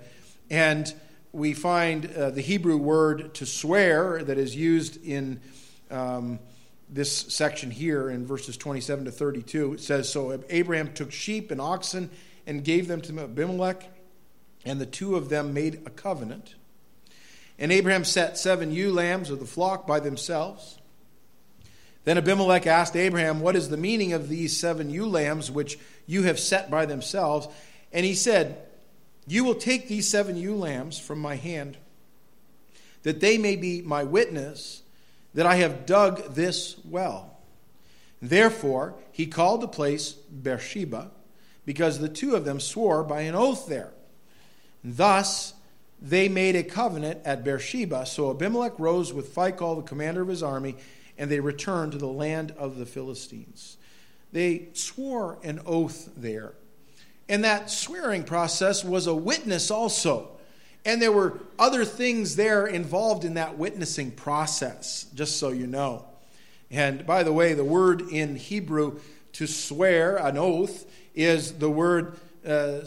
And 0.49 0.91
we 1.33 1.53
find 1.53 2.05
uh, 2.05 2.29
the 2.29 2.39
Hebrew 2.39 2.77
word 2.77 3.35
to 3.35 3.45
swear 3.45 4.23
that 4.23 4.37
is 4.37 4.55
used 4.55 5.05
in 5.05 5.41
um, 5.91 6.39
this 6.89 7.11
section 7.11 7.71
here 7.71 8.09
in 8.09 8.25
verses 8.25 8.55
27 8.55 9.05
to 9.05 9.11
32. 9.11 9.73
It 9.73 9.81
says 9.81 10.07
So 10.07 10.41
Abraham 10.49 10.93
took 10.93 11.11
sheep 11.11 11.51
and 11.51 11.59
oxen 11.59 12.09
and 12.47 12.63
gave 12.63 12.87
them 12.87 13.01
to 13.01 13.19
Abimelech, 13.19 13.83
and 14.63 14.79
the 14.79 14.85
two 14.85 15.17
of 15.17 15.27
them 15.27 15.53
made 15.53 15.81
a 15.85 15.89
covenant. 15.89 16.55
And 17.59 17.69
Abraham 17.71 18.05
set 18.05 18.37
seven 18.37 18.71
ewe 18.71 18.93
lambs 18.93 19.29
of 19.29 19.39
the 19.41 19.45
flock 19.45 19.85
by 19.85 19.99
themselves. 19.99 20.77
Then 22.05 22.17
Abimelech 22.17 22.67
asked 22.67 22.95
Abraham, 22.95 23.39
What 23.39 23.55
is 23.55 23.69
the 23.69 23.77
meaning 23.77 24.13
of 24.13 24.29
these 24.29 24.57
seven 24.57 24.89
ewe 24.89 25.05
lambs 25.05 25.49
which 25.49 25.79
you 26.05 26.23
have 26.23 26.39
set 26.39 26.69
by 26.69 26.85
themselves? 26.85 27.47
And 27.91 28.05
he 28.05 28.13
said, 28.15 28.57
you 29.25 29.43
will 29.43 29.55
take 29.55 29.87
these 29.87 30.07
seven 30.07 30.35
ewe 30.37 30.55
lambs 30.55 30.99
from 30.99 31.19
my 31.19 31.35
hand, 31.35 31.77
that 33.03 33.19
they 33.19 33.37
may 33.37 33.55
be 33.55 33.81
my 33.81 34.03
witness 34.03 34.81
that 35.33 35.45
I 35.45 35.55
have 35.55 35.85
dug 35.85 36.35
this 36.35 36.75
well. 36.85 37.37
Therefore, 38.21 38.95
he 39.11 39.25
called 39.25 39.61
the 39.61 39.67
place 39.67 40.13
Beersheba, 40.13 41.11
because 41.65 41.99
the 41.99 42.09
two 42.09 42.35
of 42.35 42.45
them 42.45 42.59
swore 42.59 43.03
by 43.03 43.21
an 43.21 43.35
oath 43.35 43.67
there. 43.67 43.91
Thus, 44.83 45.53
they 46.01 46.27
made 46.27 46.55
a 46.57 46.63
covenant 46.63 47.21
at 47.23 47.45
Beersheba. 47.45 48.05
So 48.05 48.31
Abimelech 48.31 48.77
rose 48.77 49.13
with 49.13 49.33
Phicol, 49.33 49.77
the 49.77 49.87
commander 49.87 50.21
of 50.21 50.27
his 50.27 50.43
army, 50.43 50.75
and 51.17 51.29
they 51.29 51.39
returned 51.39 51.91
to 51.93 51.97
the 51.97 52.07
land 52.07 52.53
of 52.57 52.77
the 52.77 52.85
Philistines. 52.85 53.77
They 54.31 54.69
swore 54.73 55.37
an 55.43 55.61
oath 55.65 56.09
there. 56.17 56.53
And 57.29 57.43
that 57.43 57.69
swearing 57.69 58.23
process 58.23 58.83
was 58.83 59.07
a 59.07 59.15
witness 59.15 59.71
also. 59.71 60.29
And 60.85 61.01
there 61.01 61.11
were 61.11 61.39
other 61.57 61.85
things 61.85 62.35
there 62.35 62.67
involved 62.67 63.23
in 63.23 63.35
that 63.35 63.57
witnessing 63.57 64.11
process, 64.11 65.05
just 65.13 65.37
so 65.37 65.49
you 65.49 65.67
know. 65.67 66.05
And 66.69 67.05
by 67.05 67.23
the 67.23 67.31
way, 67.31 67.53
the 67.53 67.63
word 67.63 68.01
in 68.01 68.35
Hebrew 68.35 68.99
to 69.33 69.47
swear, 69.47 70.17
an 70.17 70.37
oath, 70.37 70.85
is 71.15 71.53
the 71.53 71.69
word 71.69 72.17
uh, 72.45 72.81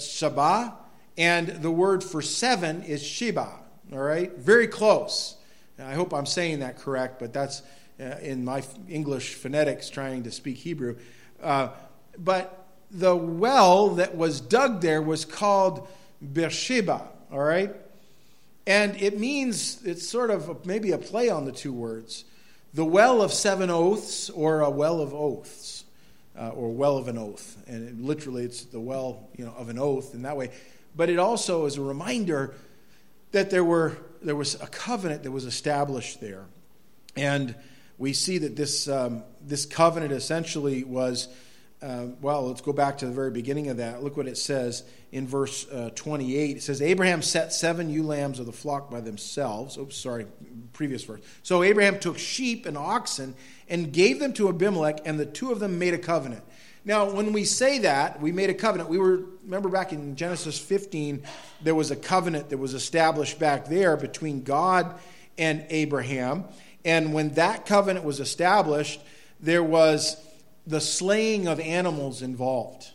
and 1.18 1.48
the 1.48 1.70
word 1.70 2.04
for 2.04 2.20
seven 2.20 2.82
is 2.82 3.02
shiba. 3.02 3.48
All 3.92 3.98
right? 3.98 4.36
Very 4.36 4.66
close. 4.66 5.36
I 5.78 5.94
hope 5.94 6.12
I'm 6.12 6.26
saying 6.26 6.60
that 6.60 6.78
correct, 6.78 7.18
but 7.18 7.32
that's 7.32 7.62
in 7.98 8.44
my 8.44 8.62
English 8.88 9.34
phonetics 9.34 9.88
trying 9.90 10.24
to 10.24 10.30
speak 10.30 10.58
Hebrew. 10.58 10.96
Uh, 11.42 11.68
but 12.18 12.66
the 12.90 13.16
well 13.16 13.90
that 13.96 14.16
was 14.16 14.40
dug 14.40 14.80
there 14.80 15.02
was 15.02 15.24
called 15.24 15.88
Beersheba, 16.20 17.08
all 17.32 17.40
right? 17.40 17.74
And 18.66 18.96
it 19.00 19.18
means, 19.18 19.82
it's 19.84 20.08
sort 20.08 20.30
of 20.30 20.66
maybe 20.66 20.90
a 20.92 20.98
play 20.98 21.28
on 21.28 21.44
the 21.44 21.52
two 21.52 21.72
words 21.72 22.24
the 22.74 22.84
well 22.84 23.22
of 23.22 23.32
seven 23.32 23.70
oaths 23.70 24.28
or 24.28 24.60
a 24.60 24.68
well 24.68 25.00
of 25.00 25.14
oaths. 25.14 25.84
Uh, 26.38 26.50
or 26.50 26.68
well 26.68 26.98
of 26.98 27.08
an 27.08 27.16
oath, 27.16 27.56
and 27.66 27.88
it, 27.88 27.98
literally 27.98 28.44
it's 28.44 28.64
the 28.64 28.78
well, 28.78 29.26
you 29.38 29.44
know, 29.46 29.54
of 29.56 29.70
an 29.70 29.78
oath 29.78 30.12
in 30.12 30.20
that 30.20 30.36
way. 30.36 30.50
But 30.94 31.08
it 31.08 31.18
also 31.18 31.64
is 31.64 31.78
a 31.78 31.80
reminder 31.80 32.54
that 33.32 33.48
there 33.48 33.64
were 33.64 33.96
there 34.20 34.36
was 34.36 34.54
a 34.60 34.66
covenant 34.66 35.22
that 35.22 35.30
was 35.30 35.46
established 35.46 36.20
there, 36.20 36.44
and 37.16 37.54
we 37.98 38.12
see 38.12 38.38
that 38.38 38.56
this 38.56 38.88
um, 38.88 39.22
this 39.40 39.66
covenant 39.66 40.12
essentially 40.12 40.84
was 40.84 41.28
uh, 41.82 42.06
well, 42.22 42.48
let's 42.48 42.62
go 42.62 42.72
back 42.72 42.98
to 42.98 43.06
the 43.06 43.12
very 43.12 43.30
beginning 43.30 43.68
of 43.68 43.76
that. 43.76 44.02
Look 44.02 44.16
what 44.16 44.26
it 44.26 44.38
says 44.38 44.82
in 45.12 45.26
verse 45.26 45.70
uh, 45.70 45.90
28. 45.94 46.56
It 46.56 46.62
says, 46.62 46.80
Abraham 46.80 47.20
set 47.20 47.52
seven 47.52 47.90
ewe 47.90 48.02
lambs 48.02 48.40
of 48.40 48.46
the 48.46 48.52
flock 48.52 48.90
by 48.90 49.00
themselves. 49.00 49.76
Oops, 49.76 49.94
sorry, 49.94 50.26
previous 50.72 51.04
verse. 51.04 51.20
So 51.42 51.62
Abraham 51.62 51.98
took 51.98 52.18
sheep 52.18 52.64
and 52.64 52.78
oxen 52.78 53.34
and 53.68 53.92
gave 53.92 54.20
them 54.20 54.32
to 54.34 54.48
Abimelech, 54.48 55.00
and 55.04 55.20
the 55.20 55.26
two 55.26 55.52
of 55.52 55.60
them 55.60 55.78
made 55.78 55.92
a 55.92 55.98
covenant. 55.98 56.42
Now, 56.84 57.10
when 57.10 57.32
we 57.32 57.44
say 57.44 57.80
that, 57.80 58.22
we 58.22 58.32
made 58.32 58.48
a 58.48 58.54
covenant. 58.54 58.88
We 58.88 58.98
were, 58.98 59.24
remember 59.44 59.68
back 59.68 59.92
in 59.92 60.16
Genesis 60.16 60.58
15, 60.58 61.24
there 61.62 61.74
was 61.74 61.90
a 61.90 61.96
covenant 61.96 62.50
that 62.50 62.58
was 62.58 62.74
established 62.74 63.38
back 63.38 63.66
there 63.66 63.96
between 63.96 64.44
God 64.44 64.98
and 65.36 65.66
Abraham. 65.68 66.44
And 66.86 67.12
when 67.12 67.30
that 67.30 67.66
covenant 67.66 68.06
was 68.06 68.20
established, 68.20 69.00
there 69.40 69.62
was 69.62 70.16
the 70.68 70.80
slaying 70.80 71.48
of 71.48 71.58
animals 71.58 72.22
involved. 72.22 72.88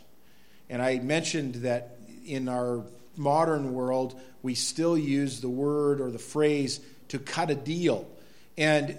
And 0.70 0.80
I 0.80 0.98
mentioned 0.98 1.56
that 1.56 1.98
in 2.26 2.48
our 2.48 2.84
modern 3.16 3.74
world, 3.74 4.18
we 4.42 4.54
still 4.54 4.96
use 4.96 5.42
the 5.42 5.50
word 5.50 6.00
or 6.00 6.10
the 6.10 6.18
phrase 6.18 6.80
to 7.08 7.18
cut 7.18 7.50
a 7.50 7.54
deal. 7.54 8.08
And 8.56 8.98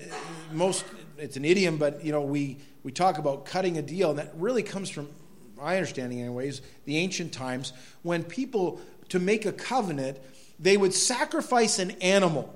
most, 0.51 0.85
it's 1.17 1.37
an 1.37 1.43
idiom, 1.43 1.77
but 1.77 2.05
you 2.05 2.11
know, 2.11 2.21
we, 2.21 2.57
we 2.83 2.91
talk 2.91 3.17
about 3.17 3.45
cutting 3.47 3.79
a 3.79 3.81
deal, 3.81 4.11
and 4.11 4.19
that 4.19 4.31
really 4.37 4.61
comes 4.61 4.91
from 4.91 5.09
my 5.57 5.75
understanding, 5.75 6.19
anyways, 6.19 6.61
the 6.85 6.97
ancient 6.97 7.33
times 7.33 7.73
when 8.03 8.23
people, 8.23 8.79
to 9.09 9.17
make 9.17 9.47
a 9.47 9.53
covenant, 9.53 10.19
they 10.59 10.77
would 10.77 10.93
sacrifice 10.93 11.79
an 11.79 11.91
animal 11.99 12.53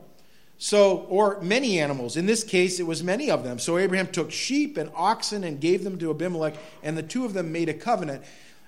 So, 0.60 1.06
or 1.10 1.40
many 1.42 1.80
animals. 1.80 2.18
In 2.18 2.26
this 2.26 2.44
case, 2.44 2.80
it 2.80 2.88
was 2.88 3.04
many 3.04 3.30
of 3.30 3.44
them. 3.44 3.60
So 3.60 3.78
Abraham 3.78 4.08
took 4.08 4.32
sheep 4.32 4.78
and 4.78 4.90
oxen 4.96 5.44
and 5.44 5.62
gave 5.62 5.84
them 5.84 6.00
to 6.00 6.10
Abimelech, 6.10 6.56
and 6.82 6.98
the 6.98 7.04
two 7.04 7.26
of 7.26 7.34
them 7.34 7.52
made 7.52 7.70
a 7.70 7.74
covenant. 7.74 8.24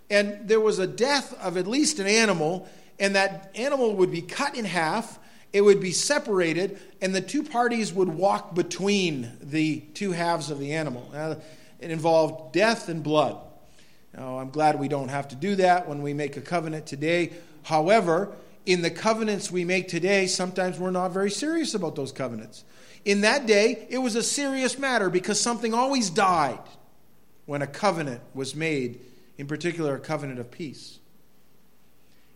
And 0.09 0.47
there 0.47 0.59
was 0.59 0.79
a 0.79 0.87
death 0.87 1.33
of 1.41 1.57
at 1.57 1.65
least 1.67 1.99
an 1.99 2.07
animal, 2.07 2.67
and 2.99 3.15
that 3.15 3.51
animal 3.55 3.95
would 3.95 4.11
be 4.11 4.21
cut 4.21 4.55
in 4.55 4.65
half, 4.65 5.19
it 5.51 5.61
would 5.61 5.79
be 5.79 5.91
separated, 5.91 6.79
and 7.01 7.15
the 7.15 7.21
two 7.21 7.43
parties 7.43 7.91
would 7.91 8.09
walk 8.09 8.53
between 8.53 9.31
the 9.41 9.79
two 9.95 10.11
halves 10.11 10.51
of 10.51 10.59
the 10.59 10.73
animal. 10.73 11.09
Now, 11.11 11.37
it 11.79 11.91
involved 11.91 12.53
death 12.53 12.87
and 12.89 13.01
blood. 13.01 13.37
Now, 14.15 14.37
I'm 14.37 14.51
glad 14.51 14.79
we 14.79 14.87
don't 14.87 15.09
have 15.09 15.27
to 15.29 15.35
do 15.35 15.55
that 15.55 15.87
when 15.87 16.03
we 16.03 16.13
make 16.13 16.37
a 16.37 16.41
covenant 16.41 16.85
today. 16.85 17.31
However, 17.63 18.31
in 18.69 18.83
the 18.83 18.91
covenants 18.91 19.49
we 19.49 19.65
make 19.65 19.87
today, 19.87 20.27
sometimes 20.27 20.77
we're 20.77 20.91
not 20.91 21.11
very 21.11 21.31
serious 21.31 21.73
about 21.73 21.95
those 21.95 22.11
covenants. 22.11 22.63
In 23.03 23.21
that 23.21 23.47
day, 23.47 23.87
it 23.89 23.97
was 23.97 24.15
a 24.15 24.21
serious 24.21 24.77
matter 24.77 25.09
because 25.09 25.41
something 25.41 25.73
always 25.73 26.11
died 26.11 26.59
when 27.47 27.63
a 27.63 27.67
covenant 27.67 28.21
was 28.35 28.53
made, 28.53 28.99
in 29.39 29.47
particular, 29.47 29.95
a 29.95 29.99
covenant 29.99 30.39
of 30.39 30.51
peace. 30.51 30.99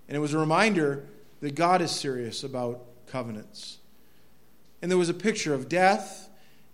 And 0.08 0.18
it 0.18 0.20
was 0.20 0.34
a 0.34 0.40
reminder 0.40 1.06
that 1.42 1.54
God 1.54 1.84
is 1.84 1.92
serious 1.92 2.44
about 2.44 2.82
covenants. 3.06 3.78
And 4.82 4.90
there 4.90 4.98
was 4.98 5.10
a 5.10 5.14
picture 5.14 5.54
of 5.54 5.70
death 5.70 6.30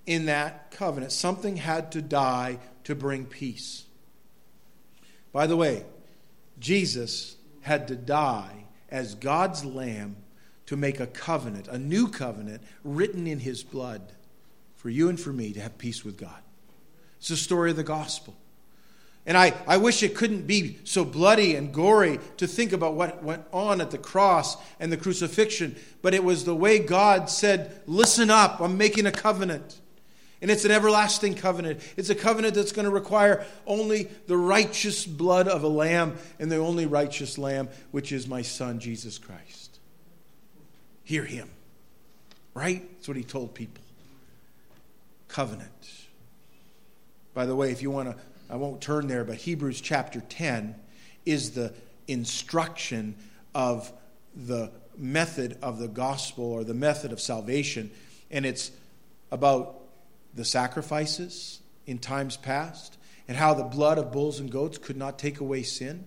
in 0.05 0.27
that 0.27 0.71
covenant. 0.71 1.11
Something 1.11 1.57
had 1.57 1.91
to 1.91 2.01
die 2.01 2.59
to 2.85 2.95
bring 2.95 3.25
peace. 3.25 3.83
By 5.33 5.47
the 5.47 5.57
way, 5.57 5.83
Jesus 6.61 7.35
had 7.63 7.89
to 7.89 7.97
die 7.97 8.59
as 8.91 9.15
God's 9.15 9.65
lamb 9.65 10.17
to 10.65 10.77
make 10.77 10.99
a 10.99 11.07
covenant, 11.07 11.67
a 11.67 11.77
new 11.77 12.07
covenant 12.07 12.61
written 12.83 13.27
in 13.27 13.39
his 13.39 13.63
blood 13.63 14.13
for 14.75 14.89
you 14.89 15.09
and 15.09 15.19
for 15.19 15.33
me 15.33 15.51
to 15.53 15.59
have 15.59 15.77
peace 15.77 16.05
with 16.05 16.17
God. 16.17 16.41
It's 17.17 17.29
the 17.29 17.37
story 17.37 17.71
of 17.71 17.75
the 17.75 17.83
gospel. 17.83 18.35
And 19.25 19.37
I, 19.37 19.53
I 19.67 19.77
wish 19.77 20.01
it 20.01 20.15
couldn't 20.15 20.47
be 20.47 20.79
so 20.85 21.03
bloody 21.03 21.55
and 21.55 21.73
gory 21.73 22.19
to 22.37 22.47
think 22.47 22.71
about 22.71 22.95
what 22.95 23.21
went 23.21 23.43
on 23.51 23.81
at 23.81 23.91
the 23.91 23.97
cross 23.97 24.57
and 24.79 24.91
the 24.91 24.97
crucifixion, 24.97 25.75
but 26.01 26.13
it 26.13 26.23
was 26.23 26.45
the 26.45 26.55
way 26.55 26.79
God 26.79 27.29
said, 27.29 27.81
Listen 27.85 28.29
up, 28.29 28.59
I'm 28.59 28.77
making 28.77 29.05
a 29.05 29.11
covenant. 29.11 29.81
And 30.41 30.49
it's 30.49 30.63
an 30.63 30.71
everlasting 30.71 31.35
covenant. 31.35 31.81
It's 31.97 32.09
a 32.09 32.15
covenant 32.15 32.55
that's 32.55 32.71
going 32.71 32.85
to 32.85 32.91
require 32.91 33.45
only 33.67 34.03
the 34.27 34.37
righteous 34.37 35.05
blood 35.05 35.47
of 35.47 35.63
a 35.63 35.67
lamb 35.67 36.17
and 36.39 36.51
the 36.51 36.57
only 36.57 36.85
righteous 36.85 37.37
lamb, 37.37 37.67
which 37.91 38.11
is 38.11 38.27
my 38.27 38.41
son, 38.41 38.79
Jesus 38.79 39.17
Christ. 39.17 39.79
Hear 41.03 41.25
him. 41.25 41.49
Right? 42.53 42.89
That's 42.95 43.07
what 43.07 43.17
he 43.17 43.23
told 43.23 43.53
people. 43.53 43.83
Covenant. 45.27 45.71
By 47.33 47.45
the 47.45 47.55
way, 47.55 47.71
if 47.71 47.81
you 47.81 47.91
want 47.91 48.09
to, 48.09 48.15
I 48.49 48.55
won't 48.55 48.81
turn 48.81 49.07
there, 49.07 49.23
but 49.23 49.35
Hebrews 49.35 49.81
chapter 49.81 50.21
10 50.21 50.75
is 51.25 51.51
the 51.51 51.73
instruction 52.07 53.15
of 53.53 53.91
the 54.35 54.71
method 54.97 55.57
of 55.61 55.79
the 55.79 55.87
gospel 55.87 56.45
or 56.45 56.63
the 56.63 56.73
method 56.73 57.11
of 57.11 57.19
salvation. 57.19 57.91
And 58.31 58.45
it's 58.45 58.71
about 59.31 59.78
the 60.39 60.45
sacrifices 60.45 61.59
in 61.85 61.99
times 61.99 62.37
past 62.37 62.97
and 63.27 63.35
how 63.35 63.53
the 63.53 63.63
blood 63.63 63.97
of 63.97 64.09
bulls 64.09 64.39
and 64.39 64.49
goats 64.49 64.77
could 64.77 64.95
not 64.95 65.19
take 65.19 65.41
away 65.41 65.63
sin. 65.63 66.05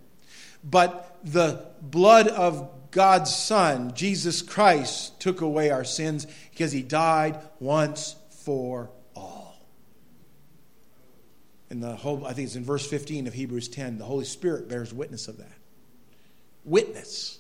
But 0.64 1.18
the 1.22 1.66
blood 1.82 2.28
of 2.28 2.90
God's 2.90 3.34
Son, 3.34 3.92
Jesus 3.94 4.40
Christ, 4.40 5.20
took 5.20 5.42
away 5.42 5.68
our 5.68 5.84
sins 5.84 6.26
because 6.50 6.72
he 6.72 6.80
died 6.80 7.38
once 7.60 8.16
for 8.44 8.90
all. 9.14 9.54
And 11.68 11.82
the 11.82 11.94
whole, 11.94 12.24
I 12.24 12.32
think 12.32 12.46
it's 12.46 12.56
in 12.56 12.64
verse 12.64 12.88
15 12.88 13.26
of 13.26 13.34
Hebrews 13.34 13.68
10, 13.68 13.98
the 13.98 14.06
Holy 14.06 14.24
Spirit 14.24 14.66
bears 14.66 14.94
witness 14.94 15.28
of 15.28 15.36
that. 15.36 15.58
Witness. 16.64 17.38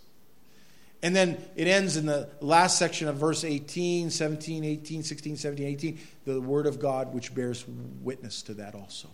And 1.02 1.16
then 1.16 1.42
it 1.56 1.66
ends 1.66 1.96
in 1.96 2.06
the 2.06 2.28
last 2.40 2.78
section 2.78 3.08
of 3.08 3.16
verse 3.16 3.42
18, 3.42 4.10
17, 4.10 4.64
18, 4.64 5.02
16, 5.02 5.36
17, 5.36 5.66
18, 5.66 5.98
the 6.24 6.40
Word 6.40 6.66
of 6.66 6.78
God, 6.78 7.12
which 7.12 7.34
bears 7.34 7.64
witness 8.02 8.42
to 8.42 8.54
that 8.54 8.74
also. 8.74 9.08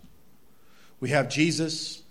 We 1.00 1.10
have 1.10 1.30
Jesus 1.30 2.02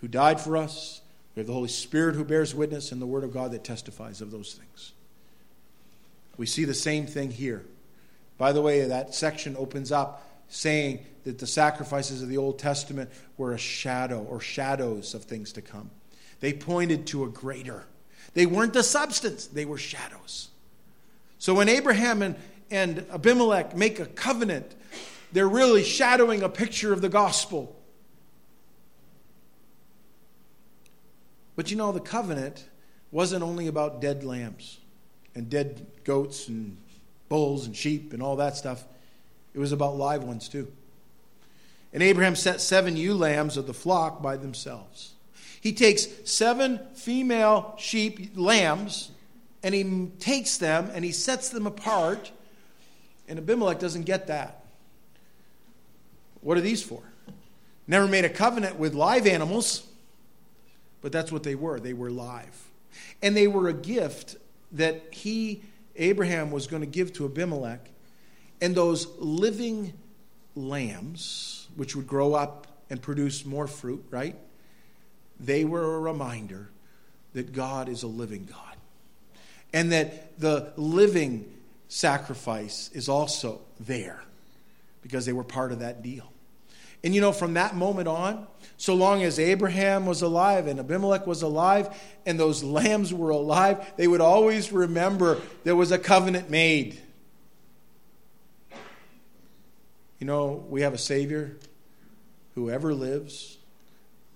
who 0.00 0.08
died 0.08 0.40
for 0.40 0.56
us, 0.56 1.00
we 1.34 1.40
have 1.40 1.46
the 1.46 1.54
Holy 1.54 1.68
Spirit 1.68 2.16
who 2.16 2.24
bears 2.24 2.54
witness, 2.54 2.92
and 2.92 3.00
the 3.00 3.06
Word 3.06 3.24
of 3.24 3.32
God 3.32 3.52
that 3.52 3.64
testifies 3.64 4.20
of 4.20 4.30
those 4.30 4.54
things. 4.54 4.92
We 6.36 6.46
see 6.46 6.64
the 6.64 6.74
same 6.74 7.06
thing 7.06 7.30
here. 7.30 7.64
By 8.36 8.52
the 8.52 8.62
way, 8.62 8.84
that 8.84 9.14
section 9.14 9.56
opens 9.56 9.90
up 9.90 10.24
saying 10.48 11.04
that 11.24 11.38
the 11.38 11.46
sacrifices 11.46 12.22
of 12.22 12.28
the 12.28 12.38
Old 12.38 12.58
Testament 12.58 13.10
were 13.36 13.52
a 13.52 13.58
shadow 13.58 14.22
or 14.22 14.40
shadows 14.40 15.14
of 15.14 15.24
things 15.24 15.52
to 15.54 15.62
come. 15.62 15.90
They 16.40 16.52
pointed 16.52 17.06
to 17.08 17.24
a 17.24 17.28
greater. 17.28 17.86
They 18.34 18.46
weren't 18.46 18.72
the 18.72 18.82
substance, 18.82 19.46
they 19.46 19.64
were 19.64 19.78
shadows. 19.78 20.48
So 21.38 21.54
when 21.54 21.68
Abraham 21.68 22.22
and, 22.22 22.36
and 22.70 23.06
Abimelech 23.10 23.76
make 23.76 24.00
a 24.00 24.06
covenant, 24.06 24.74
they're 25.32 25.48
really 25.48 25.84
shadowing 25.84 26.42
a 26.42 26.48
picture 26.48 26.92
of 26.92 27.00
the 27.00 27.08
gospel. 27.08 27.74
But 31.56 31.70
you 31.70 31.76
know, 31.76 31.92
the 31.92 32.00
covenant 32.00 32.68
wasn't 33.10 33.42
only 33.42 33.66
about 33.66 34.00
dead 34.00 34.24
lambs 34.24 34.78
and 35.34 35.48
dead 35.48 35.86
goats 36.04 36.48
and 36.48 36.76
bulls 37.28 37.66
and 37.66 37.76
sheep 37.76 38.12
and 38.12 38.22
all 38.22 38.36
that 38.36 38.56
stuff, 38.56 38.84
it 39.54 39.58
was 39.58 39.72
about 39.72 39.96
live 39.96 40.24
ones 40.24 40.48
too. 40.48 40.70
And 41.92 42.02
Abraham 42.02 42.36
set 42.36 42.60
seven 42.60 42.96
ewe 42.96 43.14
lambs 43.14 43.56
of 43.56 43.66
the 43.66 43.74
flock 43.74 44.22
by 44.22 44.36
themselves. 44.36 45.14
He 45.60 45.72
takes 45.72 46.06
seven 46.24 46.80
female 46.94 47.74
sheep, 47.78 48.32
lambs, 48.36 49.10
and 49.62 49.74
he 49.74 50.10
takes 50.20 50.56
them 50.56 50.90
and 50.92 51.04
he 51.04 51.12
sets 51.12 51.48
them 51.48 51.66
apart. 51.66 52.30
And 53.26 53.38
Abimelech 53.38 53.78
doesn't 53.78 54.04
get 54.04 54.28
that. 54.28 54.64
What 56.40 56.56
are 56.56 56.62
these 56.62 56.82
for? 56.82 57.02
Never 57.86 58.06
made 58.06 58.24
a 58.24 58.28
covenant 58.28 58.78
with 58.78 58.94
live 58.94 59.26
animals, 59.26 59.86
but 61.00 61.10
that's 61.10 61.32
what 61.32 61.42
they 61.42 61.54
were. 61.54 61.80
They 61.80 61.94
were 61.94 62.10
live. 62.10 62.56
And 63.22 63.36
they 63.36 63.48
were 63.48 63.68
a 63.68 63.72
gift 63.72 64.36
that 64.72 65.02
he, 65.12 65.62
Abraham, 65.96 66.50
was 66.50 66.66
going 66.66 66.82
to 66.82 66.86
give 66.86 67.12
to 67.14 67.24
Abimelech. 67.24 67.90
And 68.60 68.74
those 68.74 69.08
living 69.18 69.94
lambs, 70.54 71.68
which 71.76 71.96
would 71.96 72.06
grow 72.06 72.34
up 72.34 72.66
and 72.90 73.00
produce 73.00 73.44
more 73.44 73.66
fruit, 73.66 74.04
right? 74.10 74.36
They 75.40 75.64
were 75.64 75.96
a 75.96 76.00
reminder 76.00 76.68
that 77.34 77.52
God 77.52 77.88
is 77.88 78.02
a 78.02 78.08
living 78.08 78.46
God 78.50 78.76
and 79.72 79.92
that 79.92 80.38
the 80.40 80.72
living 80.76 81.52
sacrifice 81.88 82.90
is 82.92 83.08
also 83.08 83.60
there 83.80 84.22
because 85.02 85.26
they 85.26 85.32
were 85.32 85.44
part 85.44 85.72
of 85.72 85.80
that 85.80 86.02
deal. 86.02 86.32
And 87.04 87.14
you 87.14 87.20
know, 87.20 87.32
from 87.32 87.54
that 87.54 87.76
moment 87.76 88.08
on, 88.08 88.46
so 88.76 88.94
long 88.94 89.22
as 89.22 89.38
Abraham 89.38 90.06
was 90.06 90.22
alive 90.22 90.66
and 90.66 90.80
Abimelech 90.80 91.26
was 91.26 91.42
alive 91.42 91.88
and 92.26 92.38
those 92.38 92.64
lambs 92.64 93.14
were 93.14 93.30
alive, 93.30 93.92
they 93.96 94.08
would 94.08 94.20
always 94.20 94.72
remember 94.72 95.38
there 95.64 95.76
was 95.76 95.92
a 95.92 95.98
covenant 95.98 96.50
made. 96.50 97.00
You 100.18 100.26
know, 100.26 100.64
we 100.68 100.82
have 100.82 100.94
a 100.94 100.98
Savior 100.98 101.56
who 102.56 102.70
ever 102.70 102.92
lives 102.92 103.57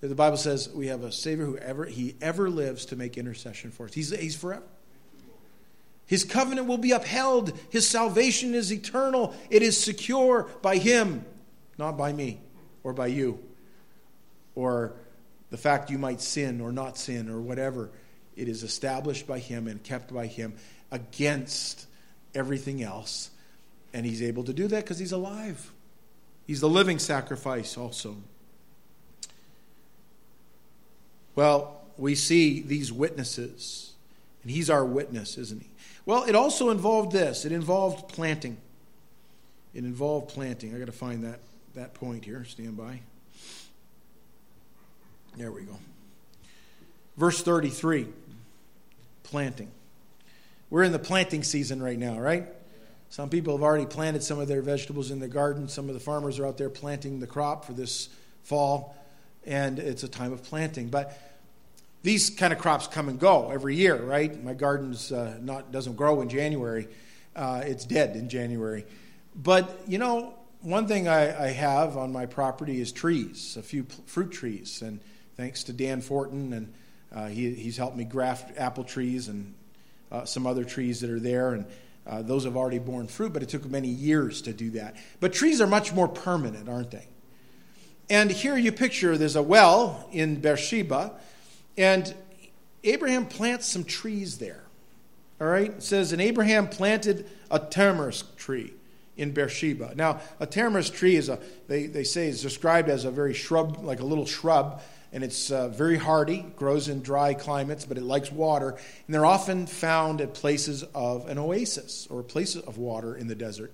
the 0.09 0.15
Bible 0.15 0.37
says 0.37 0.69
we 0.69 0.87
have 0.87 1.03
a 1.03 1.11
Savior 1.11 1.45
who 1.45 1.57
ever 1.57 1.85
he 1.85 2.15
ever 2.21 2.49
lives 2.49 2.85
to 2.87 2.95
make 2.95 3.17
intercession 3.17 3.71
for 3.71 3.85
us. 3.85 3.93
He's, 3.93 4.09
he's 4.09 4.35
forever. 4.35 4.63
His 6.05 6.25
covenant 6.25 6.67
will 6.67 6.77
be 6.77 6.91
upheld. 6.91 7.57
His 7.69 7.87
salvation 7.87 8.53
is 8.53 8.71
eternal. 8.71 9.33
It 9.49 9.61
is 9.63 9.81
secure 9.81 10.49
by 10.61 10.77
him, 10.77 11.25
not 11.77 11.97
by 11.97 12.11
me 12.11 12.41
or 12.83 12.93
by 12.93 13.07
you 13.07 13.39
or 14.55 14.93
the 15.49 15.57
fact 15.57 15.89
you 15.89 15.97
might 15.97 16.21
sin 16.21 16.61
or 16.61 16.71
not 16.71 16.97
sin 16.97 17.29
or 17.29 17.41
whatever. 17.41 17.91
It 18.35 18.47
is 18.47 18.63
established 18.63 19.27
by 19.27 19.39
him 19.39 19.67
and 19.67 19.83
kept 19.83 20.13
by 20.13 20.27
him 20.27 20.55
against 20.91 21.87
everything 22.33 22.81
else. 22.81 23.29
And 23.93 24.05
he's 24.05 24.23
able 24.23 24.43
to 24.45 24.53
do 24.53 24.67
that 24.67 24.83
because 24.83 24.97
he's 24.97 25.11
alive. 25.11 25.71
He's 26.47 26.61
the 26.61 26.69
living 26.69 26.99
sacrifice 26.99 27.77
also. 27.77 28.17
Well, 31.35 31.81
we 31.97 32.15
see 32.15 32.61
these 32.61 32.91
witnesses, 32.91 33.93
and 34.41 34.51
he's 34.51 34.69
our 34.69 34.85
witness, 34.85 35.37
isn't 35.37 35.61
he? 35.61 35.69
Well, 36.05 36.23
it 36.23 36.35
also 36.35 36.69
involved 36.69 37.11
this 37.11 37.45
it 37.45 37.51
involved 37.51 38.09
planting. 38.09 38.57
It 39.73 39.83
involved 39.83 40.29
planting. 40.29 40.75
I 40.75 40.79
got 40.79 40.85
to 40.85 40.91
find 40.91 41.23
that, 41.23 41.39
that 41.73 41.93
point 41.95 42.25
here. 42.25 42.45
Stand 42.45 42.77
by. 42.77 42.99
There 45.35 45.51
we 45.51 45.63
go. 45.63 45.77
Verse 47.17 47.41
33 47.41 48.07
planting. 49.23 49.71
We're 50.69 50.83
in 50.83 50.91
the 50.91 50.99
planting 50.99 51.43
season 51.43 51.81
right 51.81 51.97
now, 51.97 52.19
right? 52.19 52.47
Some 53.09 53.29
people 53.29 53.55
have 53.55 53.63
already 53.63 53.85
planted 53.85 54.23
some 54.23 54.39
of 54.39 54.47
their 54.47 54.61
vegetables 54.61 55.11
in 55.11 55.19
the 55.19 55.27
garden. 55.27 55.67
Some 55.67 55.87
of 55.87 55.93
the 55.93 55.99
farmers 55.99 56.39
are 56.39 56.47
out 56.47 56.57
there 56.57 56.69
planting 56.69 57.19
the 57.19 57.27
crop 57.27 57.65
for 57.65 57.73
this 57.73 58.09
fall, 58.43 58.95
and 59.45 59.79
it's 59.79 60.03
a 60.03 60.07
time 60.07 60.33
of 60.33 60.43
planting. 60.43 60.89
But 60.89 61.17
these 62.03 62.29
kind 62.29 62.53
of 62.53 62.59
crops 62.59 62.87
come 62.87 63.09
and 63.09 63.19
go 63.19 63.49
every 63.49 63.75
year, 63.75 63.95
right? 63.95 64.43
My 64.43 64.53
garden's 64.53 65.11
uh, 65.11 65.37
not 65.41 65.71
doesn't 65.71 65.95
grow 65.95 66.21
in 66.21 66.29
January; 66.29 66.87
uh, 67.35 67.63
it's 67.65 67.85
dead 67.85 68.15
in 68.15 68.29
January. 68.29 68.85
But 69.35 69.81
you 69.87 69.97
know, 69.97 70.35
one 70.61 70.87
thing 70.87 71.07
I, 71.07 71.45
I, 71.45 71.47
have 71.47 71.97
on 71.97 72.11
my 72.11 72.25
property 72.25 72.79
is 72.79 72.91
trees, 72.91 73.57
a 73.57 73.61
few 73.61 73.85
fruit 74.05 74.31
trees, 74.31 74.81
and 74.81 74.99
thanks 75.35 75.63
to 75.65 75.73
Dan 75.73 76.01
Fortin, 76.01 76.53
and 76.53 76.73
uh, 77.13 77.27
he, 77.27 77.53
he's 77.53 77.77
helped 77.77 77.97
me 77.97 78.03
graft 78.03 78.57
apple 78.57 78.83
trees 78.83 79.27
and 79.27 79.53
uh, 80.11 80.25
some 80.25 80.45
other 80.45 80.63
trees 80.63 81.01
that 81.01 81.09
are 81.09 81.19
there, 81.19 81.53
and 81.53 81.65
uh, 82.05 82.21
those 82.21 82.43
have 82.43 82.55
already 82.55 82.79
borne 82.79 83.07
fruit, 83.07 83.33
but 83.33 83.41
it 83.41 83.49
took 83.49 83.65
many 83.65 83.87
years 83.87 84.41
to 84.43 84.53
do 84.53 84.71
that. 84.71 84.95
But 85.19 85.33
trees 85.33 85.61
are 85.61 85.67
much 85.67 85.93
more 85.93 86.07
permanent, 86.07 86.69
aren't 86.69 86.91
they? 86.91 87.07
And 88.09 88.29
here 88.29 88.57
you 88.57 88.71
picture 88.71 89.17
there's 89.17 89.35
a 89.35 89.41
well 89.41 90.07
in 90.11 90.41
Beersheba, 90.41 91.13
and 91.77 92.13
Abraham 92.83 93.25
plants 93.25 93.67
some 93.67 93.83
trees 93.83 94.37
there. 94.37 94.63
All 95.39 95.47
right? 95.47 95.71
It 95.71 95.83
says, 95.83 96.11
and 96.11 96.21
Abraham 96.21 96.67
planted 96.67 97.29
a 97.49 97.59
tamarisk 97.59 98.35
tree 98.35 98.73
in 99.17 99.31
Beersheba. 99.31 99.93
Now, 99.95 100.21
a 100.39 100.47
tamarisk 100.47 100.93
tree 100.93 101.15
is 101.15 101.29
a, 101.29 101.39
they, 101.67 101.87
they 101.87 102.03
say, 102.03 102.27
is 102.27 102.41
described 102.41 102.89
as 102.89 103.05
a 103.05 103.11
very 103.11 103.33
shrub, 103.33 103.83
like 103.83 103.99
a 103.99 104.05
little 104.05 104.25
shrub, 104.25 104.81
and 105.11 105.23
it's 105.23 105.51
uh, 105.51 105.67
very 105.69 105.97
hardy, 105.97 106.43
grows 106.55 106.89
in 106.89 107.01
dry 107.01 107.35
climates, 107.35 107.85
but 107.85 107.97
it 107.97 108.03
likes 108.03 108.31
water. 108.31 108.69
And 108.71 109.13
they're 109.13 109.25
often 109.25 109.67
found 109.67 110.21
at 110.21 110.33
places 110.33 110.83
of 110.95 111.27
an 111.29 111.37
oasis 111.37 112.07
or 112.09 112.23
places 112.23 112.63
of 112.63 112.77
water 112.77 113.15
in 113.15 113.27
the 113.27 113.35
desert. 113.35 113.71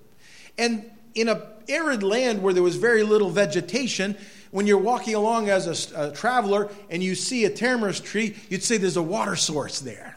And 0.58 0.90
in 1.14 1.28
a 1.28 1.42
arid 1.68 2.02
land 2.02 2.42
where 2.42 2.52
there 2.52 2.62
was 2.62 2.76
very 2.76 3.02
little 3.02 3.30
vegetation, 3.30 4.16
when 4.50 4.66
you're 4.66 4.78
walking 4.78 5.14
along 5.14 5.48
as 5.48 5.92
a, 5.92 6.08
a 6.08 6.12
traveler 6.12 6.70
and 6.88 7.02
you 7.02 7.14
see 7.14 7.44
a 7.44 7.50
tamarisk 7.50 8.04
tree, 8.04 8.36
you'd 8.48 8.62
say 8.62 8.76
there's 8.76 8.96
a 8.96 9.02
water 9.02 9.36
source 9.36 9.80
there. 9.80 10.16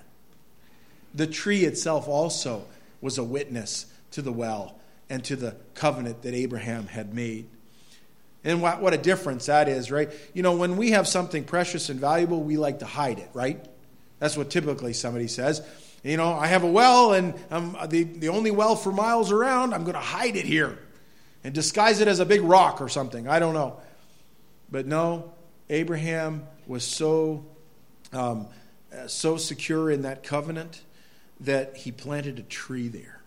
The 1.14 1.28
tree 1.28 1.64
itself 1.66 2.08
also 2.08 2.66
was 3.02 3.18
a 3.18 3.24
witness 3.24 3.86
to 4.12 4.22
the 4.22 4.32
well 4.32 4.80
and 5.10 5.24
to 5.26 5.36
the 5.36 5.56
covenant 5.76 6.24
that 6.24 6.34
Abraham 6.34 6.88
had 6.88 7.14
made. 7.14 7.48
And 8.44 8.62
what, 8.62 8.82
what 8.82 8.94
a 8.94 8.98
difference 8.98 9.46
that 9.46 9.70
is, 9.70 9.92
right? 9.92 10.12
You 10.34 10.42
know, 10.42 10.56
when 10.58 10.76
we 10.76 10.92
have 10.92 11.08
something 11.08 11.44
precious 11.44 11.90
and 11.90 12.00
valuable, 12.00 12.42
we 12.42 12.58
like 12.58 12.80
to 12.80 12.86
hide 12.86 13.20
it, 13.20 13.30
right? 13.34 13.64
That's 14.20 14.36
what 14.36 14.50
typically 14.50 14.94
somebody 14.94 15.28
says. 15.28 15.62
You 16.04 16.18
know, 16.18 16.34
I 16.34 16.48
have 16.48 16.64
a 16.64 16.68
well 16.68 17.14
and 17.14 17.36
I'm 17.52 17.78
the, 17.88 18.04
the 18.04 18.30
only 18.30 18.52
well 18.52 18.76
for 18.76 18.92
miles 18.92 19.32
around. 19.32 19.74
I'm 19.74 19.84
going 19.84 19.94
to 19.94 20.00
hide 20.00 20.36
it 20.36 20.46
here 20.46 20.78
and 21.44 21.54
disguise 21.54 22.00
it 22.00 22.08
as 22.08 22.20
a 22.20 22.26
big 22.26 22.42
rock 22.42 22.82
or 22.82 22.90
something. 22.90 23.28
I 23.28 23.40
don't 23.40 23.54
know. 23.54 23.80
But 24.72 24.88
no, 24.88 25.34
Abraham 25.70 26.48
was 26.66 26.84
so, 26.84 27.46
um, 28.12 28.48
so 29.08 29.38
secure 29.38 29.92
in 29.92 30.04
that 30.04 30.24
covenant 30.24 30.82
that 31.42 31.78
he 31.78 31.92
planted 31.92 32.40
a 32.40 32.44
tree 32.44 32.88
there. 32.88 33.20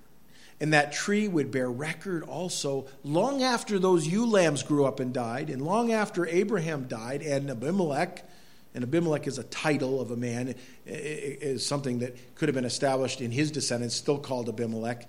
And 0.58 0.72
that 0.72 0.92
tree 0.92 1.28
would 1.28 1.50
bear 1.50 1.70
record 1.70 2.22
also 2.22 2.86
long 3.04 3.42
after 3.42 3.78
those 3.78 4.06
ewe 4.06 4.24
lambs 4.24 4.62
grew 4.62 4.86
up 4.86 5.00
and 5.00 5.12
died, 5.12 5.50
and 5.50 5.60
long 5.60 5.92
after 5.92 6.26
Abraham 6.26 6.88
died, 6.88 7.20
and 7.20 7.50
Abimelech, 7.50 8.24
and 8.74 8.82
Abimelech 8.82 9.26
is 9.26 9.38
a 9.38 9.44
title 9.44 10.00
of 10.00 10.10
a 10.10 10.16
man, 10.16 10.54
is 10.86 11.66
something 11.66 11.98
that 11.98 12.16
could 12.36 12.48
have 12.48 12.54
been 12.54 12.64
established 12.64 13.20
in 13.20 13.30
his 13.30 13.50
descendants, 13.50 13.94
still 13.94 14.18
called 14.18 14.48
Abimelech. 14.48 15.06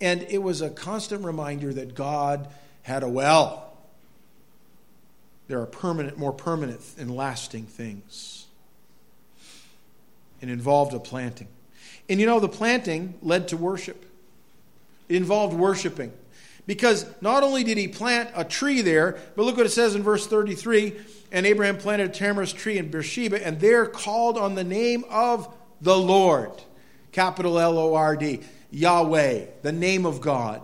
And 0.00 0.22
it 0.28 0.42
was 0.42 0.60
a 0.60 0.70
constant 0.70 1.24
reminder 1.24 1.72
that 1.72 1.94
God 1.94 2.48
had 2.82 3.02
a 3.02 3.08
well. 3.08 3.72
There 5.48 5.60
are 5.60 5.66
permanent, 5.66 6.18
more 6.18 6.32
permanent 6.32 6.80
and 6.98 7.14
lasting 7.14 7.66
things. 7.66 8.46
It 10.40 10.48
involved 10.48 10.92
a 10.92 10.98
planting. 10.98 11.48
And 12.08 12.20
you 12.20 12.26
know, 12.26 12.40
the 12.40 12.48
planting 12.48 13.14
led 13.22 13.48
to 13.48 13.56
worship. 13.56 14.04
It 15.08 15.16
involved 15.16 15.54
worshiping. 15.54 16.12
Because 16.66 17.06
not 17.20 17.42
only 17.42 17.62
did 17.62 17.78
he 17.78 17.88
plant 17.88 18.30
a 18.34 18.44
tree 18.44 18.82
there, 18.82 19.16
but 19.36 19.44
look 19.44 19.56
what 19.56 19.66
it 19.66 19.70
says 19.70 19.94
in 19.94 20.02
verse 20.02 20.26
33 20.26 20.94
and 21.32 21.46
Abraham 21.46 21.76
planted 21.76 22.10
a 22.10 22.12
tamarisk 22.12 22.56
tree 22.56 22.78
in 22.78 22.90
Beersheba, 22.90 23.44
and 23.44 23.60
there 23.60 23.86
called 23.86 24.38
on 24.38 24.54
the 24.54 24.64
name 24.64 25.04
of 25.10 25.52
the 25.80 25.96
Lord, 25.96 26.50
capital 27.12 27.58
L 27.58 27.78
O 27.78 27.94
R 27.94 28.16
D, 28.16 28.40
Yahweh, 28.76 29.46
the 29.62 29.72
name 29.72 30.04
of 30.04 30.20
God. 30.20 30.60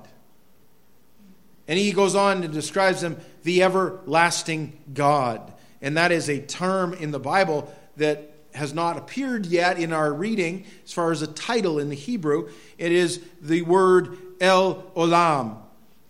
And 1.67 1.79
he 1.79 1.93
goes 1.93 2.15
on 2.15 2.43
and 2.45 2.53
describes 2.53 3.03
him 3.03 3.17
the 3.43 3.63
everlasting 3.63 4.77
God. 4.93 5.51
And 5.81 5.97
that 5.97 6.13
is 6.13 6.29
a 6.29 6.39
term 6.39 6.93
in 6.93 7.11
the 7.11 7.19
Bible 7.19 7.73
that 7.97 8.35
has 8.55 8.75
not 8.75 8.99
appeared 8.99 9.47
yet 9.47 9.79
in 9.79 9.95
our 9.95 10.13
reading 10.13 10.67
as 10.85 10.93
far 10.93 11.11
as 11.11 11.23
a 11.23 11.27
title 11.27 11.79
in 11.79 11.89
the 11.89 11.95
Hebrew. 11.95 12.51
It 12.77 12.93
is 12.93 13.23
the 13.41 13.63
word 13.63 14.19
El 14.43 14.83
Olam, 14.95 15.57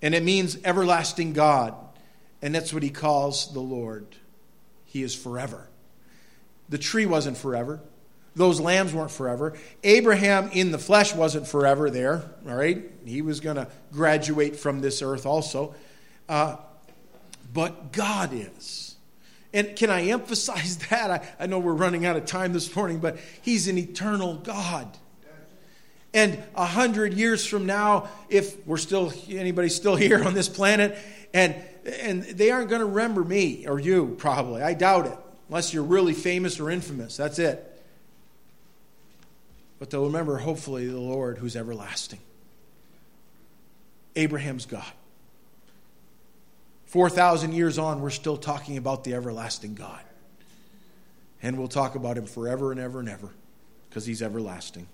and 0.03 0.13
it 0.13 0.25
means 0.25 0.59
everlasting 0.65 1.35
God. 1.35 1.73
And 2.43 2.53
that's 2.53 2.75
what 2.75 2.83
he 2.83 2.91
calls 2.91 3.53
the 3.53 3.61
Lord. 3.61 4.17
He 4.87 5.05
is 5.05 5.15
forever. 5.15 5.69
The 6.69 6.79
tree 6.79 7.07
wasn't 7.07 7.37
forever. 7.37 7.81
Those 8.35 8.61
lambs 8.61 8.95
weren't 8.95 9.11
forever. 9.11 9.55
Abraham 9.85 10.51
in 10.53 10.71
the 10.71 10.79
flesh 10.79 11.15
wasn't 11.15 11.47
forever 11.47 11.91
there, 11.91 12.23
all 12.49 12.55
right? 12.55 12.91
He 13.05 13.21
was 13.21 13.41
going 13.41 13.57
to 13.57 13.69
graduate 13.93 14.57
from 14.57 14.81
this 14.81 15.03
earth 15.03 15.27
also. 15.27 15.75
Uh, 16.29 16.57
but 17.53 17.93
God 17.93 18.31
is. 18.33 18.97
And 19.53 19.77
can 19.77 19.91
I 19.91 20.05
emphasize 20.05 20.77
that? 20.91 21.11
I, 21.11 21.45
I 21.45 21.47
know 21.47 21.59
we're 21.59 21.75
running 21.75 22.07
out 22.07 22.17
of 22.17 22.25
time 22.25 22.53
this 22.53 22.75
morning, 22.75 22.99
but 22.99 23.19
He's 23.43 23.69
an 23.69 23.77
eternal 23.77 24.37
God. 24.37 24.97
And 26.15 26.43
a 26.55 26.67
hundred 26.67 27.15
years 27.15 27.47
from 27.47 27.65
now, 27.65 28.09
if 28.29 28.67
we're 28.67 28.77
still 28.77 29.13
anybody 29.31 29.71
still 29.71 29.97
here 29.97 30.23
on 30.25 30.35
this 30.35 30.49
planet, 30.49 30.99
and 31.33 31.55
and 31.85 32.23
they 32.23 32.51
aren't 32.51 32.69
going 32.69 32.81
to 32.81 32.87
remember 32.87 33.25
me 33.25 33.67
or 33.67 33.81
you 33.81 34.15
probably. 34.19 34.63
I 34.63 34.75
doubt 34.75 35.07
it, 35.07 35.19
unless 35.49 35.73
you're 35.73 35.83
really 35.83 36.13
famous 36.13 36.61
or 36.61 36.71
infamous. 36.71 37.17
That's 37.17 37.39
it. 37.39 37.72
But 39.83 39.91
they'll 39.91 40.05
remember, 40.05 40.39
hopefully, 40.39 40.87
the 40.87 41.01
Lord 41.01 41.39
who's 41.39 41.57
everlasting. 41.57 42.21
Abraham's 44.15 44.65
God. 44.65 44.93
4,000 46.85 47.53
years 47.53 47.79
on, 47.79 48.01
we're 48.01 48.11
still 48.11 48.37
talking 48.37 48.77
about 48.77 49.03
the 49.03 49.15
everlasting 49.15 49.75
God. 49.75 49.99
And 51.43 51.59
we'll 51.59 51.67
talk 51.67 51.97
about 51.97 52.17
him 52.17 52.27
forever 52.27 52.71
and 52.71 52.81
ever 52.81 53.01
and 53.01 53.09
ever 53.09 53.31
because 53.89 54.07
he's 54.07 54.23
everlasting. 54.23 54.87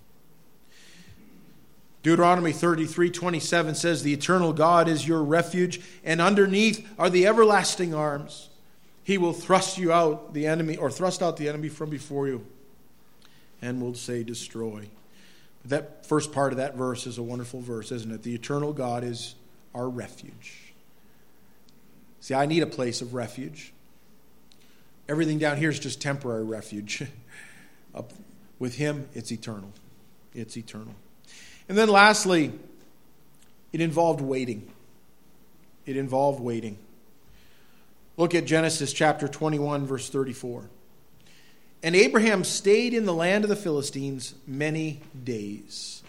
Deuteronomy 2.03 2.53
33 2.53 3.11
27 3.11 3.75
says, 3.75 4.03
The 4.03 4.15
eternal 4.15 4.55
God 4.55 4.89
is 4.89 5.07
your 5.07 5.23
refuge, 5.23 5.83
and 6.03 6.19
underneath 6.19 6.89
are 6.99 7.11
the 7.11 7.27
everlasting 7.27 7.93
arms. 7.93 8.49
He 9.05 9.19
will 9.19 9.35
thrust 9.35 9.77
you 9.77 9.93
out 9.93 10.33
the 10.33 10.47
enemy, 10.47 10.79
or 10.79 10.91
thrust 10.91 11.23
out 11.23 11.37
the 11.37 11.47
enemy 11.47 11.69
from 11.69 11.91
before 11.91 12.27
you, 12.27 12.47
and 13.61 13.81
will 13.81 13.95
say, 13.95 14.23
Destroy. 14.23 14.89
That 15.65 16.07
first 16.07 16.33
part 16.33 16.53
of 16.53 16.59
that 16.59 16.77
verse 16.77 17.07
is 17.07 17.19
a 17.19 17.23
wonderful 17.23 17.61
verse, 17.61 17.93
isn't 17.93 18.11
it? 18.11 18.23
The 18.23 18.35
eternal 18.35 18.73
God 18.73 19.05
is 19.05 19.35
our 19.75 19.89
refuge. 19.89 20.73
See, 22.21 22.35
I 22.35 22.47
need 22.47 22.63
a 22.63 22.67
place 22.67 23.03
of 23.03 23.15
refuge. 23.15 23.73
Everything 25.09 25.39
down 25.39 25.57
here 25.57 25.71
is 25.71 25.79
just 25.79 26.01
temporary 26.01 26.45
refuge. 26.45 27.03
Up 27.95 28.13
with 28.59 28.77
Him, 28.77 29.09
it's 29.15 29.33
eternal. 29.33 29.73
It's 30.35 30.57
eternal. 30.57 30.95
And 31.69 31.77
then 31.77 31.89
lastly, 31.89 32.53
it 33.73 33.81
involved 33.81 34.21
waiting. 34.21 34.71
It 35.87 35.97
involved 35.97 36.41
waiting. 36.41 36.79
Look 38.17 38.35
at 38.35 38.47
Genesis 38.47 38.93
chapter 38.93 39.29
21, 39.29 39.87
verse 39.87 40.11
34. 40.11 40.69
And 41.83 41.95
Abraham 41.95 42.45
stayed 42.45 42.93
in 42.93 43.05
the 43.05 43.15
land 43.15 43.45
of 43.45 43.51
the 43.51 43.57
Philistines 43.57 44.35
many 44.47 45.01
days. 45.25 46.03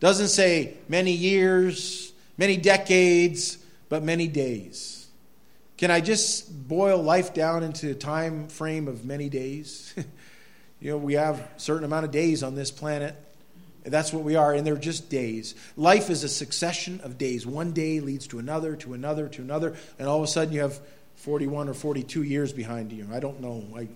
Doesn't 0.00 0.28
say 0.28 0.74
many 0.88 1.12
years, 1.12 2.12
many 2.36 2.56
decades, 2.56 3.58
but 3.88 4.04
many 4.04 4.28
days. 4.28 5.08
Can 5.76 5.90
I 5.90 6.00
just 6.00 6.68
boil 6.68 7.02
life 7.02 7.34
down 7.34 7.62
into 7.62 7.90
a 7.90 7.94
time 7.94 8.48
frame 8.48 8.88
of 8.88 9.04
many 9.04 9.28
days? 9.28 9.92
you 10.80 10.90
know, 10.90 10.98
we 10.98 11.14
have 11.14 11.40
a 11.40 11.48
certain 11.56 11.84
amount 11.84 12.04
of 12.04 12.10
days 12.10 12.42
on 12.42 12.54
this 12.54 12.70
planet. 12.70 13.16
That's 13.84 14.12
what 14.12 14.22
we 14.22 14.36
are, 14.36 14.52
and 14.52 14.66
they're 14.66 14.76
just 14.76 15.08
days. 15.08 15.54
Life 15.76 16.10
is 16.10 16.24
a 16.24 16.28
succession 16.28 17.00
of 17.02 17.16
days. 17.16 17.46
One 17.46 17.72
day 17.72 18.00
leads 18.00 18.26
to 18.28 18.38
another, 18.38 18.76
to 18.76 18.92
another, 18.92 19.28
to 19.28 19.42
another, 19.42 19.76
and 19.98 20.08
all 20.08 20.18
of 20.18 20.24
a 20.24 20.26
sudden 20.26 20.52
you 20.52 20.60
have 20.60 20.78
41 21.18 21.68
or 21.68 21.74
42 21.74 22.22
years 22.22 22.52
behind 22.52 22.92
you. 22.92 23.06
I 23.12 23.20
don't 23.20 23.40
know. 23.40 23.64
I, 23.76 23.88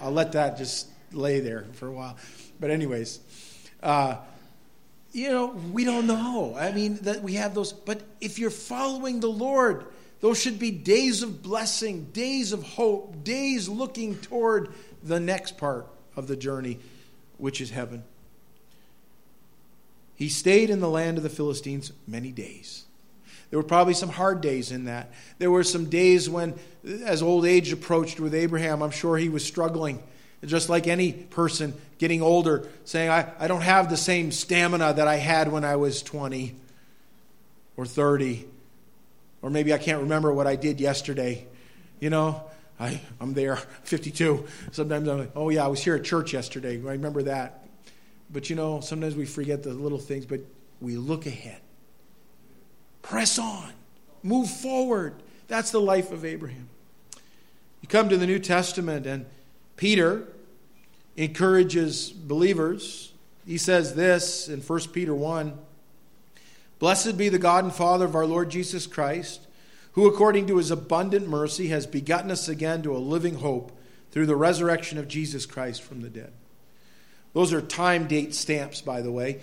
I'll 0.00 0.10
let 0.10 0.32
that 0.32 0.58
just 0.58 0.88
lay 1.12 1.40
there 1.40 1.66
for 1.74 1.86
a 1.86 1.92
while. 1.92 2.16
But, 2.58 2.70
anyways, 2.70 3.20
uh, 3.82 4.16
you 5.12 5.30
know, 5.30 5.48
we 5.72 5.84
don't 5.84 6.06
know. 6.06 6.56
I 6.58 6.72
mean, 6.72 6.96
that 7.02 7.22
we 7.22 7.34
have 7.34 7.54
those. 7.54 7.72
But 7.72 8.02
if 8.20 8.38
you're 8.38 8.50
following 8.50 9.20
the 9.20 9.28
Lord, 9.28 9.86
those 10.20 10.40
should 10.40 10.58
be 10.58 10.70
days 10.70 11.22
of 11.22 11.42
blessing, 11.42 12.06
days 12.12 12.52
of 12.52 12.62
hope, 12.62 13.22
days 13.22 13.68
looking 13.68 14.16
toward 14.16 14.72
the 15.02 15.20
next 15.20 15.56
part 15.56 15.86
of 16.16 16.26
the 16.26 16.36
journey, 16.36 16.78
which 17.38 17.60
is 17.60 17.70
heaven. 17.70 18.02
He 20.16 20.28
stayed 20.28 20.68
in 20.68 20.80
the 20.80 20.90
land 20.90 21.16
of 21.16 21.22
the 21.22 21.30
Philistines 21.30 21.92
many 22.06 22.32
days. 22.32 22.84
There 23.52 23.58
were 23.58 23.68
probably 23.68 23.92
some 23.92 24.08
hard 24.08 24.40
days 24.40 24.72
in 24.72 24.86
that. 24.86 25.12
There 25.38 25.50
were 25.50 25.62
some 25.62 25.90
days 25.90 26.28
when, 26.28 26.54
as 27.04 27.22
old 27.22 27.44
age 27.44 27.70
approached 27.70 28.18
with 28.18 28.34
Abraham, 28.34 28.82
I'm 28.82 28.90
sure 28.90 29.16
he 29.16 29.28
was 29.28 29.44
struggling 29.44 30.02
just 30.46 30.68
like 30.68 30.86
any 30.86 31.12
person 31.12 31.74
getting 31.98 32.20
older, 32.20 32.68
saying, 32.84 33.10
I, 33.10 33.30
I 33.38 33.46
don't 33.46 33.60
have 33.60 33.88
the 33.88 33.96
same 33.96 34.32
stamina 34.32 34.94
that 34.94 35.06
I 35.06 35.16
had 35.16 35.52
when 35.52 35.64
I 35.64 35.76
was 35.76 36.02
20 36.02 36.56
or 37.76 37.86
30, 37.86 38.44
or 39.40 39.50
maybe 39.50 39.72
I 39.72 39.78
can't 39.78 40.02
remember 40.02 40.32
what 40.32 40.46
I 40.46 40.56
did 40.56 40.80
yesterday. 40.80 41.46
You 42.00 42.10
know, 42.10 42.42
I, 42.80 43.00
I'm 43.20 43.34
there, 43.34 43.56
52. 43.84 44.46
Sometimes 44.72 45.08
I'm 45.08 45.18
like, 45.18 45.32
oh, 45.36 45.50
yeah, 45.50 45.64
I 45.64 45.68
was 45.68 45.82
here 45.82 45.94
at 45.94 46.04
church 46.04 46.32
yesterday. 46.32 46.74
I 46.74 46.92
remember 46.92 47.22
that. 47.24 47.66
But 48.32 48.50
you 48.50 48.56
know, 48.56 48.80
sometimes 48.80 49.14
we 49.14 49.26
forget 49.26 49.62
the 49.62 49.74
little 49.74 49.98
things, 49.98 50.26
but 50.26 50.40
we 50.80 50.96
look 50.96 51.26
ahead. 51.26 51.61
Press 53.02 53.38
on, 53.38 53.72
move 54.22 54.48
forward. 54.48 55.14
That's 55.48 55.70
the 55.70 55.80
life 55.80 56.12
of 56.12 56.24
Abraham. 56.24 56.68
You 57.82 57.88
come 57.88 58.08
to 58.08 58.16
the 58.16 58.26
New 58.26 58.38
Testament, 58.38 59.06
and 59.06 59.26
Peter 59.76 60.28
encourages 61.16 62.10
believers. 62.10 63.12
He 63.46 63.58
says 63.58 63.94
this 63.94 64.48
in 64.48 64.60
1 64.60 64.80
Peter 64.92 65.14
1 65.14 65.58
Blessed 66.78 67.16
be 67.16 67.28
the 67.28 67.38
God 67.38 67.62
and 67.62 67.72
Father 67.72 68.06
of 68.06 68.16
our 68.16 68.26
Lord 68.26 68.50
Jesus 68.50 68.88
Christ, 68.88 69.46
who 69.92 70.08
according 70.08 70.46
to 70.48 70.56
his 70.56 70.72
abundant 70.72 71.28
mercy 71.28 71.68
has 71.68 71.86
begotten 71.86 72.30
us 72.30 72.48
again 72.48 72.82
to 72.82 72.96
a 72.96 72.98
living 72.98 73.36
hope 73.36 73.78
through 74.10 74.26
the 74.26 74.34
resurrection 74.34 74.98
of 74.98 75.06
Jesus 75.06 75.46
Christ 75.46 75.80
from 75.80 76.00
the 76.00 76.10
dead. 76.10 76.32
Those 77.34 77.52
are 77.52 77.60
time 77.60 78.08
date 78.08 78.34
stamps, 78.34 78.80
by 78.80 79.00
the 79.00 79.12
way. 79.12 79.40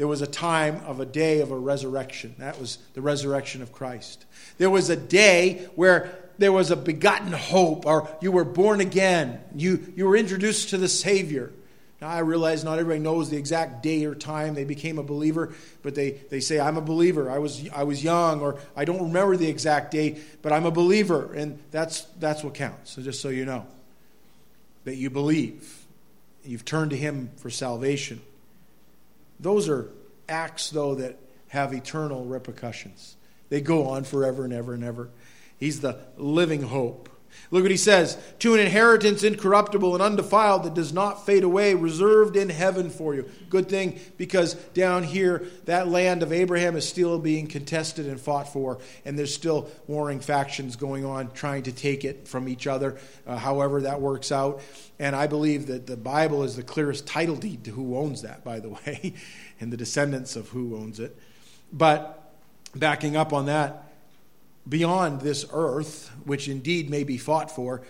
There 0.00 0.08
was 0.08 0.22
a 0.22 0.26
time 0.26 0.80
of 0.86 0.98
a 0.98 1.04
day 1.04 1.42
of 1.42 1.50
a 1.50 1.58
resurrection. 1.58 2.34
That 2.38 2.58
was 2.58 2.78
the 2.94 3.02
resurrection 3.02 3.60
of 3.60 3.70
Christ. 3.70 4.24
There 4.56 4.70
was 4.70 4.88
a 4.88 4.96
day 4.96 5.68
where 5.74 6.16
there 6.38 6.52
was 6.52 6.70
a 6.70 6.76
begotten 6.76 7.32
hope, 7.32 7.84
or 7.84 8.08
you 8.22 8.32
were 8.32 8.46
born 8.46 8.80
again. 8.80 9.42
You, 9.54 9.92
you 9.94 10.06
were 10.06 10.16
introduced 10.16 10.70
to 10.70 10.78
the 10.78 10.88
Savior. 10.88 11.52
Now, 12.00 12.08
I 12.08 12.20
realize 12.20 12.64
not 12.64 12.78
everybody 12.78 13.00
knows 13.00 13.28
the 13.28 13.36
exact 13.36 13.82
day 13.82 14.06
or 14.06 14.14
time 14.14 14.54
they 14.54 14.64
became 14.64 14.98
a 14.98 15.02
believer, 15.02 15.52
but 15.82 15.94
they, 15.94 16.12
they 16.30 16.40
say, 16.40 16.58
I'm 16.58 16.78
a 16.78 16.80
believer. 16.80 17.30
I 17.30 17.36
was, 17.36 17.68
I 17.68 17.82
was 17.82 18.02
young, 18.02 18.40
or 18.40 18.58
I 18.74 18.86
don't 18.86 19.02
remember 19.02 19.36
the 19.36 19.50
exact 19.50 19.90
date, 19.90 20.40
but 20.40 20.50
I'm 20.50 20.64
a 20.64 20.70
believer. 20.70 21.34
And 21.34 21.58
that's, 21.72 22.04
that's 22.18 22.42
what 22.42 22.54
counts. 22.54 22.92
So, 22.92 23.02
just 23.02 23.20
so 23.20 23.28
you 23.28 23.44
know, 23.44 23.66
that 24.84 24.96
you 24.96 25.10
believe. 25.10 25.84
You've 26.42 26.64
turned 26.64 26.92
to 26.92 26.96
Him 26.96 27.32
for 27.36 27.50
salvation. 27.50 28.22
Those 29.40 29.68
are 29.68 29.90
acts, 30.28 30.70
though, 30.70 30.94
that 30.96 31.18
have 31.48 31.72
eternal 31.72 32.24
repercussions. 32.24 33.16
They 33.48 33.60
go 33.60 33.88
on 33.88 34.04
forever 34.04 34.44
and 34.44 34.52
ever 34.52 34.74
and 34.74 34.84
ever. 34.84 35.10
He's 35.58 35.80
the 35.80 35.98
living 36.16 36.62
hope. 36.62 37.08
Look 37.50 37.62
what 37.62 37.70
he 37.70 37.76
says 37.76 38.16
to 38.40 38.54
an 38.54 38.60
inheritance 38.60 39.24
incorruptible 39.24 39.94
and 39.94 40.02
undefiled 40.02 40.62
that 40.64 40.74
does 40.74 40.92
not 40.92 41.26
fade 41.26 41.42
away, 41.42 41.74
reserved 41.74 42.36
in 42.36 42.48
heaven 42.48 42.90
for 42.90 43.14
you. 43.14 43.28
Good 43.48 43.68
thing 43.68 43.98
because 44.16 44.54
down 44.74 45.02
here, 45.02 45.46
that 45.64 45.88
land 45.88 46.22
of 46.22 46.32
Abraham 46.32 46.76
is 46.76 46.88
still 46.88 47.18
being 47.18 47.48
contested 47.48 48.06
and 48.06 48.20
fought 48.20 48.52
for, 48.52 48.78
and 49.04 49.18
there's 49.18 49.34
still 49.34 49.68
warring 49.88 50.20
factions 50.20 50.76
going 50.76 51.04
on 51.04 51.32
trying 51.32 51.64
to 51.64 51.72
take 51.72 52.04
it 52.04 52.28
from 52.28 52.48
each 52.48 52.66
other, 52.66 52.98
uh, 53.26 53.36
however 53.36 53.82
that 53.82 54.00
works 54.00 54.30
out. 54.30 54.60
And 55.00 55.16
I 55.16 55.26
believe 55.26 55.66
that 55.66 55.86
the 55.86 55.96
Bible 55.96 56.44
is 56.44 56.54
the 56.54 56.62
clearest 56.62 57.06
title 57.06 57.36
deed 57.36 57.64
to 57.64 57.72
who 57.72 57.96
owns 57.96 58.22
that, 58.22 58.44
by 58.44 58.60
the 58.60 58.68
way, 58.68 59.14
and 59.60 59.72
the 59.72 59.76
descendants 59.76 60.36
of 60.36 60.48
who 60.50 60.76
owns 60.76 61.00
it. 61.00 61.18
But 61.72 62.32
backing 62.76 63.16
up 63.16 63.32
on 63.32 63.46
that, 63.46 63.89
beyond 64.68 65.20
this 65.20 65.44
earth, 65.52 66.10
which 66.24 66.48
indeed 66.48 66.90
may 66.90 67.04
be 67.04 67.18
fought 67.18 67.50
for, 67.50 67.82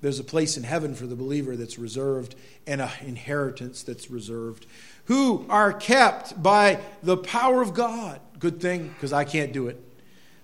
there's 0.00 0.18
a 0.18 0.24
place 0.24 0.56
in 0.56 0.64
heaven 0.64 0.94
for 0.94 1.06
the 1.06 1.14
believer 1.14 1.56
that's 1.56 1.78
reserved 1.78 2.34
and 2.66 2.80
an 2.80 2.90
inheritance 3.06 3.82
that's 3.82 4.10
reserved, 4.10 4.66
who 5.06 5.46
are 5.48 5.72
kept 5.72 6.42
by 6.42 6.80
the 7.02 7.16
power 7.16 7.62
of 7.62 7.74
God. 7.74 8.20
Good 8.38 8.60
thing, 8.60 8.88
because 8.88 9.12
I 9.12 9.24
can't 9.24 9.52
do 9.52 9.68
it. 9.68 9.80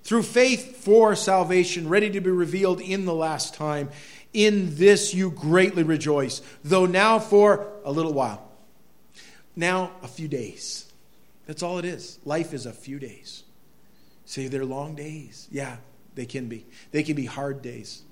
Through 0.05 0.23
faith 0.23 0.77
for 0.77 1.15
salvation, 1.17 1.89
ready 1.89 2.09
to 2.11 2.21
be 2.21 2.31
revealed 2.31 2.81
in 2.81 3.05
the 3.05 3.15
last 3.15 3.55
time. 3.55 3.91
In 4.33 4.77
this 4.77 5.13
you 5.13 5.31
greatly 5.31 5.83
rejoice, 5.83 6.41
though 6.63 6.87
now 6.87 7.19
for 7.19 7.67
a 7.85 7.91
little 7.91 8.13
while. 8.13 8.49
Now, 9.57 9.91
a 10.03 10.09
few 10.09 10.29
days. 10.29 10.91
That's 11.47 11.63
all 11.63 11.79
it 11.79 11.85
is. 11.85 12.19
Life 12.25 12.55
is 12.55 12.65
a 12.65 12.73
few 12.73 12.99
days. 13.01 13.43
Say 14.29 14.47
they're 14.47 14.63
long 14.63 14.95
days. 14.95 15.49
Yeah, 15.51 15.79
they 16.15 16.27
can 16.27 16.51
be. 16.51 16.67
They 16.91 17.03
can 17.03 17.17
be 17.17 17.25
hard 17.25 17.63
days. 17.63 18.03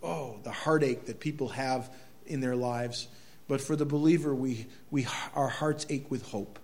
Oh, 0.00 0.36
the 0.44 0.52
heartache 0.52 1.06
that 1.06 1.18
people 1.18 1.48
have 1.48 1.92
in 2.24 2.40
their 2.40 2.54
lives. 2.54 3.08
But 3.48 3.60
for 3.60 3.74
the 3.74 3.84
believer, 3.84 4.32
we, 4.32 4.66
we, 4.92 5.08
our 5.34 5.48
hearts 5.48 5.84
ache 5.90 6.08
with 6.08 6.22
hope. 6.28 6.60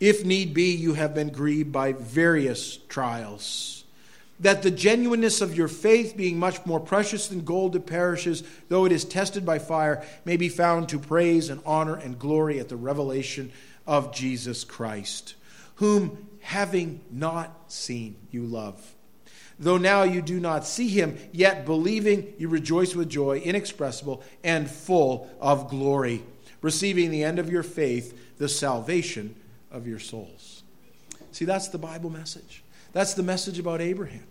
If 0.00 0.24
need 0.24 0.54
be, 0.54 0.74
you 0.74 0.94
have 0.94 1.14
been 1.14 1.28
grieved 1.28 1.70
by 1.70 1.92
various 1.92 2.78
trials. 2.88 3.84
That 4.40 4.62
the 4.62 4.70
genuineness 4.70 5.42
of 5.42 5.54
your 5.54 5.68
faith, 5.68 6.16
being 6.16 6.38
much 6.38 6.64
more 6.64 6.80
precious 6.80 7.28
than 7.28 7.44
gold 7.44 7.74
that 7.74 7.84
perishes, 7.84 8.42
though 8.70 8.86
it 8.86 8.92
is 8.92 9.04
tested 9.04 9.44
by 9.44 9.58
fire, 9.58 10.02
may 10.24 10.38
be 10.38 10.48
found 10.48 10.88
to 10.88 10.98
praise 10.98 11.50
and 11.50 11.60
honor 11.66 11.96
and 11.96 12.18
glory 12.18 12.58
at 12.58 12.70
the 12.70 12.76
revelation 12.76 13.52
of 13.86 14.14
Jesus 14.14 14.64
Christ 14.64 15.34
whom 15.76 16.28
having 16.40 17.00
not 17.10 17.72
seen 17.72 18.16
you 18.30 18.42
love. 18.42 18.94
Though 19.58 19.78
now 19.78 20.02
you 20.02 20.20
do 20.20 20.38
not 20.38 20.66
see 20.66 20.88
him, 20.88 21.16
yet 21.32 21.64
believing 21.64 22.34
you 22.38 22.48
rejoice 22.48 22.94
with 22.94 23.08
joy 23.08 23.38
inexpressible 23.38 24.22
and 24.44 24.70
full 24.70 25.30
of 25.40 25.70
glory, 25.70 26.22
receiving 26.60 27.10
the 27.10 27.24
end 27.24 27.38
of 27.38 27.50
your 27.50 27.62
faith, 27.62 28.36
the 28.38 28.48
salvation 28.48 29.34
of 29.70 29.86
your 29.86 29.98
souls. 29.98 30.62
See, 31.32 31.46
that's 31.46 31.68
the 31.68 31.78
Bible 31.78 32.10
message. 32.10 32.62
That's 32.92 33.14
the 33.14 33.22
message 33.22 33.58
about 33.58 33.80
Abraham. 33.80 34.26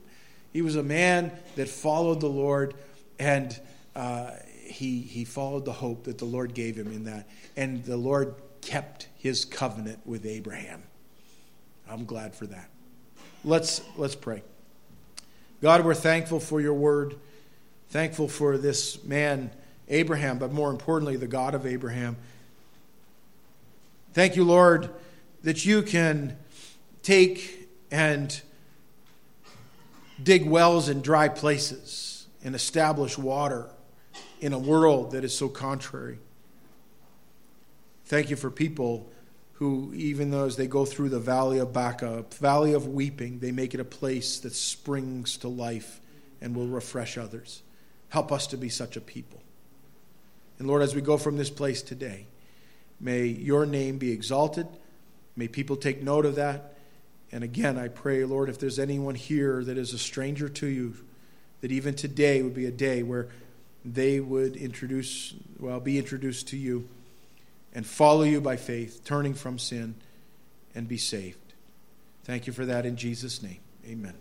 He 0.53 0.61
was 0.61 0.75
a 0.75 0.83
man 0.83 1.31
that 1.55 1.67
followed 1.67 2.21
the 2.21 2.27
Lord, 2.27 2.75
and 3.19 3.59
uh, 3.95 4.31
he, 4.63 5.01
he 5.01 5.25
followed 5.25 5.65
the 5.65 5.73
hope 5.73 6.05
that 6.05 6.17
the 6.17 6.25
Lord 6.25 6.53
gave 6.53 6.77
him 6.77 6.87
in 6.87 7.03
that. 7.05 7.27
And 7.57 7.83
the 7.83 7.97
Lord 7.97 8.35
kept 8.61 9.07
his 9.15 9.43
covenant 9.43 9.99
with 10.05 10.25
Abraham. 10.25 10.83
I'm 11.89 12.05
glad 12.05 12.35
for 12.35 12.47
that. 12.47 12.69
Let's, 13.43 13.81
let's 13.97 14.15
pray. 14.15 14.41
God, 15.61 15.85
we're 15.85 15.93
thankful 15.93 16.39
for 16.39 16.59
your 16.59 16.73
word, 16.73 17.15
thankful 17.89 18.27
for 18.27 18.57
this 18.57 19.03
man, 19.03 19.51
Abraham, 19.87 20.37
but 20.37 20.51
more 20.51 20.71
importantly, 20.71 21.15
the 21.15 21.27
God 21.27 21.55
of 21.55 21.65
Abraham. 21.65 22.17
Thank 24.13 24.35
you, 24.35 24.43
Lord, 24.43 24.89
that 25.43 25.65
you 25.65 25.81
can 25.81 26.37
take 27.03 27.69
and 27.91 28.41
dig 30.21 30.45
wells 30.45 30.89
in 30.89 31.01
dry 31.01 31.27
places 31.27 32.27
and 32.43 32.55
establish 32.55 33.17
water 33.17 33.69
in 34.41 34.53
a 34.53 34.59
world 34.59 35.11
that 35.11 35.23
is 35.23 35.37
so 35.37 35.49
contrary. 35.49 36.19
Thank 38.05 38.29
you 38.29 38.35
for 38.35 38.49
people 38.49 39.09
who, 39.55 39.93
even 39.95 40.31
though 40.31 40.45
as 40.45 40.57
they 40.57 40.67
go 40.67 40.85
through 40.85 41.09
the 41.09 41.19
valley 41.19 41.59
of 41.59 41.71
Baca, 41.71 42.25
valley 42.39 42.73
of 42.73 42.87
weeping, 42.87 43.39
they 43.39 43.51
make 43.51 43.73
it 43.73 43.79
a 43.79 43.85
place 43.85 44.39
that 44.39 44.53
springs 44.53 45.37
to 45.37 45.47
life 45.47 46.01
and 46.41 46.55
will 46.55 46.67
refresh 46.67 47.17
others. 47.17 47.63
Help 48.09 48.31
us 48.31 48.47
to 48.47 48.57
be 48.57 48.69
such 48.69 48.97
a 48.97 49.01
people. 49.01 49.41
And 50.59 50.67
Lord, 50.67 50.81
as 50.81 50.93
we 50.93 51.01
go 51.01 51.17
from 51.17 51.37
this 51.37 51.49
place 51.49 51.81
today, 51.81 52.27
may 52.99 53.25
your 53.25 53.65
name 53.65 53.97
be 53.97 54.11
exalted. 54.11 54.67
May 55.37 55.47
people 55.47 55.77
take 55.77 56.03
note 56.03 56.25
of 56.25 56.35
that. 56.35 56.75
And 57.31 57.43
again, 57.43 57.77
I 57.77 57.87
pray, 57.87 58.25
Lord, 58.25 58.49
if 58.49 58.59
there's 58.59 58.79
anyone 58.79 59.15
here 59.15 59.63
that 59.63 59.77
is 59.77 59.93
a 59.93 59.97
stranger 59.97 60.49
to 60.49 60.67
you, 60.67 60.95
that 61.61 61.71
even 61.71 61.93
today 61.95 62.41
would 62.41 62.53
be 62.53 62.65
a 62.65 62.71
day 62.71 63.03
where 63.03 63.29
they 63.85 64.19
would 64.19 64.57
introduce, 64.57 65.33
well, 65.59 65.79
be 65.79 65.97
introduced 65.97 66.49
to 66.49 66.57
you 66.57 66.87
and 67.75 67.85
follow 67.85 68.23
you 68.23 68.41
by 68.41 68.55
faith, 68.55 69.01
turning 69.03 69.35
from 69.35 69.59
sin 69.59 69.93
and 70.73 70.87
be 70.87 70.97
saved. 70.97 71.53
Thank 72.23 72.47
you 72.47 72.53
for 72.53 72.65
that 72.65 72.85
in 72.85 72.95
Jesus' 72.95 73.43
name. 73.43 73.59
Amen. 73.85 74.15